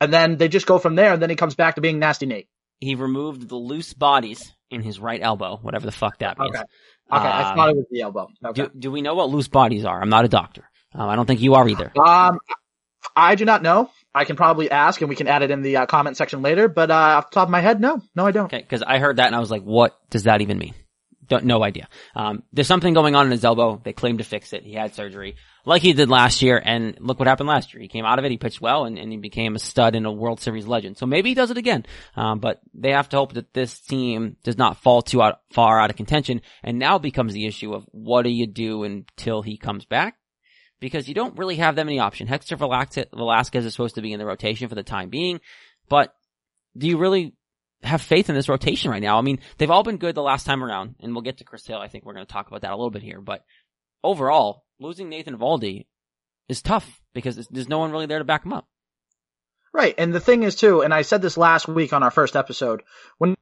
And 0.00 0.12
then 0.12 0.36
they 0.36 0.48
just 0.48 0.66
go 0.66 0.78
from 0.78 0.94
there 0.94 1.12
and 1.12 1.22
then 1.22 1.30
he 1.30 1.36
comes 1.36 1.54
back 1.54 1.74
to 1.74 1.80
being 1.80 1.98
nasty 1.98 2.26
Nate. 2.26 2.48
He 2.80 2.94
removed 2.94 3.48
the 3.48 3.56
loose 3.56 3.92
bodies 3.92 4.52
in 4.70 4.82
his 4.82 4.98
right 4.98 5.20
elbow, 5.22 5.58
whatever 5.62 5.86
the 5.86 5.92
fuck 5.92 6.18
that 6.18 6.38
means. 6.38 6.56
Okay. 6.56 6.64
Okay, 7.12 7.28
um, 7.28 7.32
I 7.32 7.54
thought 7.54 7.68
it 7.70 7.76
was 7.76 7.86
the 7.90 8.00
elbow. 8.00 8.28
Okay. 8.44 8.62
Do, 8.62 8.70
do 8.78 8.90
we 8.90 9.02
know 9.02 9.14
what 9.14 9.30
loose 9.30 9.48
bodies 9.48 9.84
are? 9.84 10.00
I'm 10.00 10.08
not 10.08 10.24
a 10.24 10.28
doctor. 10.28 10.64
Um, 10.94 11.08
I 11.08 11.16
don't 11.16 11.26
think 11.26 11.40
you 11.40 11.54
are 11.54 11.68
either. 11.68 11.92
Um, 11.98 12.38
I 13.14 13.34
do 13.34 13.44
not 13.44 13.62
know. 13.62 13.90
I 14.14 14.24
can 14.24 14.36
probably 14.36 14.70
ask 14.70 15.00
and 15.00 15.10
we 15.10 15.16
can 15.16 15.26
add 15.26 15.42
it 15.42 15.50
in 15.50 15.62
the 15.62 15.78
uh, 15.78 15.86
comment 15.86 16.16
section 16.16 16.40
later, 16.40 16.68
but 16.68 16.90
uh, 16.90 16.94
off 16.94 17.30
the 17.30 17.34
top 17.34 17.48
of 17.48 17.50
my 17.50 17.60
head, 17.60 17.80
no. 17.80 18.00
No, 18.14 18.26
I 18.26 18.30
don't. 18.30 18.46
Okay, 18.46 18.62
because 18.62 18.82
I 18.82 18.98
heard 18.98 19.16
that 19.16 19.26
and 19.26 19.36
I 19.36 19.40
was 19.40 19.50
like, 19.50 19.62
what 19.62 19.98
does 20.10 20.22
that 20.22 20.40
even 20.40 20.56
mean? 20.56 20.74
Don't, 21.26 21.44
no 21.44 21.62
idea. 21.62 21.88
Um, 22.14 22.42
there's 22.52 22.66
something 22.66 22.94
going 22.94 23.14
on 23.14 23.26
in 23.26 23.32
his 23.32 23.44
elbow. 23.44 23.80
They 23.82 23.92
claim 23.92 24.18
to 24.18 24.24
fix 24.24 24.52
it. 24.52 24.62
He 24.62 24.74
had 24.74 24.94
surgery 24.94 25.36
like 25.64 25.82
he 25.82 25.92
did 25.92 26.08
last 26.08 26.42
year. 26.42 26.60
And 26.62 26.96
look 27.00 27.18
what 27.18 27.28
happened 27.28 27.48
last 27.48 27.72
year. 27.72 27.82
He 27.82 27.88
came 27.88 28.04
out 28.04 28.18
of 28.18 28.24
it. 28.24 28.30
He 28.30 28.36
pitched 28.36 28.60
well 28.60 28.84
and, 28.84 28.98
and 28.98 29.10
he 29.10 29.18
became 29.18 29.54
a 29.54 29.58
stud 29.58 29.94
and 29.94 30.06
a 30.06 30.12
World 30.12 30.40
Series 30.40 30.66
legend. 30.66 30.96
So 30.96 31.06
maybe 31.06 31.30
he 31.30 31.34
does 31.34 31.50
it 31.50 31.56
again. 31.56 31.86
Um, 32.16 32.38
but 32.38 32.60
they 32.74 32.90
have 32.90 33.08
to 33.10 33.16
hope 33.16 33.34
that 33.34 33.54
this 33.54 33.78
team 33.80 34.36
does 34.42 34.58
not 34.58 34.78
fall 34.78 35.02
too 35.02 35.22
out, 35.22 35.40
far 35.50 35.80
out 35.80 35.90
of 35.90 35.96
contention. 35.96 36.42
And 36.62 36.78
now 36.78 36.98
becomes 36.98 37.32
the 37.32 37.46
issue 37.46 37.74
of 37.74 37.84
what 37.90 38.22
do 38.22 38.30
you 38.30 38.46
do 38.46 38.84
until 38.84 39.42
he 39.42 39.56
comes 39.56 39.84
back? 39.84 40.16
Because 40.80 41.08
you 41.08 41.14
don't 41.14 41.38
really 41.38 41.56
have 41.56 41.76
that 41.76 41.86
many 41.86 41.98
options. 41.98 42.28
Hector 42.28 42.56
Velazquez 42.56 43.64
is 43.64 43.72
supposed 43.72 43.94
to 43.94 44.02
be 44.02 44.12
in 44.12 44.18
the 44.18 44.26
rotation 44.26 44.68
for 44.68 44.74
the 44.74 44.82
time 44.82 45.08
being, 45.08 45.40
but 45.88 46.14
do 46.76 46.86
you 46.86 46.98
really 46.98 47.34
have 47.84 48.02
faith 48.02 48.28
in 48.28 48.34
this 48.34 48.48
rotation 48.48 48.90
right 48.90 49.02
now. 49.02 49.18
I 49.18 49.22
mean, 49.22 49.38
they've 49.58 49.70
all 49.70 49.82
been 49.82 49.98
good 49.98 50.14
the 50.14 50.22
last 50.22 50.46
time 50.46 50.64
around, 50.64 50.96
and 51.00 51.12
we'll 51.12 51.22
get 51.22 51.38
to 51.38 51.44
Chris 51.44 51.64
Sale. 51.64 51.78
I 51.78 51.88
think 51.88 52.04
we're 52.04 52.14
going 52.14 52.26
to 52.26 52.32
talk 52.32 52.48
about 52.48 52.62
that 52.62 52.72
a 52.72 52.76
little 52.76 52.90
bit 52.90 53.02
here, 53.02 53.20
but 53.20 53.44
overall, 54.04 54.64
losing 54.78 55.08
Nathan 55.08 55.36
Eovaldi 55.36 55.86
is 56.48 56.62
tough 56.62 57.00
because 57.14 57.48
there's 57.50 57.68
no 57.68 57.78
one 57.78 57.90
really 57.90 58.06
there 58.06 58.18
to 58.18 58.24
back 58.24 58.44
him 58.44 58.52
up. 58.52 58.68
Right, 59.72 59.94
and 59.98 60.14
the 60.14 60.20
thing 60.20 60.44
is 60.44 60.54
too, 60.54 60.82
and 60.82 60.94
I 60.94 61.02
said 61.02 61.20
this 61.20 61.36
last 61.36 61.66
week 61.66 61.92
on 61.92 62.04
our 62.04 62.12
first 62.12 62.36
episode, 62.36 62.82
when 63.18 63.34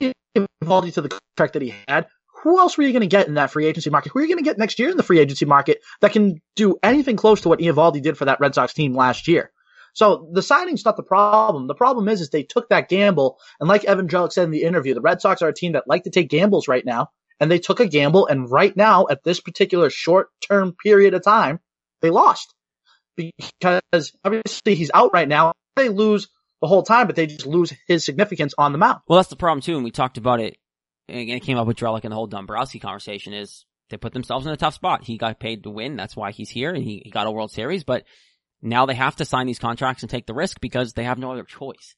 Eovaldi 0.00 0.92
to 0.94 1.00
the 1.00 1.20
contract 1.36 1.52
that 1.52 1.62
he 1.62 1.74
had, 1.86 2.08
who 2.42 2.58
else 2.58 2.76
were 2.76 2.84
you 2.84 2.92
going 2.92 3.00
to 3.02 3.06
get 3.06 3.28
in 3.28 3.34
that 3.34 3.50
free 3.50 3.66
agency 3.66 3.90
market? 3.90 4.10
Who 4.12 4.18
are 4.18 4.22
you 4.22 4.28
going 4.28 4.42
to 4.42 4.48
get 4.48 4.58
next 4.58 4.78
year 4.78 4.90
in 4.90 4.96
the 4.96 5.02
free 5.02 5.18
agency 5.18 5.44
market 5.44 5.82
that 6.00 6.12
can 6.12 6.40
do 6.56 6.76
anything 6.82 7.16
close 7.16 7.42
to 7.42 7.48
what 7.48 7.60
Eovaldi 7.60 8.02
did 8.02 8.16
for 8.16 8.24
that 8.24 8.40
Red 8.40 8.54
Sox 8.54 8.72
team 8.72 8.94
last 8.94 9.28
year? 9.28 9.52
So 9.92 10.28
the 10.32 10.42
signing's 10.42 10.84
not 10.84 10.96
the 10.96 11.02
problem. 11.02 11.66
The 11.66 11.74
problem 11.74 12.08
is, 12.08 12.20
is 12.20 12.30
they 12.30 12.44
took 12.44 12.68
that 12.70 12.88
gamble. 12.88 13.38
And 13.58 13.68
like 13.68 13.84
Evan 13.84 14.08
Drellich 14.08 14.32
said 14.32 14.44
in 14.44 14.50
the 14.50 14.62
interview, 14.62 14.94
the 14.94 15.00
Red 15.00 15.20
Sox 15.20 15.42
are 15.42 15.48
a 15.48 15.54
team 15.54 15.72
that 15.72 15.88
like 15.88 16.04
to 16.04 16.10
take 16.10 16.30
gambles 16.30 16.68
right 16.68 16.84
now. 16.84 17.10
And 17.40 17.50
they 17.50 17.58
took 17.58 17.80
a 17.80 17.86
gamble. 17.86 18.26
And 18.26 18.50
right 18.50 18.76
now, 18.76 19.06
at 19.10 19.24
this 19.24 19.40
particular 19.40 19.90
short 19.90 20.28
term 20.46 20.74
period 20.82 21.14
of 21.14 21.24
time, 21.24 21.60
they 22.02 22.10
lost 22.10 22.54
because 23.16 24.12
obviously 24.24 24.74
he's 24.74 24.90
out 24.92 25.12
right 25.12 25.28
now. 25.28 25.52
They 25.76 25.88
lose 25.88 26.28
the 26.60 26.68
whole 26.68 26.82
time, 26.82 27.06
but 27.06 27.16
they 27.16 27.26
just 27.26 27.46
lose 27.46 27.72
his 27.86 28.04
significance 28.04 28.54
on 28.56 28.72
the 28.72 28.78
mound. 28.78 29.00
Well, 29.08 29.18
that's 29.18 29.30
the 29.30 29.36
problem 29.36 29.62
too. 29.62 29.76
And 29.76 29.84
we 29.84 29.90
talked 29.90 30.18
about 30.18 30.40
it. 30.40 30.58
And 31.08 31.28
it 31.30 31.42
came 31.42 31.58
up 31.58 31.66
with 31.66 31.78
Drellich 31.78 32.04
and 32.04 32.12
the 32.12 32.16
whole 32.16 32.26
Dombrowski 32.26 32.78
conversation 32.78 33.32
is 33.32 33.64
they 33.88 33.96
put 33.96 34.12
themselves 34.12 34.46
in 34.46 34.52
a 34.52 34.56
tough 34.56 34.74
spot. 34.74 35.04
He 35.04 35.18
got 35.18 35.40
paid 35.40 35.64
to 35.64 35.70
win. 35.70 35.96
That's 35.96 36.16
why 36.16 36.30
he's 36.30 36.50
here 36.50 36.72
and 36.72 36.84
he, 36.84 37.02
he 37.04 37.10
got 37.10 37.26
a 37.26 37.30
World 37.30 37.50
Series, 37.50 37.84
but 37.84 38.04
now 38.62 38.86
they 38.86 38.94
have 38.94 39.16
to 39.16 39.24
sign 39.24 39.46
these 39.46 39.58
contracts 39.58 40.02
and 40.02 40.10
take 40.10 40.26
the 40.26 40.34
risk 40.34 40.60
because 40.60 40.92
they 40.92 41.04
have 41.04 41.18
no 41.18 41.32
other 41.32 41.44
choice. 41.44 41.96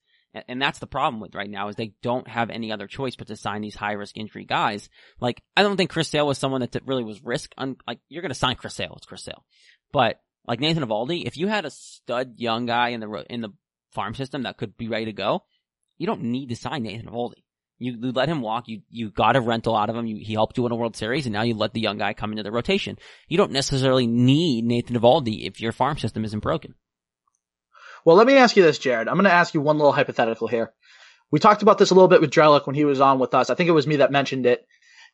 And 0.49 0.61
that's 0.63 0.79
the 0.79 0.87
problem 0.87 1.21
with 1.21 1.35
right 1.35 1.51
now 1.51 1.69
is 1.69 1.77
they 1.77 1.93
don't 2.03 2.27
have 2.27 2.49
any 2.49 2.73
other 2.73 2.87
choice 2.87 3.17
but 3.17 3.27
to 3.27 3.37
sign 3.37 3.61
these 3.61 3.75
high 3.75 3.93
risk 3.93 4.17
injury 4.17 4.45
guys. 4.45 4.89
Like, 5.21 5.43
I 5.57 5.63
don't 5.63 5.77
think 5.77 5.91
Chris 5.91 6.09
Sale 6.09 6.27
was 6.27 6.39
someone 6.39 6.63
that 6.63 6.87
really 6.87 7.05
was 7.05 7.23
risk. 7.23 7.53
Un- 7.59 7.77
like, 7.87 7.99
you're 8.09 8.23
going 8.23 8.31
to 8.31 8.35
sign 8.35 8.57
Chris 8.57 8.75
Sale. 8.75 8.95
It's 8.97 9.07
Chris 9.07 9.25
Sale. 9.25 9.45
But 9.93 10.21
like 10.47 10.61
Nathan 10.61 10.85
Eovaldi, 10.85 11.27
if 11.27 11.37
you 11.37 11.49
had 11.49 11.67
a 11.67 11.71
stud 11.71 12.35
young 12.37 12.65
guy 12.65 12.91
in 12.91 13.01
the, 13.01 13.25
in 13.29 13.43
the 13.43 13.51
farm 13.93 14.15
system 14.15 14.45
that 14.45 14.57
could 14.57 14.77
be 14.77 14.89
ready 14.89 15.07
to 15.07 15.13
go, 15.13 15.43
you 15.99 16.07
don't 16.07 16.23
need 16.23 16.49
to 16.49 16.57
sign 16.57 16.83
Nathan 16.83 17.11
Eovaldi. 17.11 17.45
You, 17.79 17.99
you 18.01 18.13
let 18.13 18.29
him 18.29 18.43
walk. 18.43 18.69
You 18.69 18.83
you 18.89 19.11
got 19.11 19.35
a 19.35 19.41
rental 19.41 19.77
out 19.77 19.91
of 19.91 19.97
him. 19.97 20.07
You, 20.07 20.25
he 20.25 20.35
helped 20.35 20.57
you 20.57 20.63
win 20.63 20.73
a 20.73 20.77
World 20.77 20.97
Series, 20.97 21.27
and 21.27 21.33
now 21.33 21.43
you 21.43 21.55
let 21.55 21.75
the 21.75 21.81
young 21.81 21.99
guy 21.99 22.13
come 22.13 22.31
into 22.31 22.45
the 22.45 22.53
rotation. 22.53 22.97
You 23.29 23.39
don't 23.39 23.51
necessarily 23.51 24.07
need 24.07 24.65
Nathan 24.65 24.97
Eovaldi 24.97 25.47
if 25.47 25.61
your 25.61 25.73
farm 25.73 25.99
system 25.99 26.25
isn't 26.25 26.41
broken. 26.41 26.75
Well, 28.05 28.17
let 28.17 28.27
me 28.27 28.37
ask 28.37 28.57
you 28.57 28.63
this, 28.63 28.79
Jared. 28.79 29.09
I'm 29.09 29.15
going 29.15 29.25
to 29.25 29.33
ask 29.33 29.55
you 29.55 29.61
one 29.61 29.79
little 29.79 29.93
hypothetical 29.93 30.49
here. 30.49 30.73
We 31.31 31.39
talked 31.39 31.63
about 31.63 31.79
this 31.79 31.91
a 31.91 31.95
little 31.95 32.09
bit 32.09 32.21
with 32.21 32.31
Drellich 32.31 32.67
when 32.67 32.75
he 32.75 32.85
was 32.85 33.01
on 33.01 33.19
with 33.19 33.35
us. 33.35 33.49
I 33.49 33.55
think 33.55 33.69
it 33.69 33.73
was 33.73 33.87
me 33.87 33.97
that 33.97 34.11
mentioned 34.11 34.45
it. 34.45 34.67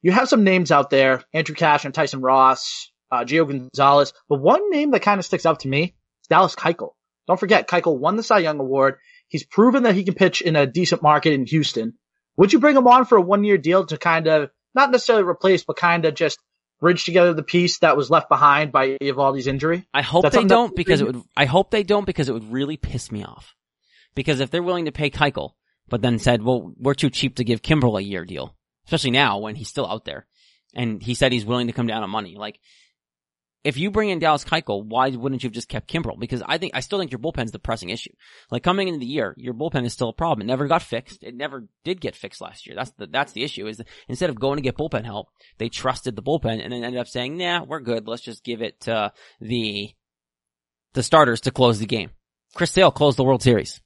You 0.02 0.12
have 0.12 0.28
some 0.28 0.44
names 0.44 0.70
out 0.70 0.90
there: 0.90 1.22
Andrew 1.32 1.54
Cashner 1.54 1.92
Tyson 1.92 2.20
Ross, 2.20 2.90
uh, 3.10 3.24
Gio 3.24 3.46
Gonzalez. 3.46 4.12
But 4.28 4.40
one 4.40 4.70
name 4.70 4.92
that 4.92 5.02
kind 5.02 5.18
of 5.18 5.24
sticks 5.24 5.46
out 5.46 5.60
to 5.60 5.68
me 5.68 5.82
is 5.84 6.28
Dallas 6.28 6.54
Keuchel. 6.54 6.90
Don't 7.26 7.38
forget, 7.38 7.68
Keuchel 7.68 7.98
won 7.98 8.16
the 8.16 8.22
Cy 8.22 8.38
Young 8.38 8.58
Award. 8.58 8.96
He's 9.28 9.44
proven 9.44 9.82
that 9.82 9.94
he 9.94 10.04
can 10.04 10.14
pitch 10.14 10.40
in 10.40 10.56
a 10.56 10.66
decent 10.66 11.02
market 11.02 11.34
in 11.34 11.46
Houston. 11.46 11.94
Would 12.36 12.52
you 12.52 12.58
bring 12.58 12.76
him 12.76 12.86
on 12.86 13.04
for 13.04 13.18
a 13.18 13.22
one 13.22 13.44
year 13.44 13.58
deal 13.58 13.84
to 13.86 13.98
kind 13.98 14.26
of 14.26 14.50
not 14.74 14.90
necessarily 14.90 15.24
replace, 15.24 15.64
but 15.64 15.76
kind 15.76 16.04
of 16.04 16.14
just 16.14 16.38
bridge 16.80 17.04
together 17.04 17.34
the 17.34 17.42
piece 17.42 17.78
that 17.80 17.96
was 17.96 18.10
left 18.10 18.28
behind 18.28 18.72
by 18.72 18.96
Eovaldi's 18.98 19.46
injury? 19.46 19.86
I 19.92 20.02
hope 20.02 20.30
they 20.30 20.44
don't 20.44 20.74
because 20.74 21.00
it 21.00 21.06
would. 21.06 21.22
I 21.36 21.44
hope 21.44 21.70
they 21.70 21.82
don't 21.82 22.06
because 22.06 22.28
it 22.28 22.32
would 22.32 22.52
really 22.52 22.76
piss 22.76 23.10
me 23.10 23.24
off. 23.24 23.54
Because 24.14 24.40
if 24.40 24.50
they're 24.50 24.62
willing 24.62 24.86
to 24.86 24.92
pay 24.92 25.10
Keuchel, 25.10 25.52
but 25.88 26.02
then 26.02 26.18
said, 26.18 26.42
well, 26.42 26.72
we're 26.76 26.94
too 26.94 27.10
cheap 27.10 27.36
to 27.36 27.44
give 27.44 27.62
Kimbrel 27.62 27.98
a 27.98 28.02
year 28.02 28.24
deal, 28.24 28.54
especially 28.86 29.12
now 29.12 29.38
when 29.38 29.54
he's 29.54 29.68
still 29.68 29.86
out 29.86 30.04
there. 30.04 30.26
And 30.74 31.02
he 31.02 31.14
said 31.14 31.32
he's 31.32 31.46
willing 31.46 31.68
to 31.68 31.72
come 31.72 31.86
down 31.86 32.02
on 32.02 32.10
money. 32.10 32.36
Like, 32.36 32.58
if 33.64 33.76
you 33.76 33.90
bring 33.90 34.10
in 34.10 34.18
Dallas 34.18 34.44
Keuchel, 34.44 34.84
why 34.84 35.10
wouldn't 35.10 35.42
you 35.42 35.48
have 35.48 35.54
just 35.54 35.68
kept 35.68 35.90
Kimbrel? 35.90 36.18
Because 36.18 36.42
I 36.46 36.58
think, 36.58 36.72
I 36.74 36.80
still 36.80 36.98
think 36.98 37.10
your 37.10 37.18
bullpen's 37.18 37.50
the 37.50 37.58
pressing 37.58 37.90
issue. 37.90 38.12
Like 38.50 38.62
coming 38.62 38.88
into 38.88 39.00
the 39.00 39.06
year, 39.06 39.34
your 39.36 39.54
bullpen 39.54 39.84
is 39.84 39.92
still 39.92 40.10
a 40.10 40.14
problem. 40.14 40.42
It 40.42 40.50
never 40.50 40.68
got 40.68 40.82
fixed. 40.82 41.22
It 41.22 41.34
never 41.34 41.68
did 41.84 42.00
get 42.00 42.14
fixed 42.14 42.40
last 42.40 42.66
year. 42.66 42.76
That's 42.76 42.92
the, 42.92 43.06
that's 43.08 43.32
the 43.32 43.42
issue 43.42 43.66
is 43.66 43.82
instead 44.08 44.30
of 44.30 44.38
going 44.38 44.56
to 44.56 44.62
get 44.62 44.76
bullpen 44.76 45.04
help, 45.04 45.28
they 45.58 45.68
trusted 45.68 46.14
the 46.14 46.22
bullpen 46.22 46.62
and 46.62 46.72
then 46.72 46.84
ended 46.84 47.00
up 47.00 47.08
saying, 47.08 47.36
nah, 47.36 47.64
we're 47.64 47.80
good. 47.80 48.06
Let's 48.06 48.22
just 48.22 48.44
give 48.44 48.62
it 48.62 48.80
to 48.82 49.12
the, 49.40 49.90
the 50.94 51.02
starters 51.02 51.42
to 51.42 51.50
close 51.50 51.78
the 51.78 51.86
game. 51.86 52.10
Chris 52.54 52.70
Sale 52.70 52.92
closed 52.92 53.18
the 53.18 53.24
World 53.24 53.42
Series. 53.42 53.80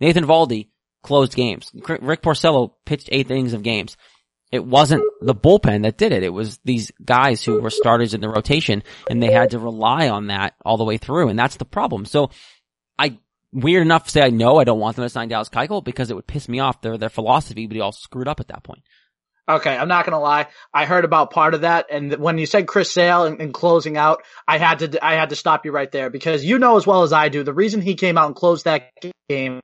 Nathan 0.00 0.24
Eovaldi 0.24 0.68
closed 1.02 1.34
games. 1.34 1.70
Rick 1.72 2.22
Porcello 2.22 2.72
pitched 2.84 3.08
eight 3.12 3.30
innings 3.30 3.52
of 3.52 3.62
games. 3.62 3.96
It 4.54 4.64
wasn't 4.64 5.02
the 5.20 5.34
bullpen 5.34 5.82
that 5.82 5.98
did 5.98 6.12
it. 6.12 6.22
It 6.22 6.32
was 6.32 6.60
these 6.64 6.92
guys 7.04 7.42
who 7.42 7.60
were 7.60 7.70
starters 7.70 8.14
in 8.14 8.20
the 8.20 8.28
rotation 8.28 8.84
and 9.10 9.20
they 9.20 9.32
had 9.32 9.50
to 9.50 9.58
rely 9.58 10.08
on 10.08 10.28
that 10.28 10.54
all 10.64 10.76
the 10.76 10.84
way 10.84 10.96
through. 10.96 11.28
And 11.28 11.36
that's 11.36 11.56
the 11.56 11.64
problem. 11.64 12.04
So 12.04 12.30
I, 12.96 13.18
weird 13.52 13.82
enough 13.82 14.04
to 14.04 14.10
say 14.12 14.20
I 14.22 14.30
know 14.30 14.58
I 14.58 14.64
don't 14.64 14.78
want 14.78 14.94
them 14.94 15.04
to 15.04 15.08
sign 15.08 15.28
Dallas 15.28 15.48
Keuchel 15.48 15.82
because 15.82 16.08
it 16.08 16.14
would 16.14 16.28
piss 16.28 16.48
me 16.48 16.60
off 16.60 16.82
their, 16.82 16.96
their 16.96 17.08
philosophy, 17.08 17.66
but 17.66 17.80
all 17.80 17.90
screwed 17.90 18.28
up 18.28 18.38
at 18.38 18.46
that 18.46 18.62
point. 18.62 18.84
Okay, 19.48 19.76
I'm 19.76 19.88
not 19.88 20.06
gonna 20.06 20.20
lie. 20.20 20.46
I 20.72 20.86
heard 20.86 21.04
about 21.04 21.30
part 21.30 21.52
of 21.52 21.62
that, 21.62 21.86
and 21.90 22.14
when 22.16 22.38
you 22.38 22.46
said 22.46 22.66
Chris 22.66 22.90
Sale 22.90 23.26
and, 23.26 23.52
closing 23.52 23.98
out, 23.98 24.22
I 24.48 24.56
had 24.56 24.78
to 24.78 25.04
I 25.04 25.16
had 25.16 25.30
to 25.30 25.36
stop 25.36 25.66
you 25.66 25.72
right 25.72 25.92
there 25.92 26.08
because 26.08 26.42
you 26.42 26.58
know 26.58 26.78
as 26.78 26.86
well 26.86 27.02
as 27.02 27.12
I 27.12 27.28
do 27.28 27.42
the 27.42 27.52
reason 27.52 27.82
he 27.82 27.94
came 27.94 28.16
out 28.16 28.28
and 28.28 28.34
closed 28.34 28.64
that 28.64 28.90
game 29.28 29.60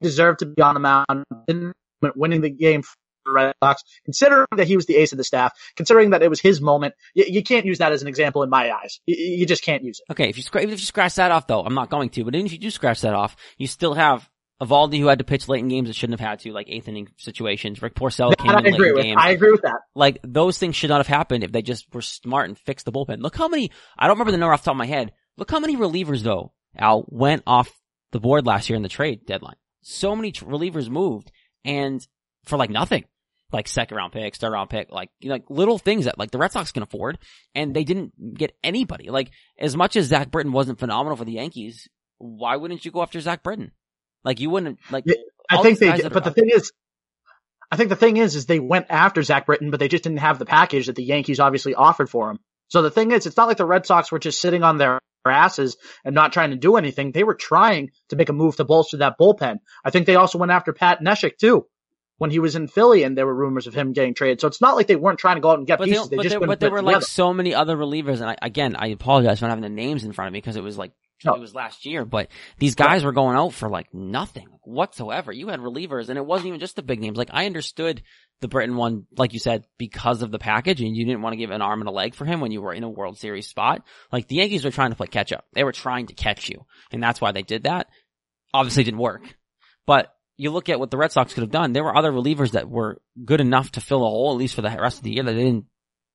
deserved 0.00 0.38
to 0.38 0.46
be 0.46 0.62
on 0.62 0.72
the 0.72 0.80
mound, 0.80 1.74
winning 2.16 2.40
the 2.40 2.48
game 2.48 2.84
Red 3.32 3.54
Sox, 3.62 3.82
considering 4.04 4.46
that 4.56 4.66
he 4.66 4.76
was 4.76 4.86
the 4.86 4.96
ace 4.96 5.12
of 5.12 5.18
the 5.18 5.24
staff, 5.24 5.52
considering 5.76 6.10
that 6.10 6.22
it 6.22 6.30
was 6.30 6.40
his 6.40 6.60
moment, 6.60 6.94
you, 7.14 7.24
you 7.28 7.42
can't 7.42 7.64
use 7.66 7.78
that 7.78 7.92
as 7.92 8.02
an 8.02 8.08
example 8.08 8.42
in 8.42 8.50
my 8.50 8.70
eyes. 8.70 9.00
You, 9.06 9.16
you 9.16 9.46
just 9.46 9.64
can't 9.64 9.82
use 9.82 10.00
it. 10.00 10.12
Okay, 10.12 10.28
if 10.28 10.38
you, 10.38 10.44
if 10.54 10.70
you 10.70 10.76
scratch 10.78 11.14
that 11.16 11.30
off 11.30 11.46
though, 11.46 11.62
I'm 11.62 11.74
not 11.74 11.90
going 11.90 12.10
to, 12.10 12.24
but 12.24 12.34
even 12.34 12.46
if 12.46 12.52
you 12.52 12.58
do 12.58 12.70
scratch 12.70 13.00
that 13.02 13.14
off, 13.14 13.36
you 13.58 13.66
still 13.66 13.94
have 13.94 14.28
Eovaldi 14.60 14.98
who 14.98 15.06
had 15.06 15.18
to 15.18 15.24
pitch 15.24 15.48
late 15.48 15.60
in 15.60 15.68
games 15.68 15.88
that 15.88 15.94
shouldn't 15.94 16.18
have 16.18 16.28
had 16.28 16.38
to, 16.40 16.52
like 16.52 16.68
eighth 16.68 16.88
inning 16.88 17.08
situations. 17.18 17.82
Rick 17.82 17.94
Porcello 17.94 18.30
that 18.30 18.38
came 18.38 18.50
I 18.50 18.58
in 18.60 18.74
late 18.74 18.96
in 18.96 19.02
games. 19.02 19.20
I 19.20 19.30
agree 19.30 19.50
with 19.50 19.62
that. 19.62 19.80
Like 19.94 20.18
those 20.22 20.58
things 20.58 20.76
should 20.76 20.88
not 20.88 20.98
have 20.98 21.06
happened 21.06 21.44
if 21.44 21.52
they 21.52 21.62
just 21.62 21.92
were 21.92 22.00
smart 22.02 22.48
and 22.48 22.58
fixed 22.58 22.86
the 22.86 22.92
bullpen. 22.92 23.20
Look 23.20 23.36
how 23.36 23.48
many, 23.48 23.70
I 23.98 24.06
don't 24.06 24.14
remember 24.14 24.32
the 24.32 24.38
number 24.38 24.54
off 24.54 24.62
the 24.62 24.66
top 24.66 24.74
of 24.74 24.78
my 24.78 24.86
head. 24.86 25.12
Look 25.36 25.50
how 25.50 25.60
many 25.60 25.76
relievers 25.76 26.22
though, 26.22 26.52
Al, 26.76 27.04
went 27.08 27.42
off 27.46 27.70
the 28.12 28.20
board 28.20 28.46
last 28.46 28.70
year 28.70 28.76
in 28.76 28.82
the 28.82 28.88
trade 28.88 29.26
deadline. 29.26 29.56
So 29.82 30.16
many 30.16 30.32
relievers 30.32 30.88
moved 30.88 31.30
and 31.64 32.06
for 32.44 32.56
like 32.56 32.70
nothing 32.70 33.04
like 33.56 33.66
second 33.68 33.96
round 33.96 34.12
pick, 34.12 34.36
third 34.36 34.52
round 34.52 34.70
pick, 34.70 34.92
like, 34.92 35.08
you 35.18 35.30
know, 35.30 35.36
like 35.36 35.44
little 35.48 35.78
things 35.78 36.04
that 36.04 36.18
like 36.18 36.30
the 36.30 36.38
Red 36.38 36.52
Sox 36.52 36.72
can 36.72 36.82
afford 36.82 37.18
and 37.54 37.74
they 37.74 37.84
didn't 37.84 38.12
get 38.34 38.56
anybody. 38.62 39.08
Like 39.08 39.30
as 39.58 39.76
much 39.76 39.96
as 39.96 40.06
Zach 40.06 40.30
Britton 40.30 40.52
wasn't 40.52 40.78
phenomenal 40.78 41.16
for 41.16 41.24
the 41.24 41.32
Yankees, 41.32 41.88
why 42.18 42.56
wouldn't 42.56 42.84
you 42.84 42.90
go 42.90 43.02
after 43.02 43.18
Zach 43.18 43.42
Britton? 43.42 43.72
Like 44.24 44.40
you 44.40 44.50
wouldn't 44.50 44.78
like. 44.90 45.04
I 45.48 45.62
think 45.62 45.78
they, 45.78 46.08
but 46.08 46.24
the 46.24 46.32
thing 46.32 46.50
is, 46.52 46.72
I 47.70 47.76
think 47.76 47.88
the 47.88 47.96
thing 47.96 48.16
is, 48.16 48.34
is 48.34 48.46
they 48.46 48.60
went 48.60 48.86
after 48.90 49.22
Zach 49.22 49.46
Britton, 49.46 49.70
but 49.70 49.80
they 49.80 49.88
just 49.88 50.04
didn't 50.04 50.18
have 50.18 50.38
the 50.38 50.46
package 50.46 50.86
that 50.86 50.96
the 50.96 51.04
Yankees 51.04 51.40
obviously 51.40 51.74
offered 51.74 52.10
for 52.10 52.30
him. 52.30 52.38
So 52.68 52.82
the 52.82 52.90
thing 52.90 53.12
is, 53.12 53.26
it's 53.26 53.36
not 53.36 53.48
like 53.48 53.56
the 53.56 53.64
Red 53.64 53.86
Sox 53.86 54.12
were 54.12 54.18
just 54.18 54.40
sitting 54.40 54.62
on 54.62 54.76
their 54.76 55.00
asses 55.24 55.76
and 56.04 56.14
not 56.14 56.32
trying 56.32 56.50
to 56.50 56.56
do 56.56 56.76
anything. 56.76 57.12
They 57.12 57.24
were 57.24 57.34
trying 57.34 57.90
to 58.10 58.16
make 58.16 58.28
a 58.28 58.32
move 58.32 58.56
to 58.56 58.64
bolster 58.64 58.98
that 58.98 59.18
bullpen. 59.18 59.58
I 59.84 59.90
think 59.90 60.06
they 60.06 60.16
also 60.16 60.38
went 60.38 60.52
after 60.52 60.72
Pat 60.72 61.00
Neshek 61.00 61.38
too 61.38 61.66
when 62.18 62.30
he 62.30 62.38
was 62.38 62.56
in 62.56 62.66
Philly 62.68 63.02
and 63.02 63.16
there 63.16 63.26
were 63.26 63.34
rumors 63.34 63.66
of 63.66 63.74
him 63.74 63.92
getting 63.92 64.14
traded. 64.14 64.40
So 64.40 64.48
it's 64.48 64.60
not 64.60 64.76
like 64.76 64.86
they 64.86 64.96
weren't 64.96 65.18
trying 65.18 65.36
to 65.36 65.40
go 65.40 65.50
out 65.50 65.58
and 65.58 65.66
get 65.66 65.78
but 65.78 65.88
pieces. 65.88 66.08
They, 66.08 66.10
they 66.10 66.16
but, 66.16 66.22
just 66.22 66.38
there, 66.38 66.46
but 66.46 66.60
there 66.60 66.70
were 66.70 66.82
like 66.82 67.02
so 67.02 67.34
many 67.34 67.54
other 67.54 67.76
relievers. 67.76 68.20
And 68.20 68.30
I, 68.30 68.36
again, 68.40 68.74
I 68.76 68.88
apologize 68.88 69.38
for 69.38 69.44
not 69.44 69.50
having 69.50 69.62
the 69.62 69.68
names 69.68 70.04
in 70.04 70.12
front 70.12 70.28
of 70.28 70.32
me 70.32 70.38
because 70.38 70.56
it 70.56 70.62
was 70.62 70.78
like, 70.78 70.92
no. 71.24 71.34
it 71.34 71.40
was 71.40 71.54
last 71.54 71.86
year, 71.86 72.04
but 72.04 72.28
these 72.58 72.74
guys 72.74 73.04
were 73.04 73.12
going 73.12 73.36
out 73.36 73.52
for 73.52 73.68
like 73.68 73.92
nothing 73.92 74.48
whatsoever. 74.62 75.32
You 75.32 75.48
had 75.48 75.60
relievers 75.60 76.08
and 76.08 76.18
it 76.18 76.24
wasn't 76.24 76.48
even 76.48 76.60
just 76.60 76.76
the 76.76 76.82
big 76.82 77.00
names. 77.00 77.16
Like 77.18 77.30
I 77.32 77.46
understood 77.46 78.02
the 78.40 78.48
Britton 78.48 78.76
one, 78.76 79.06
like 79.16 79.32
you 79.32 79.38
said, 79.38 79.64
because 79.78 80.22
of 80.22 80.30
the 80.30 80.38
package 80.38 80.80
and 80.80 80.94
you 80.94 81.06
didn't 81.06 81.22
want 81.22 81.32
to 81.32 81.38
give 81.38 81.50
an 81.50 81.62
arm 81.62 81.80
and 81.80 81.88
a 81.88 81.92
leg 81.92 82.14
for 82.14 82.24
him 82.26 82.40
when 82.40 82.52
you 82.52 82.60
were 82.60 82.74
in 82.74 82.82
a 82.82 82.88
World 82.88 83.18
Series 83.18 83.46
spot. 83.46 83.82
Like 84.12 84.28
the 84.28 84.36
Yankees 84.36 84.64
were 84.64 84.70
trying 84.70 84.90
to 84.90 84.96
play 84.96 85.06
catch 85.06 85.32
up. 85.32 85.46
They 85.54 85.64
were 85.64 85.72
trying 85.72 86.06
to 86.08 86.14
catch 86.14 86.48
you 86.48 86.66
and 86.92 87.02
that's 87.02 87.20
why 87.20 87.32
they 87.32 87.42
did 87.42 87.64
that. 87.64 87.88
Obviously 88.52 88.84
didn't 88.84 89.00
work, 89.00 89.22
but 89.86 90.15
you 90.36 90.50
look 90.50 90.68
at 90.68 90.78
what 90.78 90.90
the 90.90 90.96
Red 90.96 91.12
Sox 91.12 91.32
could 91.34 91.42
have 91.42 91.50
done. 91.50 91.72
There 91.72 91.84
were 91.84 91.96
other 91.96 92.12
relievers 92.12 92.52
that 92.52 92.68
were 92.68 93.00
good 93.24 93.40
enough 93.40 93.72
to 93.72 93.80
fill 93.80 94.04
a 94.04 94.08
hole, 94.08 94.32
at 94.32 94.38
least 94.38 94.54
for 94.54 94.62
the 94.62 94.68
rest 94.68 94.98
of 94.98 95.04
the 95.04 95.12
year, 95.12 95.22
that 95.22 95.32
they 95.32 95.44
didn't 95.44 95.66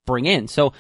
bring 0.06 0.26
in. 0.26 0.48
So 0.48 0.74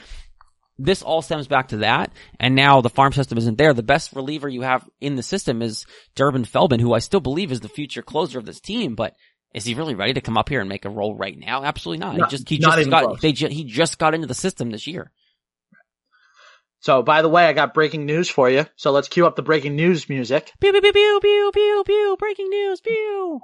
this 0.77 1.01
all 1.01 1.21
stems 1.21 1.47
back 1.47 1.69
to 1.69 1.77
that. 1.77 2.11
And 2.39 2.55
now 2.55 2.81
the 2.81 2.89
farm 2.89 3.13
system 3.13 3.37
isn't 3.37 3.57
there. 3.57 3.73
The 3.73 3.83
best 3.83 4.13
reliever 4.13 4.49
you 4.49 4.61
have 4.61 4.87
in 4.99 5.15
the 5.15 5.23
system 5.23 5.61
is 5.61 5.85
Durbin 6.15 6.45
Feltman, 6.45 6.79
who 6.81 6.93
I 6.93 6.99
still 6.99 7.19
believe 7.19 7.51
is 7.51 7.61
the 7.61 7.69
future 7.69 8.01
closer 8.01 8.39
of 8.39 8.45
this 8.45 8.59
team, 8.59 8.95
but 8.95 9.15
is 9.53 9.65
he 9.65 9.73
really 9.73 9.95
ready 9.95 10.13
to 10.13 10.21
come 10.21 10.37
up 10.37 10.49
here 10.49 10.61
and 10.61 10.69
make 10.69 10.85
a 10.85 10.89
role 10.89 11.15
right 11.15 11.37
now? 11.37 11.63
Absolutely 11.63 12.05
not. 12.05 12.15
not 12.15 12.29
he 12.29 12.37
just, 12.37 12.49
he 12.49 12.57
just 12.57 12.89
got, 12.89 13.21
they, 13.21 13.31
he 13.31 13.65
just 13.65 13.97
got 13.97 14.13
into 14.13 14.27
the 14.27 14.33
system 14.33 14.69
this 14.69 14.87
year. 14.87 15.11
So, 16.81 17.03
by 17.03 17.21
the 17.21 17.29
way, 17.29 17.45
I 17.45 17.53
got 17.53 17.75
breaking 17.75 18.07
news 18.07 18.27
for 18.27 18.49
you. 18.49 18.65
So 18.75 18.91
let's 18.91 19.07
cue 19.07 19.27
up 19.27 19.35
the 19.35 19.43
breaking 19.43 19.75
news 19.75 20.09
music. 20.09 20.51
Pew, 20.59 20.71
pew, 20.71 20.81
pew, 20.81 20.91
pew, 20.91 21.19
pew, 21.21 21.51
pew, 21.53 21.83
pew, 21.85 22.15
breaking 22.17 22.49
news, 22.49 22.81
pew. 22.81 23.39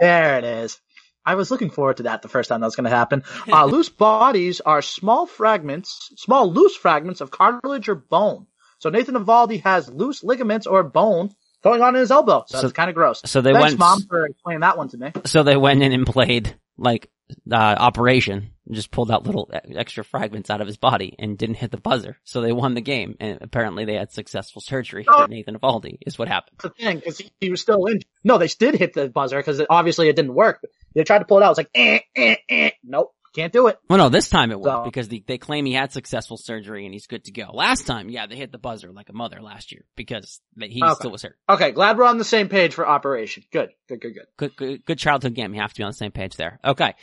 There 0.00 0.38
it 0.38 0.44
is. 0.44 0.80
I 1.24 1.34
was 1.34 1.50
looking 1.50 1.68
forward 1.68 1.98
to 1.98 2.04
that 2.04 2.22
the 2.22 2.28
first 2.28 2.48
time 2.48 2.60
that 2.60 2.66
was 2.66 2.76
going 2.76 2.88
to 2.88 2.96
happen. 2.96 3.24
Uh, 3.52 3.66
loose 3.66 3.90
bodies 3.90 4.62
are 4.62 4.80
small 4.80 5.26
fragments, 5.26 6.10
small 6.16 6.50
loose 6.50 6.76
fragments 6.76 7.20
of 7.20 7.30
cartilage 7.30 7.90
or 7.90 7.94
bone. 7.94 8.46
So 8.78 8.88
Nathan 8.88 9.14
Eovaldi 9.14 9.62
has 9.62 9.90
loose 9.90 10.24
ligaments 10.24 10.66
or 10.66 10.82
bone 10.82 11.30
going 11.62 11.82
on 11.82 11.94
in 11.94 12.00
his 12.00 12.10
elbow. 12.10 12.44
So, 12.46 12.56
so 12.56 12.62
that's 12.62 12.72
kind 12.72 12.88
of 12.88 12.94
gross. 12.94 13.20
So 13.26 13.42
they 13.42 13.52
Thanks, 13.52 13.72
went, 13.72 13.78
mom, 13.78 14.02
for 14.08 14.26
explaining 14.26 14.60
that 14.60 14.78
one 14.78 14.88
to 14.88 14.96
me. 14.96 15.12
So 15.26 15.42
they 15.42 15.56
went 15.56 15.82
in 15.82 15.92
and 15.92 16.06
played 16.06 16.56
like 16.78 17.10
uh, 17.50 17.54
operation 17.54 18.50
just 18.70 18.90
pulled 18.90 19.10
out 19.10 19.26
little 19.26 19.50
extra 19.74 20.04
fragments 20.04 20.50
out 20.50 20.60
of 20.60 20.66
his 20.66 20.76
body 20.76 21.14
and 21.18 21.38
didn't 21.38 21.56
hit 21.56 21.70
the 21.70 21.78
buzzer. 21.78 22.18
So 22.24 22.40
they 22.40 22.52
won 22.52 22.74
the 22.74 22.80
game. 22.80 23.16
And 23.20 23.38
apparently 23.40 23.84
they 23.84 23.94
had 23.94 24.12
successful 24.12 24.60
surgery 24.60 25.04
oh. 25.08 25.22
for 25.22 25.28
Nathan 25.28 25.58
Eovaldi 25.58 25.98
is 26.06 26.18
what 26.18 26.28
happened. 26.28 26.58
That's 26.62 26.76
the 26.76 26.84
thing, 26.84 27.00
cause 27.00 27.22
he 27.40 27.50
was 27.50 27.60
still 27.60 27.86
in. 27.86 28.00
No, 28.24 28.38
they 28.38 28.48
did 28.48 28.74
hit 28.74 28.94
the 28.94 29.08
buzzer 29.08 29.38
because 29.38 29.62
obviously 29.70 30.08
it 30.08 30.16
didn't 30.16 30.34
work. 30.34 30.62
They 30.94 31.04
tried 31.04 31.20
to 31.20 31.24
pull 31.24 31.38
it 31.38 31.44
out. 31.44 31.50
It's 31.52 31.58
like, 31.58 31.70
eh, 31.74 32.00
eh, 32.16 32.36
eh. 32.48 32.70
Nope. 32.84 33.14
Can't 33.38 33.52
do 33.52 33.68
it. 33.68 33.78
Well, 33.88 33.98
no, 33.98 34.08
this 34.08 34.28
time 34.28 34.50
it 34.50 34.58
worked 34.58 34.78
so, 34.78 34.84
because 34.84 35.06
they, 35.06 35.22
they 35.24 35.38
claim 35.38 35.64
he 35.64 35.72
had 35.72 35.92
successful 35.92 36.36
surgery 36.36 36.86
and 36.86 36.92
he's 36.92 37.06
good 37.06 37.22
to 37.26 37.30
go. 37.30 37.52
Last 37.52 37.86
time, 37.86 38.10
yeah, 38.10 38.26
they 38.26 38.34
hit 38.34 38.50
the 38.50 38.58
buzzer 38.58 38.90
like 38.90 39.10
a 39.10 39.12
mother 39.12 39.40
last 39.40 39.70
year 39.70 39.84
because 39.94 40.40
he 40.60 40.82
okay. 40.82 40.94
still 40.94 41.12
was 41.12 41.22
hurt. 41.22 41.38
Okay, 41.48 41.70
glad 41.70 41.96
we're 41.98 42.04
on 42.04 42.18
the 42.18 42.24
same 42.24 42.48
page 42.48 42.74
for 42.74 42.84
operation. 42.84 43.44
Good, 43.52 43.68
good, 43.88 44.00
good, 44.00 44.14
good. 44.14 44.26
Good, 44.36 44.56
good, 44.56 44.84
good 44.84 44.98
childhood 44.98 45.34
game. 45.34 45.54
You 45.54 45.60
have 45.60 45.72
to 45.72 45.78
be 45.78 45.84
on 45.84 45.90
the 45.90 45.96
same 45.96 46.10
page 46.10 46.34
there. 46.34 46.58
Okay. 46.64 46.96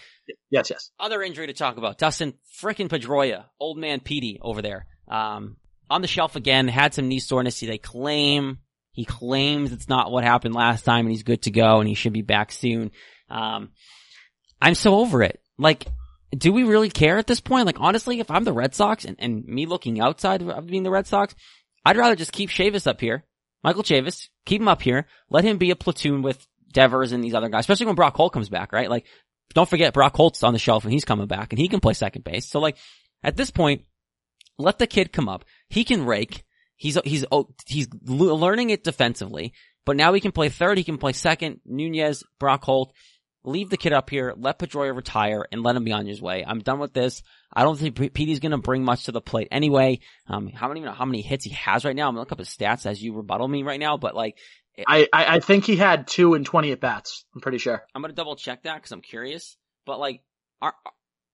Yes, 0.49 0.69
yes. 0.69 0.91
Other 0.99 1.23
injury 1.23 1.47
to 1.47 1.53
talk 1.53 1.77
about. 1.77 1.97
Dustin 1.97 2.33
frickin' 2.61 2.89
Pedroia, 2.89 3.45
old 3.57 3.77
man 3.77 4.01
Petey 4.01 4.37
over 4.41 4.61
there. 4.61 4.87
Um, 5.07 5.55
on 5.89 6.01
the 6.01 6.07
shelf 6.09 6.35
again, 6.35 6.67
had 6.67 6.93
some 6.93 7.07
knee 7.07 7.19
soreness. 7.19 7.61
He 7.61 7.67
they 7.67 7.77
claim, 7.77 8.57
he 8.91 9.05
claims 9.05 9.71
it's 9.71 9.87
not 9.87 10.11
what 10.11 10.25
happened 10.25 10.53
last 10.53 10.83
time 10.83 11.05
and 11.05 11.11
he's 11.11 11.23
good 11.23 11.43
to 11.43 11.51
go 11.51 11.79
and 11.79 11.87
he 11.87 11.95
should 11.95 12.11
be 12.11 12.23
back 12.23 12.51
soon. 12.51 12.91
Um, 13.29 13.69
I'm 14.61 14.75
so 14.75 14.95
over 14.95 15.23
it. 15.23 15.39
Like, 15.57 15.85
do 16.35 16.51
we 16.51 16.63
really 16.63 16.89
care 16.89 17.17
at 17.17 17.27
this 17.27 17.39
point? 17.39 17.65
Like 17.65 17.79
honestly, 17.79 18.19
if 18.19 18.31
I'm 18.31 18.43
the 18.43 18.53
Red 18.53 18.73
Sox 18.73 19.05
and, 19.05 19.15
and 19.19 19.45
me 19.45 19.65
looking 19.65 19.99
outside 19.99 20.41
of 20.41 20.67
being 20.67 20.83
the 20.83 20.91
Red 20.91 21.07
Sox, 21.07 21.35
I'd 21.85 21.97
rather 21.97 22.15
just 22.15 22.31
keep 22.31 22.49
Chavis 22.49 22.87
up 22.87 22.99
here. 22.99 23.23
Michael 23.63 23.83
Chavis, 23.83 24.29
keep 24.45 24.61
him 24.61 24.67
up 24.67 24.81
here. 24.81 25.07
Let 25.29 25.43
him 25.43 25.57
be 25.57 25.71
a 25.71 25.75
platoon 25.75 26.21
with 26.21 26.45
Devers 26.71 27.11
and 27.11 27.23
these 27.23 27.33
other 27.33 27.49
guys, 27.49 27.61
especially 27.61 27.87
when 27.87 27.95
Brock 27.95 28.15
Holt 28.15 28.33
comes 28.33 28.49
back, 28.49 28.73
right? 28.73 28.89
Like, 28.89 29.05
don't 29.53 29.69
forget 29.69 29.93
Brock 29.93 30.15
Holt's 30.15 30.43
on 30.43 30.53
the 30.53 30.59
shelf 30.59 30.83
and 30.83 30.93
he's 30.93 31.05
coming 31.05 31.27
back 31.27 31.53
and 31.53 31.59
he 31.59 31.67
can 31.67 31.79
play 31.79 31.93
second 31.93 32.23
base. 32.23 32.47
So 32.47 32.59
like, 32.59 32.77
at 33.23 33.35
this 33.35 33.51
point, 33.51 33.83
let 34.57 34.79
the 34.79 34.87
kid 34.87 35.13
come 35.13 35.29
up. 35.29 35.45
He 35.69 35.83
can 35.83 36.05
rake. 36.05 36.43
He's, 36.75 36.97
he's, 37.05 37.25
oh, 37.31 37.49
he's 37.65 37.87
learning 38.03 38.69
it 38.69 38.83
defensively, 38.83 39.53
but 39.85 39.95
now 39.95 40.13
he 40.13 40.19
can 40.19 40.31
play 40.31 40.49
third. 40.49 40.77
He 40.77 40.83
can 40.83 40.97
play 40.97 41.13
second. 41.13 41.61
Nunez, 41.65 42.23
Brock 42.39 42.63
Holt 42.63 42.93
leave 43.45 43.69
the 43.69 43.77
kid 43.77 43.93
up 43.93 44.09
here, 44.09 44.33
let 44.37 44.59
Pedroia 44.59 44.95
retire, 44.95 45.45
and 45.51 45.63
let 45.63 45.75
him 45.75 45.83
be 45.83 45.91
on 45.91 46.05
his 46.05 46.21
way. 46.21 46.43
I'm 46.45 46.59
done 46.59 46.79
with 46.79 46.93
this. 46.93 47.23
I 47.53 47.63
don't 47.63 47.77
think 47.77 47.95
Petey's 48.13 48.39
gonna 48.39 48.57
bring 48.57 48.83
much 48.83 49.05
to 49.05 49.11
the 49.11 49.21
plate 49.21 49.47
anyway. 49.51 49.99
Um, 50.27 50.49
how 50.49 50.67
many, 50.67 50.81
even 50.81 50.93
how 50.93 51.05
many 51.05 51.21
hits 51.21 51.45
he 51.45 51.51
has 51.51 51.85
right 51.85 51.95
now? 51.95 52.07
I'm 52.07 52.13
gonna 52.13 52.21
look 52.21 52.31
up 52.31 52.39
his 52.39 52.49
stats 52.49 52.85
as 52.85 53.01
you 53.01 53.13
rebuttal 53.13 53.47
me 53.47 53.63
right 53.63 53.79
now, 53.79 53.97
but 53.97 54.15
like, 54.15 54.37
I, 54.87 55.07
I, 55.13 55.35
I 55.35 55.39
think 55.39 55.65
he 55.65 55.77
had 55.77 56.07
two 56.07 56.33
and 56.33 56.45
20 56.45 56.71
at 56.71 56.81
bats. 56.81 57.25
I'm 57.33 57.41
pretty 57.41 57.59
sure. 57.59 57.83
I'm 57.93 58.01
gonna 58.01 58.13
double 58.13 58.35
check 58.35 58.63
that 58.63 58.75
because 58.75 58.91
I'm 58.91 59.01
curious, 59.01 59.57
but 59.85 59.99
like, 59.99 60.21
are, 60.61 60.73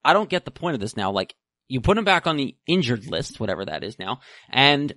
I 0.04 0.14
don't 0.14 0.30
get 0.30 0.46
the 0.46 0.52
point 0.52 0.76
of 0.76 0.80
this 0.80 0.98
now. 0.98 1.12
Like, 1.12 1.36
you 1.68 1.82
put 1.82 1.98
him 1.98 2.04
back 2.04 2.28
on 2.28 2.38
the 2.38 2.56
injured 2.68 3.08
list, 3.08 3.40
whatever 3.40 3.66
that 3.66 3.84
is 3.84 3.98
now, 3.98 4.20
and 4.50 4.94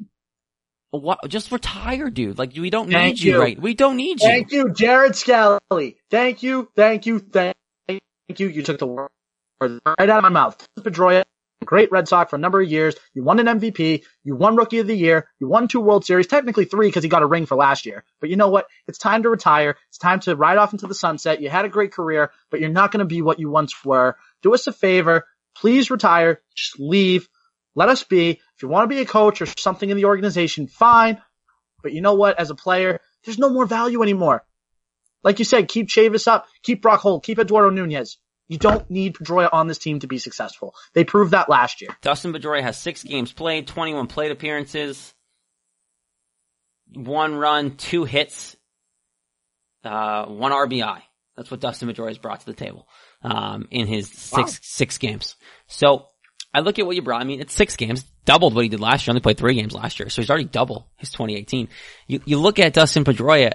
What? 1.01 1.29
Just 1.29 1.51
retire, 1.51 2.11
dude. 2.11 2.39
Like 2.39 2.53
we 2.57 2.71
don't 2.71 2.91
Thank 2.91 3.17
need 3.17 3.21
you. 3.21 3.33
you. 3.33 3.41
right? 3.41 3.61
We 3.61 3.75
don't 3.75 3.97
need 3.97 4.21
you. 4.21 4.29
Thank 4.29 4.53
you, 4.53 4.73
Jared 4.73 5.17
Scally. 5.17 5.97
Thank 6.11 6.43
you, 6.43 6.69
thank 6.77 7.07
you, 7.07 7.19
thank 7.19 7.57
you. 7.89 8.49
You 8.49 8.63
took 8.63 8.79
the 8.79 8.87
word 8.87 9.11
right 9.61 9.81
out 9.99 10.19
of 10.19 10.23
my 10.23 10.29
mouth. 10.29 10.57
Pedroia, 10.79 11.25
great 11.65 11.91
Red 11.91 12.09
Sox 12.09 12.31
for 12.31 12.37
a 12.37 12.39
number 12.39 12.61
of 12.61 12.71
years. 12.71 12.95
You 13.13 13.25
won 13.25 13.41
an 13.41 13.47
MVP. 13.47 14.05
You 14.23 14.37
won 14.37 14.57
Rookie 14.57 14.79
of 14.79 14.87
the 14.87 14.97
Year. 14.97 15.29
You 15.41 15.49
won 15.49 15.69
two 15.69 15.81
World 15.81 16.05
Series. 16.05 16.27
Technically 16.27 16.65
three 16.65 16.89
because 16.89 17.03
he 17.03 17.09
got 17.09 17.23
a 17.23 17.27
ring 17.27 17.47
for 17.47 17.57
last 17.57 17.87
year. 17.87 18.05
But 18.21 18.31
you 18.31 18.37
know 18.37 18.49
what? 18.49 18.67
It's 18.87 18.99
time 18.99 19.23
to 19.23 19.31
retire. 19.31 19.77
It's 19.89 19.99
time 19.99 20.21
to 20.21 20.37
ride 20.37 20.59
off 20.59 20.73
into 20.73 20.87
the 20.87 20.95
sunset. 20.95 21.41
You 21.41 21.51
had 21.51 21.65
a 21.65 21.71
great 21.71 21.93
career, 21.93 22.31
but 22.51 22.61
you're 22.61 22.71
not 22.71 22.93
going 22.93 23.01
to 23.01 23.05
be 23.05 23.23
what 23.23 23.41
you 23.41 23.51
once 23.51 23.85
were. 23.85 24.17
Do 24.43 24.55
us 24.55 24.67
a 24.67 24.73
favor. 24.73 25.27
Please 25.57 25.91
retire. 25.91 26.41
Just 26.55 26.79
leave. 26.79 27.29
Let 27.75 27.89
us 27.89 28.05
be. 28.05 28.31
If 28.31 28.63
you 28.63 28.69
want 28.69 28.89
to 28.89 28.95
be 28.95 29.01
a 29.01 29.07
coach 29.07 29.43
or 29.43 29.47
something 29.47 29.89
in 29.91 29.97
the 29.97 30.05
organization, 30.05 30.67
fine. 30.67 31.21
But 31.83 31.93
you 31.93 32.01
know 32.01 32.15
what? 32.15 32.39
As 32.39 32.51
a 32.51 32.55
player, 32.55 33.01
there's 33.25 33.39
no 33.39 33.51
more 33.51 33.67
value 33.67 34.03
anymore. 34.03 34.45
Like 35.23 35.39
you 35.39 35.45
said, 35.45 35.69
keep 35.69 35.89
Chavis 35.89 36.29
up, 36.29 36.47
keep 36.63 36.83
Brock 36.83 37.01
Holt, 37.01 37.25
keep 37.25 37.39
Eduardo 37.39 37.71
Nunez. 37.71 38.19
You 38.47 38.59
don't 38.59 38.89
need 38.91 39.15
Pedroia 39.15 39.49
on 39.53 39.69
this 39.69 39.79
team 39.79 40.01
to 40.01 40.07
be 40.07 40.19
successful. 40.19 40.75
They 40.93 41.03
proved 41.05 41.31
that 41.33 41.49
last 41.49 41.81
year. 41.81 41.97
Dustin 42.03 42.33
Pedroia 42.35 42.61
has 42.63 42.79
six 42.79 43.03
games 43.03 43.33
played, 43.33 43.67
21 43.67 44.07
plate 44.07 44.31
appearances, 44.31 45.15
one 46.93 47.35
run, 47.35 47.77
two 47.77 48.05
hits, 48.05 48.55
uh, 49.83 50.27
one 50.27 50.53
RBI. 50.53 51.01
That's 51.37 51.51
what 51.51 51.61
Dustin 51.61 51.89
Pedroia 51.89 52.09
has 52.09 52.19
brought 52.19 52.41
to 52.41 52.47
the 52.47 52.53
table, 52.53 52.87
um, 53.23 53.67
in 53.71 53.87
his 53.87 54.09
six, 54.11 54.37
Wow. 54.53 54.59
six 54.63 54.99
games. 54.99 55.37
So 55.67 56.07
I 56.55 56.61
look 56.61 56.79
at 56.79 56.87
what 56.87 56.95
you 56.95 57.03
brought. 57.03 57.21
I 57.21 57.25
mean, 57.25 57.41
it's 57.41 57.53
six 57.53 57.75
games, 57.75 58.05
doubled 58.25 58.55
what 58.55 58.63
he 58.63 58.69
did 58.69 58.81
last 58.81 59.07
year. 59.07 59.13
Only 59.13 59.21
played 59.21 59.39
three 59.39 59.55
games 59.55 59.75
last 59.75 59.99
year. 59.99 60.09
So 60.09 60.23
he's 60.23 60.31
already 60.31 60.45
double 60.45 60.89
his 60.97 61.11
2018. 61.11 61.69
You, 62.07 62.21
you 62.25 62.39
look 62.39 62.61
at 62.61 62.73
Dustin 62.73 63.05
Pedroia, 63.05 63.55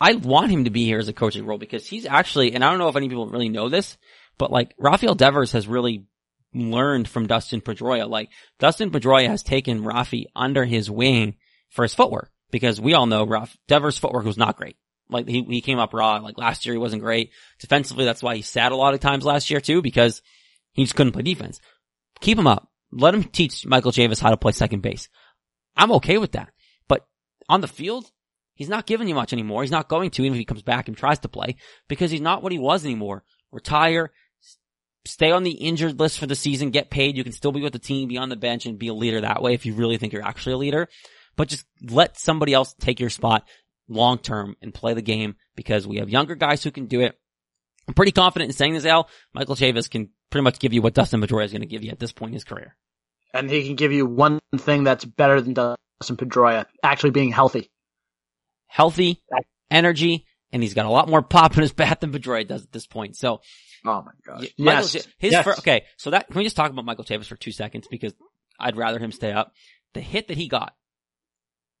I 0.00 0.14
want 0.14 0.50
him 0.50 0.64
to 0.64 0.70
be 0.70 0.84
here 0.84 0.98
as 0.98 1.08
a 1.08 1.12
coaching 1.12 1.46
role 1.46 1.58
because 1.58 1.86
he's 1.86 2.06
actually, 2.06 2.54
and 2.54 2.64
I 2.64 2.70
don't 2.70 2.80
know 2.80 2.88
if 2.88 2.96
any 2.96 3.08
people 3.08 3.28
really 3.28 3.48
know 3.48 3.68
this, 3.68 3.96
but 4.36 4.50
like 4.50 4.74
Rafael 4.78 5.14
Devers 5.14 5.52
has 5.52 5.68
really 5.68 6.06
learned 6.52 7.06
from 7.06 7.28
Dustin 7.28 7.60
Pedroia. 7.60 8.08
Like 8.08 8.30
Dustin 8.58 8.90
Pedroia 8.90 9.28
has 9.28 9.44
taken 9.44 9.84
Rafi 9.84 10.24
under 10.34 10.64
his 10.64 10.90
wing 10.90 11.36
for 11.68 11.82
his 11.82 11.94
footwork 11.94 12.32
because 12.50 12.80
we 12.80 12.94
all 12.94 13.06
know 13.06 13.24
Raf, 13.24 13.56
Devers' 13.68 13.98
footwork 13.98 14.24
was 14.24 14.36
not 14.36 14.56
great. 14.56 14.76
Like 15.08 15.28
he, 15.28 15.42
he 15.42 15.60
came 15.60 15.78
up 15.78 15.92
raw. 15.92 16.16
Like 16.16 16.38
last 16.38 16.66
year 16.66 16.74
he 16.74 16.78
wasn't 16.78 17.02
great. 17.02 17.30
Defensively, 17.60 18.04
that's 18.04 18.22
why 18.22 18.36
he 18.36 18.42
sat 18.42 18.72
a 18.72 18.76
lot 18.76 18.94
of 18.94 19.00
times 19.00 19.24
last 19.24 19.50
year 19.50 19.60
too 19.60 19.82
because 19.82 20.22
he 20.72 20.84
just 20.84 20.96
couldn't 20.96 21.12
play 21.12 21.22
defense. 21.22 21.60
Keep 22.20 22.38
him 22.38 22.46
up. 22.46 22.70
Let 22.92 23.14
him 23.14 23.24
teach 23.24 23.66
Michael 23.66 23.92
Chavis 23.92 24.20
how 24.20 24.30
to 24.30 24.36
play 24.36 24.52
second 24.52 24.80
base. 24.80 25.08
I'm 25.76 25.92
okay 25.92 26.18
with 26.18 26.32
that. 26.32 26.50
But 26.88 27.06
on 27.48 27.60
the 27.60 27.68
field, 27.68 28.10
he's 28.54 28.68
not 28.68 28.86
giving 28.86 29.08
you 29.08 29.14
much 29.14 29.32
anymore. 29.32 29.62
He's 29.62 29.70
not 29.70 29.88
going 29.88 30.10
to 30.10 30.22
even 30.22 30.34
if 30.34 30.38
he 30.38 30.44
comes 30.44 30.62
back 30.62 30.88
and 30.88 30.96
tries 30.96 31.20
to 31.20 31.28
play 31.28 31.56
because 31.88 32.10
he's 32.10 32.20
not 32.20 32.42
what 32.42 32.52
he 32.52 32.58
was 32.58 32.84
anymore. 32.84 33.24
Retire, 33.52 34.10
stay 35.04 35.30
on 35.30 35.44
the 35.44 35.52
injured 35.52 35.98
list 35.98 36.18
for 36.18 36.26
the 36.26 36.34
season, 36.34 36.70
get 36.70 36.90
paid. 36.90 37.16
You 37.16 37.24
can 37.24 37.32
still 37.32 37.52
be 37.52 37.62
with 37.62 37.72
the 37.72 37.78
team, 37.78 38.08
be 38.08 38.18
on 38.18 38.28
the 38.28 38.36
bench 38.36 38.66
and 38.66 38.78
be 38.78 38.88
a 38.88 38.94
leader 38.94 39.20
that 39.20 39.42
way 39.42 39.54
if 39.54 39.64
you 39.64 39.74
really 39.74 39.96
think 39.96 40.12
you're 40.12 40.26
actually 40.26 40.52
a 40.52 40.58
leader. 40.58 40.88
But 41.36 41.48
just 41.48 41.64
let 41.82 42.18
somebody 42.18 42.52
else 42.52 42.74
take 42.78 43.00
your 43.00 43.10
spot 43.10 43.46
long 43.88 44.18
term 44.18 44.56
and 44.60 44.74
play 44.74 44.94
the 44.94 45.02
game 45.02 45.36
because 45.56 45.86
we 45.86 45.96
have 45.98 46.10
younger 46.10 46.34
guys 46.34 46.62
who 46.62 46.70
can 46.70 46.86
do 46.86 47.00
it. 47.00 47.18
I'm 47.88 47.94
pretty 47.94 48.12
confident 48.12 48.50
in 48.50 48.56
saying 48.56 48.74
this, 48.74 48.84
Al. 48.84 49.08
Michael 49.32 49.56
Chavis 49.56 49.90
can 49.90 50.10
pretty 50.30 50.44
much 50.44 50.58
give 50.58 50.72
you 50.72 50.82
what 50.82 50.94
Dustin 50.94 51.20
Pedroia 51.20 51.44
is 51.44 51.52
going 51.52 51.60
to 51.62 51.66
give 51.66 51.82
you 51.84 51.90
at 51.90 51.98
this 51.98 52.12
point 52.12 52.30
in 52.30 52.34
his 52.34 52.44
career. 52.44 52.76
And 53.34 53.50
he 53.50 53.64
can 53.66 53.76
give 53.76 53.92
you 53.92 54.06
one 54.06 54.40
thing 54.56 54.84
that's 54.84 55.04
better 55.04 55.40
than 55.40 55.54
Dustin 55.54 56.16
Pedroia, 56.16 56.66
actually 56.82 57.10
being 57.10 57.30
healthy. 57.32 57.70
Healthy, 58.66 59.20
energy, 59.70 60.26
and 60.52 60.62
he's 60.62 60.74
got 60.74 60.86
a 60.86 60.90
lot 60.90 61.08
more 61.08 61.22
pop 61.22 61.54
in 61.56 61.62
his 61.62 61.72
bat 61.72 62.00
than 62.00 62.12
Pedroia 62.12 62.46
does 62.46 62.62
at 62.64 62.72
this 62.72 62.86
point. 62.86 63.16
So 63.16 63.40
Oh 63.84 64.02
my 64.02 64.12
gosh. 64.26 64.48
Michael 64.58 64.82
Yes. 64.82 64.92
His 65.18 65.32
yes. 65.32 65.44
fir- 65.44 65.54
okay, 65.58 65.84
so 65.96 66.10
that 66.10 66.26
can 66.28 66.36
we 66.36 66.44
just 66.44 66.54
talk 66.56 66.70
about 66.70 66.84
Michael 66.84 67.04
Chavis 67.04 67.26
for 67.26 67.36
two 67.36 67.50
seconds 67.52 67.88
because 67.90 68.12
I'd 68.58 68.76
rather 68.76 68.98
him 68.98 69.10
stay 69.10 69.32
up. 69.32 69.52
The 69.94 70.00
hit 70.00 70.28
that 70.28 70.36
he 70.36 70.48
got 70.48 70.74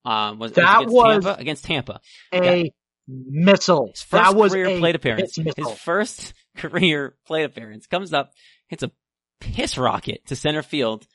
um, 0.04 0.38
was, 0.38 0.50
was 0.50 0.56
That 0.56 0.78
against 0.80 0.94
was- 0.94 1.24
Tampa. 1.24 1.40
Against 1.40 1.64
Tampa, 1.64 2.00
a 2.32 2.72
missile. 3.06 3.88
his 3.92 4.02
first 4.02 4.24
that 4.24 4.34
was 4.34 4.52
career 4.52 4.78
plate 4.78 4.94
appearance. 4.96 5.36
hit 5.36 5.54
His 5.56 5.70
first 5.80 6.32
career 6.60 7.14
plate 7.26 7.44
appearance 7.44 7.86
comes 7.86 8.12
up, 8.12 8.32
hits 8.68 8.82
a 8.82 8.90
piss 9.40 9.78
rocket 9.78 10.26
to 10.26 10.36
center 10.36 10.62
field. 10.62 11.06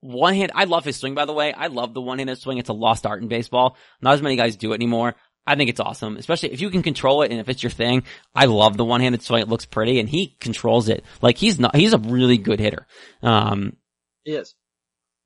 One 0.00 0.34
hand. 0.34 0.52
I 0.54 0.64
love 0.64 0.84
his 0.84 0.96
swing, 0.96 1.14
by 1.14 1.24
the 1.24 1.32
way. 1.32 1.52
I 1.52 1.66
love 1.68 1.94
the 1.94 2.02
one-handed 2.02 2.38
swing. 2.38 2.58
It's 2.58 2.68
a 2.68 2.74
lost 2.74 3.06
art 3.06 3.22
in 3.22 3.28
baseball. 3.28 3.76
Not 4.00 4.14
as 4.14 4.22
many 4.22 4.36
guys 4.36 4.56
do 4.56 4.72
it 4.72 4.76
anymore. 4.76 5.16
I 5.46 5.54
think 5.54 5.70
it's 5.70 5.80
awesome, 5.80 6.16
especially 6.16 6.52
if 6.52 6.60
you 6.60 6.70
can 6.70 6.82
control 6.82 7.22
it 7.22 7.30
and 7.30 7.40
if 7.40 7.48
it's 7.48 7.62
your 7.62 7.70
thing. 7.70 8.02
I 8.34 8.44
love 8.44 8.76
the 8.76 8.84
one-handed 8.84 9.22
swing. 9.22 9.42
It 9.42 9.48
looks 9.48 9.64
pretty 9.64 9.98
and 9.98 10.08
he 10.08 10.36
controls 10.40 10.88
it. 10.88 11.04
Like 11.22 11.38
he's 11.38 11.58
not, 11.58 11.74
he's 11.74 11.92
a 11.92 11.98
really 11.98 12.36
good 12.36 12.60
hitter. 12.60 12.86
Um, 13.22 13.76
He 14.24 14.32
is. 14.32 14.54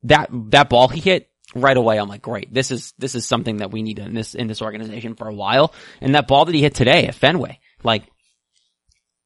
that, 0.03 0.29
that 0.31 0.69
ball 0.69 0.87
he 0.87 1.01
hit 1.01 1.29
right 1.53 1.75
away, 1.75 1.99
I'm 1.99 2.07
like, 2.07 2.21
great. 2.21 2.53
This 2.53 2.71
is, 2.71 2.93
this 2.97 3.13
is 3.13 3.27
something 3.27 3.57
that 3.57 3.71
we 3.71 3.83
need 3.83 3.99
in 3.99 4.13
this, 4.13 4.35
in 4.35 4.47
this 4.47 4.61
organization 4.61 5.15
for 5.15 5.27
a 5.27 5.33
while. 5.33 5.73
And 5.99 6.15
that 6.15 6.27
ball 6.27 6.45
that 6.45 6.55
he 6.55 6.61
hit 6.61 6.75
today 6.75 7.07
at 7.07 7.15
Fenway, 7.15 7.59
like, 7.83 8.03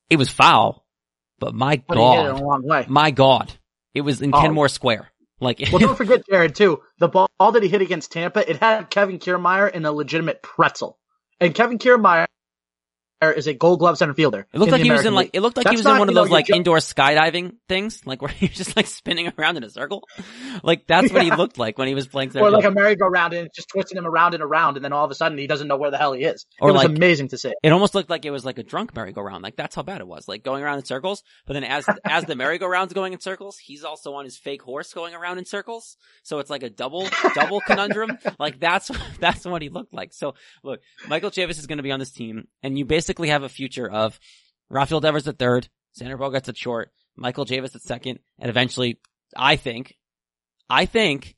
it 0.10 0.18
was 0.18 0.30
foul, 0.30 0.86
but 1.40 1.54
my 1.54 1.82
But 1.88 1.98
he 1.98 2.04
hit 2.04 2.20
it 2.20 2.32
God, 2.32 2.42
a 2.42 2.46
long 2.46 2.64
way. 2.68 2.86
my 2.88 3.12
God, 3.12 3.52
it 3.94 4.02
was 4.02 4.22
in 4.22 4.34
Oh. 4.34 4.42
Kenmore 4.42 4.70
Square. 4.70 5.12
Like, 5.40 5.62
Well, 5.72 5.80
don't 5.80 5.98
forget, 6.04 6.24
Jared, 6.30 6.56
too. 6.56 6.82
The 7.00 7.10
ball 7.10 7.28
that 7.40 7.62
he 7.64 7.68
hit 7.70 7.82
against 7.82 8.12
Tampa, 8.12 8.50
it 8.50 8.58
had 8.58 8.90
Kevin 8.90 9.20
Kiermaier 9.20 9.70
in 9.72 9.86
a 9.86 9.92
legitimate 9.92 10.42
pretzel. 10.42 10.98
And 11.42 11.54
Kevin 11.54 11.78
Kiermaier 11.78 12.26
is 13.22 13.48
a 13.48 13.54
gold 13.54 13.80
glove 13.80 13.98
center 13.98 14.14
fielder. 14.14 14.46
It 14.54 14.60
looked 14.60 14.72
like 14.72 14.82
he 14.82 14.92
was 14.92 15.02
in 15.02 15.08
American 15.08 15.16
like, 15.16 15.30
it 15.34 15.42
looked 15.42 15.58
like 15.58 15.64
That's 15.66 15.74
he 15.74 15.78
was 15.78 15.86
in 15.86 16.00
one 16.00 16.10
of 16.10 16.10
you 16.10 16.16
know, 16.16 16.24
those 16.24 16.32
like 16.32 16.48
jo- 16.48 16.56
indoor 16.56 16.78
skydiving 16.78 17.56
things, 17.68 18.02
like 18.06 18.22
where 18.22 18.30
he 18.32 18.48
was 18.48 18.58
just 18.58 18.76
like 18.76 18.88
spinning 18.88 19.32
around 19.38 19.58
in 19.58 19.64
a 19.64 19.70
circle. 19.70 20.04
Like 20.64 20.88
that's 20.88 21.12
what 21.12 21.22
he 21.22 21.32
looked 21.32 21.58
like 21.60 21.78
when 21.78 21.88
he 21.90 21.94
was 21.94 22.08
playing. 22.08 22.36
Or 22.38 22.50
like 22.50 22.64
field. 22.64 22.78
a 22.78 22.80
merry-go-round 22.80 23.34
and 23.34 23.50
just 23.54 23.68
twisting 23.68 23.98
him 23.98 24.08
around 24.08 24.34
and 24.36 24.42
around, 24.42 24.78
and 24.78 24.86
then 24.86 24.94
all 24.94 25.04
of 25.04 25.12
a 25.12 25.16
sudden 25.16 25.38
he 25.38 25.48
doesn't 25.48 25.68
know 25.68 25.76
where 25.76 25.92
the 25.92 25.98
hell 25.98 26.14
he 26.14 26.24
is. 26.24 26.46
Or 26.62 26.70
it 26.70 26.74
was 26.74 26.84
like- 26.84 26.96
amazing 26.96 27.28
to 27.30 27.38
see. 27.38 27.54
It 27.62 27.72
almost 27.72 27.94
looked 27.94 28.10
like 28.10 28.26
it 28.26 28.32
was 28.32 28.46
like 28.46 28.58
a 28.58 28.64
drunk 28.64 28.96
merry-go-round. 28.96 29.44
Like 29.44 29.58
that's 29.58 29.76
how 29.76 29.84
bad 29.84 30.00
it 30.00 30.08
was. 30.08 30.28
Like 30.28 30.44
going 30.44 30.64
around 30.64 30.78
in 30.80 30.86
circles. 30.86 31.24
But 31.46 31.54
then 31.54 31.66
as 31.66 31.86
as 32.06 32.24
the 32.24 32.36
merry-go-round's 32.36 32.94
going 32.94 33.14
in 33.14 33.20
circles, 33.20 33.58
he's 33.58 33.84
also 33.84 34.14
on 34.14 34.24
his 34.24 34.38
fake 34.38 34.62
horse 34.62 34.94
going 34.94 35.14
around 35.14 35.38
in 35.40 35.46
circles. 35.46 35.98
So 36.24 36.40
it's 36.40 36.50
like 36.50 36.64
a 36.64 36.70
double 36.70 37.08
double 37.34 37.60
conundrum. 37.62 38.18
Like 38.40 38.60
that's 38.60 38.92
that's 39.20 39.46
what 39.46 39.62
he 39.62 39.70
looked 39.70 39.94
like. 39.94 40.14
So 40.14 40.36
look, 40.64 40.82
Michael 41.08 41.32
Chavis 41.32 41.58
is 41.58 41.68
going 41.68 41.78
to 41.78 41.84
be 41.84 41.92
on 41.92 42.00
this 42.00 42.12
team, 42.12 42.48
and 42.64 42.78
you 42.78 42.86
basically 42.86 43.05
have 43.30 43.44
a 43.44 43.50
future 43.50 43.90
of 43.90 44.20
Rafael 44.70 45.00
Devers 45.00 45.28
at 45.28 45.40
third, 45.40 45.70
Xander 46.00 46.18
Bogaerts 46.18 46.50
at 46.50 46.58
short, 46.58 46.92
Michael 47.16 47.46
Chavis 47.46 47.76
at 47.76 47.82
second, 47.82 48.20
and 48.40 48.50
eventually, 48.50 49.00
I 49.36 49.56
think, 49.56 49.96
I 50.70 50.86
think 50.86 51.36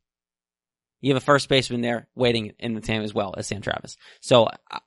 you 1.01 1.13
have 1.13 1.22
a 1.22 1.26
first 1.26 1.49
baseman 1.49 1.82
there 1.82 2.07
waiting 2.15 2.53
in 2.59 2.74
the 2.74 2.82
team 2.82 3.01
as 3.01 3.13
well 3.13 3.36
as 3.38 3.47
Sam 3.47 3.61
Travis. 3.61 3.97
So 4.22 4.47
I- 4.72 4.80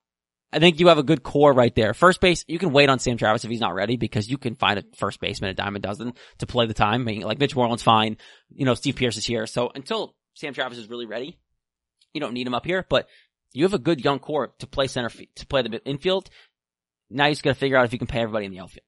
think 0.58 0.80
you 0.80 0.88
have 0.88 0.98
a 0.98 1.04
good 1.04 1.22
core 1.22 1.52
right 1.52 1.74
there. 1.76 1.94
First 1.94 2.20
base, 2.20 2.44
you 2.48 2.58
can 2.58 2.72
wait 2.72 2.88
on 2.88 2.98
Sam 2.98 3.16
Travis 3.16 3.44
if 3.44 3.50
he's 3.50 3.60
not 3.60 3.74
ready 3.74 3.96
because 3.96 4.28
you 4.28 4.36
can 4.36 4.56
find 4.56 4.80
a 4.80 4.84
first 4.96 5.20
baseman 5.20 5.54
a 5.56 5.72
a 5.72 5.78
dozen 5.78 6.14
to 6.38 6.46
play 6.46 6.66
the 6.66 6.74
time. 6.74 7.04
Like 7.04 7.38
Mitch 7.38 7.54
Moreland's 7.54 7.84
fine. 7.84 8.16
You 8.48 8.64
know, 8.64 8.74
Steve 8.74 8.96
Pearce 8.96 9.16
is 9.16 9.24
here. 9.24 9.46
So 9.46 9.70
until 9.72 10.16
Sam 10.34 10.52
Travis 10.52 10.78
is 10.78 10.88
really 10.88 11.06
ready, 11.06 11.38
you 12.12 12.20
don't 12.20 12.34
need 12.34 12.48
him 12.48 12.54
up 12.54 12.66
here, 12.66 12.84
but 12.88 13.08
you 13.52 13.64
have 13.64 13.74
a 13.74 13.78
good 13.78 14.04
young 14.04 14.18
core 14.18 14.52
to 14.58 14.66
play 14.66 14.88
center, 14.88 15.10
to 15.10 15.46
play 15.46 15.62
the 15.62 15.80
infield. 15.84 16.30
Now 17.10 17.26
you 17.26 17.32
just 17.32 17.42
gotta 17.42 17.54
figure 17.54 17.76
out 17.76 17.84
if 17.84 17.92
you 17.92 17.98
can 17.98 18.06
pay 18.06 18.20
everybody 18.20 18.46
in 18.46 18.52
the 18.52 18.60
outfield. 18.60 18.84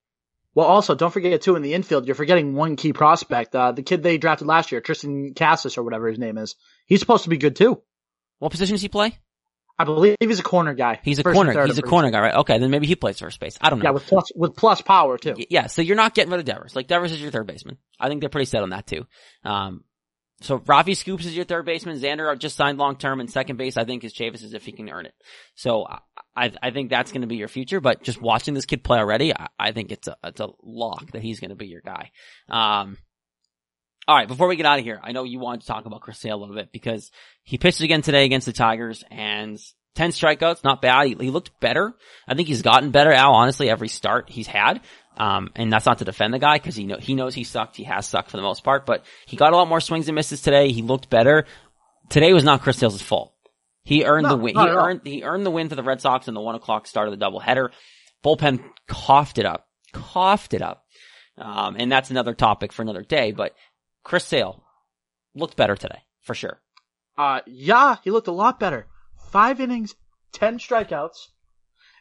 Well, 0.55 0.67
also, 0.67 0.95
don't 0.95 1.11
forget 1.11 1.41
too 1.41 1.57
in 1.57 1.63
the 1.63 1.75
infield, 1.75 2.07
you're 2.07 2.15
forgetting 2.15 2.55
one 2.55 2.77
key 2.77 2.93
prospect. 2.93 3.55
Uh, 3.55 3.73
the 3.73 3.83
kid 3.83 4.03
they 4.03 4.19
drafted 4.19 4.47
last 4.47 4.71
year, 4.71 4.81
Triston 4.83 5.35
Casas 5.35 5.79
or 5.79 5.83
whatever 5.83 6.09
his 6.09 6.19
name 6.19 6.37
is. 6.37 6.57
He's 6.87 7.01
supposed 7.01 7.25
to 7.25 7.31
be 7.31 7.39
good 7.39 7.57
too. 7.57 7.81
What 8.39 8.51
position 8.51 8.75
does 8.75 8.83
he 8.83 8.89
play? 8.89 9.19
I 9.79 9.85
believe 9.85 10.17
he's 10.21 10.39
a 10.39 10.45
corner 10.45 10.75
guy. 10.75 11.01
He's 11.03 11.19
a 11.19 11.23
corner. 11.23 11.67
He's 11.67 11.79
a 11.79 11.83
corner 11.83 12.11
guy, 12.11 12.21
right? 12.21 12.35
Okay, 12.37 12.59
then 12.59 12.71
maybe 12.71 12.87
he 12.87 12.95
plays 12.95 13.19
first 13.19 13.41
base. 13.41 13.57
I 13.61 13.71
don't 13.71 13.79
know. 13.79 13.85
Yeah, 13.87 13.91
with 13.93 14.07
plus 14.07 14.31
with 14.37 14.55
plus 14.55 14.83
power 14.83 15.17
too. 15.17 15.35
Yeah, 15.49 15.67
so 15.67 15.81
you're 15.81 15.97
not 15.97 16.15
getting 16.15 16.31
rid 16.31 16.41
of 16.41 16.47
Devers. 16.47 16.77
Like 16.77 16.87
Devers 16.87 17.13
is 17.13 17.23
your 17.23 17.31
third 17.31 17.47
baseman. 17.47 17.79
I 17.99 18.09
think 18.09 18.21
they're 18.21 18.31
pretty 18.31 18.47
set 18.47 18.63
on 18.63 18.71
that 18.71 18.87
too. 18.87 19.07
Um, 19.45 19.85
so 20.43 20.59
Rafi 20.59 20.97
Scoops 20.97 21.25
is 21.25 21.35
your 21.35 21.45
third 21.45 21.65
baseman. 21.65 21.99
Xander 21.99 22.37
just 22.39 22.57
signed 22.57 22.79
long 22.79 22.97
term 22.97 23.21
and 23.21 23.31
second 23.31 23.57
base. 23.57 23.77
I 23.77 23.85
think 23.85 24.05
is 24.05 24.13
Chavis 24.13 24.43
is 24.43 24.55
if 24.55 24.65
he 24.65 24.73
can 24.73 24.89
earn 24.89 25.07
it. 25.07 25.15
So 25.55 25.87
I 26.37 26.53
I, 26.61 26.71
think 26.71 26.91
that's 26.91 27.13
going 27.13 27.23
to 27.23 27.27
be 27.27 27.37
your 27.37 27.49
future. 27.49 27.81
But 27.81 28.03
just 28.03 28.21
watching 28.21 28.55
this 28.55 28.67
kid 28.67 28.83
play 28.83 28.99
already, 28.99 29.35
I, 29.35 29.49
I 29.59 29.73
think 29.73 29.93
it's 29.93 30.09
a 30.09 30.17
it's 30.25 30.41
a 30.41 30.49
lock 30.63 31.13
that 31.13 31.23
he's 31.23 31.41
going 31.41 31.51
to 31.51 31.57
be 31.57 31.67
your 31.67 31.83
guy. 31.83 32.11
Um, 32.49 32.99
all 34.09 34.17
right, 34.17 34.27
before 34.27 34.49
we 34.49 34.57
get 34.57 34.67
out 34.67 34.81
of 34.81 34.85
here, 34.85 35.01
I 35.03 35.13
know 35.13 35.25
you 35.25 35.39
wanted 35.39 35.61
to 35.63 35.67
talk 35.69 35.87
about 35.87 36.01
Chris 36.01 36.19
Sale 36.19 36.37
a 36.37 36.41
little 36.41 36.57
bit 36.57 36.73
because 36.73 37.11
he 37.45 37.57
pitched 37.57 37.81
again 37.81 38.03
today 38.03 38.25
against 38.25 38.47
the 38.47 38.53
Tigers 38.53 39.05
and 39.11 39.61
10 39.95 40.11
strikeouts, 40.11 40.65
not 40.65 40.83
bad. 40.83 41.07
He, 41.07 41.15
he 41.15 41.31
looked 41.31 41.59
better. 41.61 41.95
I 42.27 42.35
think 42.35 42.49
he's 42.49 42.63
gotten 42.63 42.91
better, 42.91 43.13
Al, 43.13 43.35
honestly, 43.35 43.71
every 43.71 43.89
start 43.89 44.29
he's 44.29 44.47
had. 44.49 44.81
Um, 45.17 45.51
and 45.55 45.73
that's 45.73 45.87
not 45.87 45.99
to 45.99 46.05
defend 46.05 46.33
the 46.33 46.39
guy 46.39 46.57
because 46.57 46.75
he 46.75 46.85
know, 46.85 46.97
he 46.99 47.15
knows 47.15 47.35
he 47.35 47.45
sucked. 47.45 47.77
He 47.77 47.85
has 47.85 48.07
sucked 48.07 48.31
for 48.31 48.39
the 48.39 48.43
most 48.43 48.65
part, 48.65 48.87
but 48.87 49.05
he 49.27 49.37
got 49.37 49.53
a 49.53 49.57
lot 49.57 49.69
more 49.69 49.81
swings 49.81 50.09
and 50.09 50.15
misses 50.15 50.41
today. 50.41 50.73
He 50.73 50.83
looked 50.83 51.11
better. 51.11 51.45
Today 52.09 52.33
was 52.33 52.45
not 52.45 52.63
Chris 52.63 52.79
Sale's 52.79 53.03
fault. 53.03 53.33
He 53.85 54.05
earned 54.05 54.25
No, 54.25 54.31
the 54.31 54.37
win. 54.37 54.55
He 54.57 54.67
earned 54.67 55.01
he 55.05 55.23
earned 55.23 55.45
the 55.45 55.51
win 55.51 55.69
for 55.69 55.75
the 55.75 55.83
Red 55.83 56.01
Sox 56.01 56.29
in 56.29 56.35
the 56.35 56.41
one 56.41 56.55
o'clock 56.55 56.87
start 56.87 57.09
of 57.09 57.19
the 57.19 57.25
doubleheader. 57.25 57.71
Bullpen 58.25 58.63
coughed 58.87 59.39
it 59.39 59.47
up, 59.47 59.67
coughed 59.93 60.55
it 60.55 60.63
up, 60.63 60.85
um, 61.37 61.77
and 61.79 61.91
that's 61.91 62.11
another 62.11 62.35
topic 62.35 62.73
for 62.73 62.83
another 62.83 63.03
day. 63.03 63.33
But 63.33 63.55
Chris 64.05 64.25
Sale 64.25 64.63
looked 65.35 65.57
better 65.57 65.77
today 65.77 65.99
for 66.21 66.35
sure. 66.35 66.61
Uh, 67.19 67.41
yeah, 67.47 67.97
he 68.05 68.11
looked 68.11 68.29
a 68.29 68.33
lot 68.33 68.61
better. 68.61 68.87
Five 69.31 69.61
innings, 69.61 69.95
ten 70.33 70.59
strikeouts. 70.59 71.29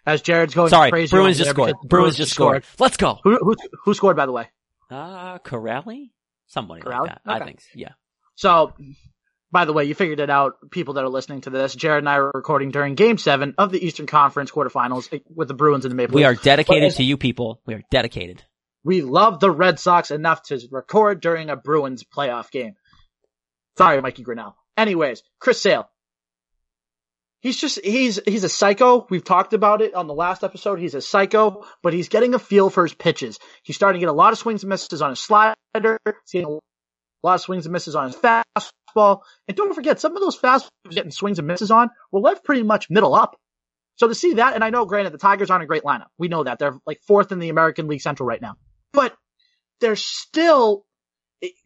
As 0.06 0.22
Jared's 0.22 0.54
going 0.56 0.70
Sorry, 0.70 0.90
crazy. 0.90 1.16
Bruins 1.16 1.38
just 1.38 1.52
scored. 1.52 1.76
the 1.82 1.88
Bruins 1.88 2.18
just 2.18 2.32
scored. 2.34 2.64
Let's 2.80 2.98
go. 2.98 3.20
Who, 3.24 3.38
who, 3.38 3.56
who 3.86 3.94
scored, 3.94 4.18
by 4.18 4.26
the 4.26 4.32
way? 4.32 4.50
Uh, 4.90 5.38
Kuraly? 5.40 6.10
Somebody 6.48 6.82
Kuraly? 6.82 7.00
like 7.02 7.10
that. 7.10 7.22
I 7.26 7.36
Okay. 7.38 7.46
think. 7.46 7.60
Yeah. 7.76 7.90
So, 8.36 8.74
by 9.52 9.66
the 9.66 9.74
way, 9.74 9.86
you 9.86 9.94
figured 9.94 10.20
it 10.20 10.30
out, 10.30 10.54
people 10.72 10.96
that 10.96 11.04
are 11.04 11.10
listening 11.10 11.42
to 11.42 11.50
this. 11.52 11.76
Jared 11.76 12.00
and 12.00 12.10
I 12.10 12.16
are 12.16 12.32
recording 12.34 12.72
during 12.72 12.96
Game 12.96 13.18
Seven 13.18 13.54
of 13.58 13.72
the 13.72 13.86
Eastern 13.86 14.08
Conference 14.08 14.50
quarterfinals 14.50 15.22
with 15.30 15.48
the 15.48 15.54
Bruins 15.54 15.86
and 15.86 15.92
the 15.92 15.96
Maple 15.96 16.16
We 16.16 16.24
are 16.24 16.34
dedicated 16.36 16.90
But- 16.92 16.98
to 16.98 17.04
you 17.04 17.18
people. 17.18 17.62
We 17.66 17.76
are 17.76 17.84
dedicated. 17.92 18.44
We 18.84 19.04
love 19.04 19.40
the 19.40 19.52
Red 19.52 19.80
Sox 19.80 20.10
enough 20.10 20.42
to 20.46 20.60
record 20.72 21.22
during 21.22 21.52
a 21.52 21.56
Bruins 21.56 22.04
playoff 22.04 22.50
game. 22.50 22.74
Sorry, 23.78 24.02
Mikey 24.02 24.24
Grinnell. 24.24 24.56
Anyways, 24.76 25.22
Chris 25.40 25.62
Sale. 25.62 25.88
He's 27.42 27.58
just, 27.58 27.84
he's, 27.84 28.20
he's 28.26 28.44
a 28.44 28.50
psycho. 28.50 29.08
We've 29.10 29.24
talked 29.24 29.54
about 29.54 29.82
it 29.82 29.96
on 29.96 30.08
the 30.08 30.14
last 30.14 30.44
episode. 30.44 30.80
He's 30.80 30.94
a 30.94 31.02
psycho, 31.02 31.66
but 31.82 31.92
he's 31.92 32.08
getting 32.08 32.36
a 32.36 32.40
feel 32.40 32.70
for 32.70 32.84
his 32.84 32.94
pitches. 32.94 33.40
He's 33.64 33.76
starting 33.76 34.00
to 34.00 34.06
get 34.06 34.12
a 34.12 34.16
lot 34.16 34.32
of 34.32 34.40
swings 34.40 34.64
and 34.64 34.70
misses 34.70 35.02
on 35.02 35.10
his 35.10 35.20
slider. 35.20 35.56
He's 35.76 36.32
getting 36.32 36.48
a 36.48 36.60
lot 37.28 37.36
of 37.36 37.42
swings 37.42 37.66
and 37.66 37.74
misses 37.74 37.96
on 37.96 38.08
his 38.08 38.16
fastball. 38.16 39.22
And 39.48 39.58
don't 39.58 39.74
forget, 39.74 40.00
some 40.00 40.16
of 40.16 40.22
those 40.22 40.40
fastballs 40.40 40.70
getting 40.92 41.12
swings 41.12 41.40
and 41.40 41.48
misses 41.48 41.72
on 41.72 41.90
were 42.12 42.20
left 42.20 42.44
pretty 42.44 42.64
much 42.64 42.90
middle 42.90 43.16
up. 43.16 43.36
So 43.96 44.08
to 44.08 44.16
see 44.16 44.36
that, 44.36 44.56
and 44.56 44.64
I 44.64 44.70
know, 44.70 44.86
granted, 44.86 45.14
the 45.14 45.18
Tigers 45.18 45.50
aren't 45.50 45.64
a 45.64 45.68
great 45.68 45.84
lineup. 45.84 46.08
We 46.18 46.28
know 46.28 46.44
that. 46.44 46.60
They're 46.60 46.78
like 46.86 47.02
fourth 47.08 47.32
in 47.32 47.40
the 47.40 47.50
American 47.50 47.88
League 47.88 48.02
Central 48.02 48.28
right 48.28 48.42
now. 48.42 48.56
But 48.94 49.16
they're 49.80 49.96
still, 49.96 50.86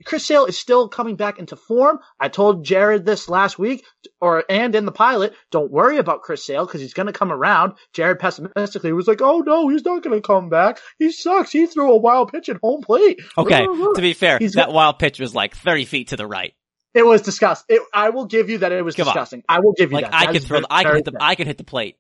Chris 0.06 0.26
Sale 0.26 0.46
is 0.46 0.58
still 0.58 0.88
coming 0.88 1.16
back 1.16 1.38
into 1.40 1.56
form. 1.56 2.00
I 2.20 2.30
told 2.30 2.64
Jared 2.64 3.06
this 3.06 3.28
last 3.28 3.60
week, 3.60 3.84
or, 4.22 4.44
and 4.50 4.74
in 4.76 4.86
the 4.86 4.92
pilot, 4.92 5.34
don't 5.52 5.72
worry 5.72 5.98
about 5.98 6.22
Chris 6.22 6.46
Sale 6.46 6.66
because 6.66 6.82
he's 6.82 6.94
going 6.94 7.08
to 7.08 7.14
come 7.14 7.32
around. 7.32 7.74
Jared 7.94 8.20
pessimistically 8.20 8.94
was 8.94 9.08
like, 9.08 9.22
oh 9.22 9.40
no, 9.40 9.68
he's 9.70 9.84
not 9.84 10.02
going 10.04 10.16
to 10.22 10.26
come 10.26 10.50
back. 10.50 10.80
He 11.00 11.12
sucks. 11.12 11.52
He 11.52 11.66
threw 11.66 11.92
a 11.92 11.98
wild 11.98 12.32
pitch 12.32 12.48
at 12.50 12.58
home 12.64 12.82
plate. 12.82 13.20
Okay. 13.38 13.66
to 13.66 13.94
be 14.02 14.14
fair, 14.14 14.38
He's 14.40 14.54
that 14.54 14.72
wild 14.72 15.00
pitch 15.00 15.20
was 15.20 15.36
like 15.36 15.56
30 15.56 15.86
feet 15.86 16.08
to 16.10 16.18
the 16.18 16.28
right. 16.28 16.54
It 16.94 17.06
was 17.06 17.22
disgusting. 17.22 17.76
It, 17.78 17.82
I 17.94 18.12
will 18.12 18.26
give 18.26 18.50
you 18.50 18.60
that 18.60 18.72
it 18.72 18.82
was 18.86 18.96
Come 18.96 19.10
on. 19.10 19.14
disgusting. 19.14 19.44
I 19.50 19.60
will 19.60 19.74
give 19.74 19.92
you 19.92 19.96
Like 19.98 20.06
that. 20.06 20.14
I 20.14 20.26
That 20.28 20.32
could 20.34 20.44
throw, 20.44 20.58
very- 20.60 20.68
I 20.70 20.84
could 20.86 20.96
hit 20.96 21.06
the. 21.06 21.18
I 21.20 21.36
could 21.36 21.48
hit 21.48 21.58
the 21.58 21.64
plate 21.66 21.98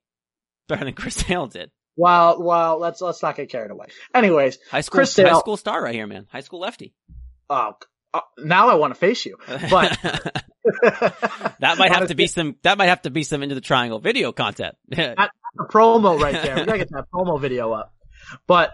better 0.69 0.85
than 0.85 0.93
Chris 0.93 1.15
Sale 1.15 1.47
did. 1.47 1.71
Well, 1.97 2.41
well, 2.41 2.79
let's, 2.79 3.01
let's 3.01 3.21
not 3.21 3.35
get 3.35 3.49
carried 3.49 3.71
away. 3.71 3.87
Anyways, 4.13 4.57
High 4.71 4.81
school, 4.81 4.97
Chris 4.99 5.15
high 5.15 5.23
Sale- 5.23 5.39
school 5.39 5.57
star 5.57 5.83
right 5.83 5.93
here, 5.93 6.07
man. 6.07 6.27
High 6.31 6.41
school 6.41 6.59
lefty. 6.61 6.93
Uh, 7.49 7.71
uh, 8.13 8.21
now 8.37 8.69
I 8.69 8.75
want 8.75 8.93
to 8.93 8.99
face 8.99 9.25
you, 9.25 9.37
but 9.47 9.97
that 11.59 11.75
might 11.77 11.93
have 11.93 12.07
to 12.07 12.15
be 12.15 12.27
some, 12.27 12.55
that 12.63 12.77
might 12.77 12.87
have 12.87 13.01
to 13.03 13.09
be 13.09 13.23
some 13.23 13.43
into 13.43 13.55
the 13.55 13.61
triangle 13.61 13.99
video 13.99 14.31
content. 14.31 14.75
a 14.91 15.29
promo 15.69 16.19
right 16.19 16.41
there. 16.41 16.55
We 16.55 16.65
gotta 16.65 16.77
get 16.77 16.89
that 16.91 17.05
promo 17.13 17.39
video 17.39 17.71
up. 17.73 17.93
But 18.47 18.73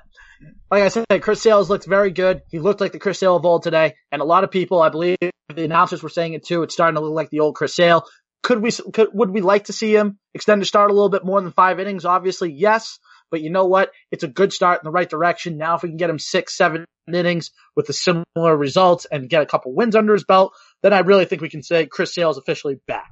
like 0.70 0.84
I 0.84 0.88
said, 0.90 1.06
Chris 1.22 1.42
Sales 1.42 1.70
looks 1.70 1.86
very 1.86 2.12
good. 2.12 2.42
He 2.50 2.60
looked 2.60 2.82
like 2.82 2.92
the 2.92 3.00
Chris 3.00 3.20
Sale 3.20 3.36
of 3.36 3.46
old 3.46 3.64
today, 3.64 3.96
and 4.12 4.22
a 4.22 4.26
lot 4.26 4.44
of 4.44 4.52
people, 4.52 4.82
I 4.82 4.90
believe, 4.90 5.18
the 5.22 5.64
announcers 5.64 6.02
were 6.02 6.10
saying 6.10 6.34
it 6.34 6.46
too. 6.46 6.64
It's 6.64 6.74
starting 6.74 6.96
to 6.96 7.02
look 7.02 7.14
like 7.14 7.30
the 7.30 7.42
old 7.42 7.56
Chris 7.56 7.76
Sale. 7.76 8.06
Could 8.44 8.62
we? 8.62 8.72
Could, 8.72 9.10
would 9.14 9.30
we 9.30 9.42
like 9.42 9.66
to 9.66 9.74
see 9.74 9.96
him 9.96 10.18
extend 10.34 10.62
the 10.62 10.66
start 10.66 10.90
a 10.90 10.94
little 10.94 11.10
bit 11.10 11.26
more 11.26 11.42
than 11.42 11.52
five 11.52 11.80
innings? 11.80 12.06
Obviously, 12.06 12.52
yes. 12.52 13.00
But 13.32 13.42
you 13.42 13.50
know 13.50 13.66
what? 13.66 13.92
It's 14.12 14.24
a 14.24 14.28
good 14.28 14.54
start 14.54 14.82
in 14.82 14.86
the 14.86 14.92
right 14.92 15.10
direction. 15.10 15.58
Now, 15.58 15.76
if 15.76 15.84
we 15.84 15.90
can 15.90 15.98
get 15.98 16.10
him 16.10 16.20
six, 16.20 16.56
seven 16.56 16.86
innings 17.12 17.52
with 17.76 17.88
the 17.88 17.94
similar 17.94 18.56
results 18.56 19.06
and 19.12 19.30
get 19.30 19.42
a 19.42 19.46
couple 19.46 19.74
wins 19.74 19.96
under 19.96 20.14
his 20.14 20.24
belt, 20.24 20.54
then 20.84 20.94
I 20.94 21.00
really 21.00 21.26
think 21.26 21.42
we 21.42 21.50
can 21.50 21.64
say 21.64 21.86
Chris 21.88 22.14
Sale 22.14 22.30
is 22.30 22.38
officially 22.38 22.76
back. 22.88 23.12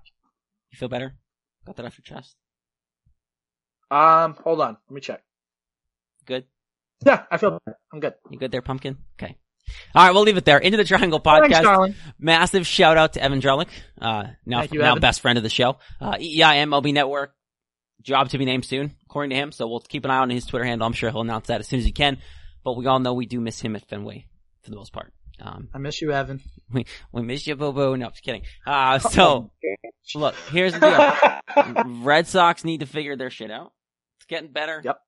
you 0.72 0.78
feel 0.78 0.90
better? 0.90 1.16
Got 1.66 1.78
that 1.78 1.86
off 1.86 1.98
your 1.98 2.04
chest? 2.18 2.36
Um, 3.92 4.36
hold 4.44 4.62
on, 4.62 4.78
let 4.90 4.94
me 4.94 5.02
check. 5.02 5.24
Good? 6.26 6.46
Yeah, 7.06 7.24
I 7.32 7.38
feel 7.38 7.60
better. 7.66 7.78
I'm 7.92 8.00
good. 8.00 8.14
You 8.30 8.38
good 8.38 8.52
there, 8.52 8.62
pumpkin? 8.62 8.98
Okay. 9.20 9.36
All 9.96 10.06
right, 10.06 10.14
we'll 10.14 10.24
leave 10.24 10.38
it 10.38 10.46
there. 10.46 10.58
Into 10.58 10.78
the 10.78 10.84
Triangle 10.84 11.20
podcast. 11.20 11.62
darling. 11.62 11.96
Massive 12.20 12.66
shout 12.68 12.98
out 12.98 13.14
to 13.14 13.22
Evan 13.24 13.40
Drellich, 13.40 13.70
uh, 14.02 14.26
now, 14.46 14.64
you, 14.64 14.80
now 14.80 14.92
Evan. 14.92 15.02
best 15.02 15.22
friend 15.22 15.38
of 15.38 15.44
the 15.44 15.50
show. 15.50 15.78
Uh, 16.02 16.14
EEI 16.16 16.66
MLB 16.66 16.94
Network, 16.94 17.34
job 18.02 18.30
to 18.30 18.38
be 18.38 18.46
named 18.46 18.66
soon, 18.66 18.96
according 19.06 19.32
to 19.32 19.36
him. 19.36 19.52
So 19.52 19.68
we'll 19.68 19.80
keep 19.82 20.06
an 20.06 20.12
eye 20.12 20.20
on 20.20 20.30
his 20.30 20.46
Twitter 20.46 20.66
handle. 20.66 20.86
I'm 20.86 20.94
sure 20.94 21.10
he'll 21.12 21.22
announce 21.22 21.48
that 21.48 21.60
as 21.60 21.68
soon 21.68 21.80
as 21.80 21.86
he 21.86 21.92
can. 21.92 22.18
But 22.64 22.78
we 22.78 22.86
all 22.88 23.00
know 23.00 23.14
we 23.14 23.26
do 23.26 23.40
miss 23.40 23.60
him 23.60 23.76
at 23.76 23.88
Fenway 23.88 24.28
for 24.62 24.70
the 24.70 24.76
most 24.76 24.94
part. 24.94 25.14
Um, 25.42 25.70
I 25.74 25.78
miss 25.78 26.02
you, 26.02 26.12
Evan. 26.12 26.42
we, 26.72 26.86
we 27.12 27.22
miss 27.22 27.48
you, 27.48 27.56
Bobo. 27.56 27.96
No, 27.96 28.10
just 28.10 28.24
kidding. 28.24 28.44
Uh, 28.66 29.00
so 29.00 29.52
look, 30.16 30.36
here's 30.52 30.74
the 30.74 31.42
deal. 31.56 31.84
Red 32.04 32.28
Sox 32.28 32.66
need 32.66 32.82
to 32.82 32.86
figure 32.86 33.16
their 33.16 33.30
shit 33.30 33.52
out. 33.52 33.72
It's 34.18 34.26
getting 34.26 34.52
better. 34.52 34.82
Yep. 34.84 35.00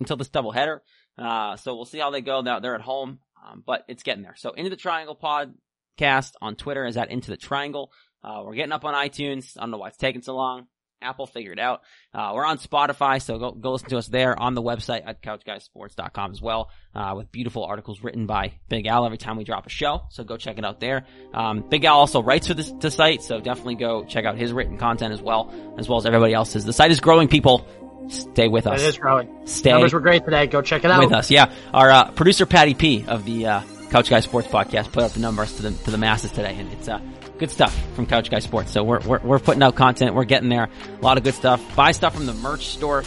Until 0.00 0.16
this 0.16 0.28
doubleheader. 0.28 0.80
Uh, 1.18 1.56
so 1.56 1.74
we'll 1.74 1.84
see 1.84 1.98
how 1.98 2.10
they 2.10 2.20
go. 2.20 2.40
Now 2.40 2.60
they're 2.60 2.74
at 2.74 2.80
home, 2.80 3.20
um, 3.46 3.62
but 3.66 3.84
it's 3.88 4.02
getting 4.02 4.22
there. 4.22 4.34
So 4.36 4.52
into 4.52 4.70
the 4.70 4.76
Triangle 4.76 5.16
podcast 5.16 6.32
on 6.40 6.56
Twitter 6.56 6.84
is 6.84 6.96
that 6.96 7.10
into 7.10 7.30
the 7.30 7.36
Triangle. 7.36 7.92
Uh, 8.22 8.42
we're 8.44 8.54
getting 8.54 8.72
up 8.72 8.84
on 8.84 8.94
iTunes. 8.94 9.56
I 9.56 9.60
don't 9.60 9.70
know 9.70 9.78
why 9.78 9.88
it's 9.88 9.96
taking 9.96 10.22
so 10.22 10.34
long. 10.36 10.66
Apple 11.02 11.26
figured 11.26 11.58
it 11.58 11.62
out. 11.62 11.82
Uh, 12.14 12.32
we're 12.34 12.44
on 12.44 12.58
Spotify, 12.58 13.20
so 13.20 13.38
go, 13.38 13.52
go 13.52 13.72
listen 13.72 13.88
to 13.90 13.98
us 13.98 14.06
there 14.06 14.38
on 14.38 14.54
the 14.54 14.62
website 14.62 15.02
at 15.06 15.22
couchguysports.com 15.22 16.30
as 16.32 16.40
well, 16.40 16.70
uh, 16.94 17.14
with 17.16 17.30
beautiful 17.32 17.64
articles 17.64 18.02
written 18.02 18.26
by 18.26 18.52
Big 18.68 18.86
Al 18.86 19.04
every 19.04 19.18
time 19.18 19.36
we 19.36 19.44
drop 19.44 19.66
a 19.66 19.70
show. 19.70 20.02
So 20.10 20.24
go 20.24 20.36
check 20.36 20.58
it 20.58 20.64
out 20.64 20.80
there. 20.80 21.06
Um, 21.34 21.64
Big 21.68 21.84
Al 21.84 21.96
also 21.96 22.22
writes 22.22 22.46
for 22.46 22.54
this, 22.54 22.70
the 22.70 22.90
site, 22.90 23.22
so 23.22 23.40
definitely 23.40 23.76
go 23.76 24.04
check 24.04 24.24
out 24.24 24.36
his 24.36 24.52
written 24.52 24.78
content 24.78 25.12
as 25.12 25.22
well, 25.22 25.52
as 25.78 25.88
well 25.88 25.98
as 25.98 26.06
everybody 26.06 26.34
else's. 26.34 26.64
The 26.64 26.72
site 26.72 26.90
is 26.90 27.00
growing, 27.00 27.28
people. 27.28 27.66
Stay 28.08 28.48
with 28.48 28.66
us. 28.66 28.82
is 28.82 28.98
growing. 28.98 29.46
Stay 29.46 29.70
Numbers 29.70 29.92
were 29.92 30.00
great 30.00 30.24
today. 30.24 30.46
Go 30.46 30.60
check 30.60 30.84
it 30.84 30.90
out. 30.90 31.00
with 31.02 31.12
us. 31.12 31.30
Yeah, 31.30 31.52
our 31.72 31.90
uh, 31.90 32.10
producer 32.10 32.46
Patty 32.46 32.74
P 32.74 33.04
of 33.06 33.24
the 33.24 33.46
uh, 33.46 33.60
Couch 33.92 34.08
Guy 34.08 34.20
Sports 34.20 34.48
podcast 34.48 34.90
put 34.90 35.04
out 35.04 35.10
the 35.12 35.20
numbers 35.20 35.54
to 35.56 35.62
the 35.62 35.70
to 35.84 35.90
the 35.90 35.98
masses 35.98 36.32
today, 36.32 36.56
and 36.58 36.72
it's 36.72 36.88
uh, 36.88 36.98
good 37.36 37.50
stuff 37.50 37.78
from 37.94 38.06
Couch 38.06 38.30
Guy 38.30 38.38
Sports. 38.38 38.72
So 38.72 38.82
we're, 38.82 39.00
we're 39.00 39.18
we're 39.18 39.38
putting 39.38 39.62
out 39.62 39.74
content. 39.74 40.14
We're 40.14 40.24
getting 40.24 40.48
there. 40.48 40.70
A 40.98 41.04
lot 41.04 41.18
of 41.18 41.24
good 41.24 41.34
stuff. 41.34 41.60
Buy 41.76 41.92
stuff 41.92 42.14
from 42.14 42.24
the 42.24 42.32
merch 42.32 42.68
store. 42.68 43.04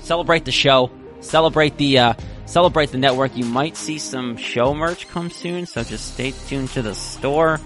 Celebrate 0.00 0.44
the 0.44 0.52
show. 0.52 0.92
Celebrate 1.20 1.76
the 1.76 1.98
uh, 1.98 2.14
celebrate 2.46 2.92
the 2.92 2.98
network. 2.98 3.36
You 3.36 3.46
might 3.46 3.76
see 3.76 3.98
some 3.98 4.36
show 4.36 4.74
merch 4.74 5.08
come 5.08 5.28
soon, 5.28 5.66
so 5.66 5.82
just 5.82 6.14
stay 6.14 6.30
tuned 6.46 6.68
to 6.70 6.82
the 6.82 6.94
store. 6.94 7.58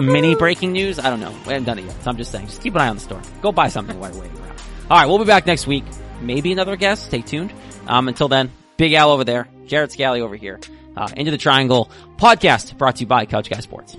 Mini 0.00 0.36
breaking 0.36 0.70
news? 0.70 1.00
I 1.00 1.10
don't 1.10 1.18
know. 1.18 1.32
We 1.44 1.54
haven't 1.54 1.64
done 1.64 1.80
it 1.80 1.86
yet, 1.86 2.00
so 2.04 2.10
I'm 2.10 2.16
just 2.16 2.30
saying. 2.30 2.46
Just 2.46 2.62
keep 2.62 2.76
an 2.76 2.82
eye 2.82 2.88
on 2.88 2.94
the 2.96 3.02
store. 3.02 3.20
Go 3.42 3.50
buy 3.50 3.66
something 3.66 3.98
while 3.98 4.12
you're 4.12 4.22
waiting 4.22 4.38
around. 4.38 4.62
All 4.88 4.96
right, 4.96 5.06
we'll 5.06 5.18
be 5.18 5.24
back 5.24 5.44
next 5.44 5.66
week. 5.66 5.82
Maybe 6.20 6.52
another 6.52 6.76
guest. 6.76 7.06
Stay 7.06 7.22
tuned. 7.22 7.52
Um, 7.88 8.06
until 8.06 8.28
then, 8.28 8.52
Big 8.76 8.92
Al 8.94 9.10
over 9.10 9.24
there, 9.24 9.48
Jared 9.66 9.92
Scally 9.92 10.20
over 10.20 10.36
here. 10.36 10.60
Uh, 10.96 11.08
Into 11.16 11.30
the 11.30 11.38
Triangle 11.38 11.90
podcast 12.16 12.78
brought 12.78 12.96
to 12.96 13.00
you 13.00 13.06
by 13.06 13.26
Couch 13.26 13.50
Guy 13.50 13.60
Sports. 13.60 13.96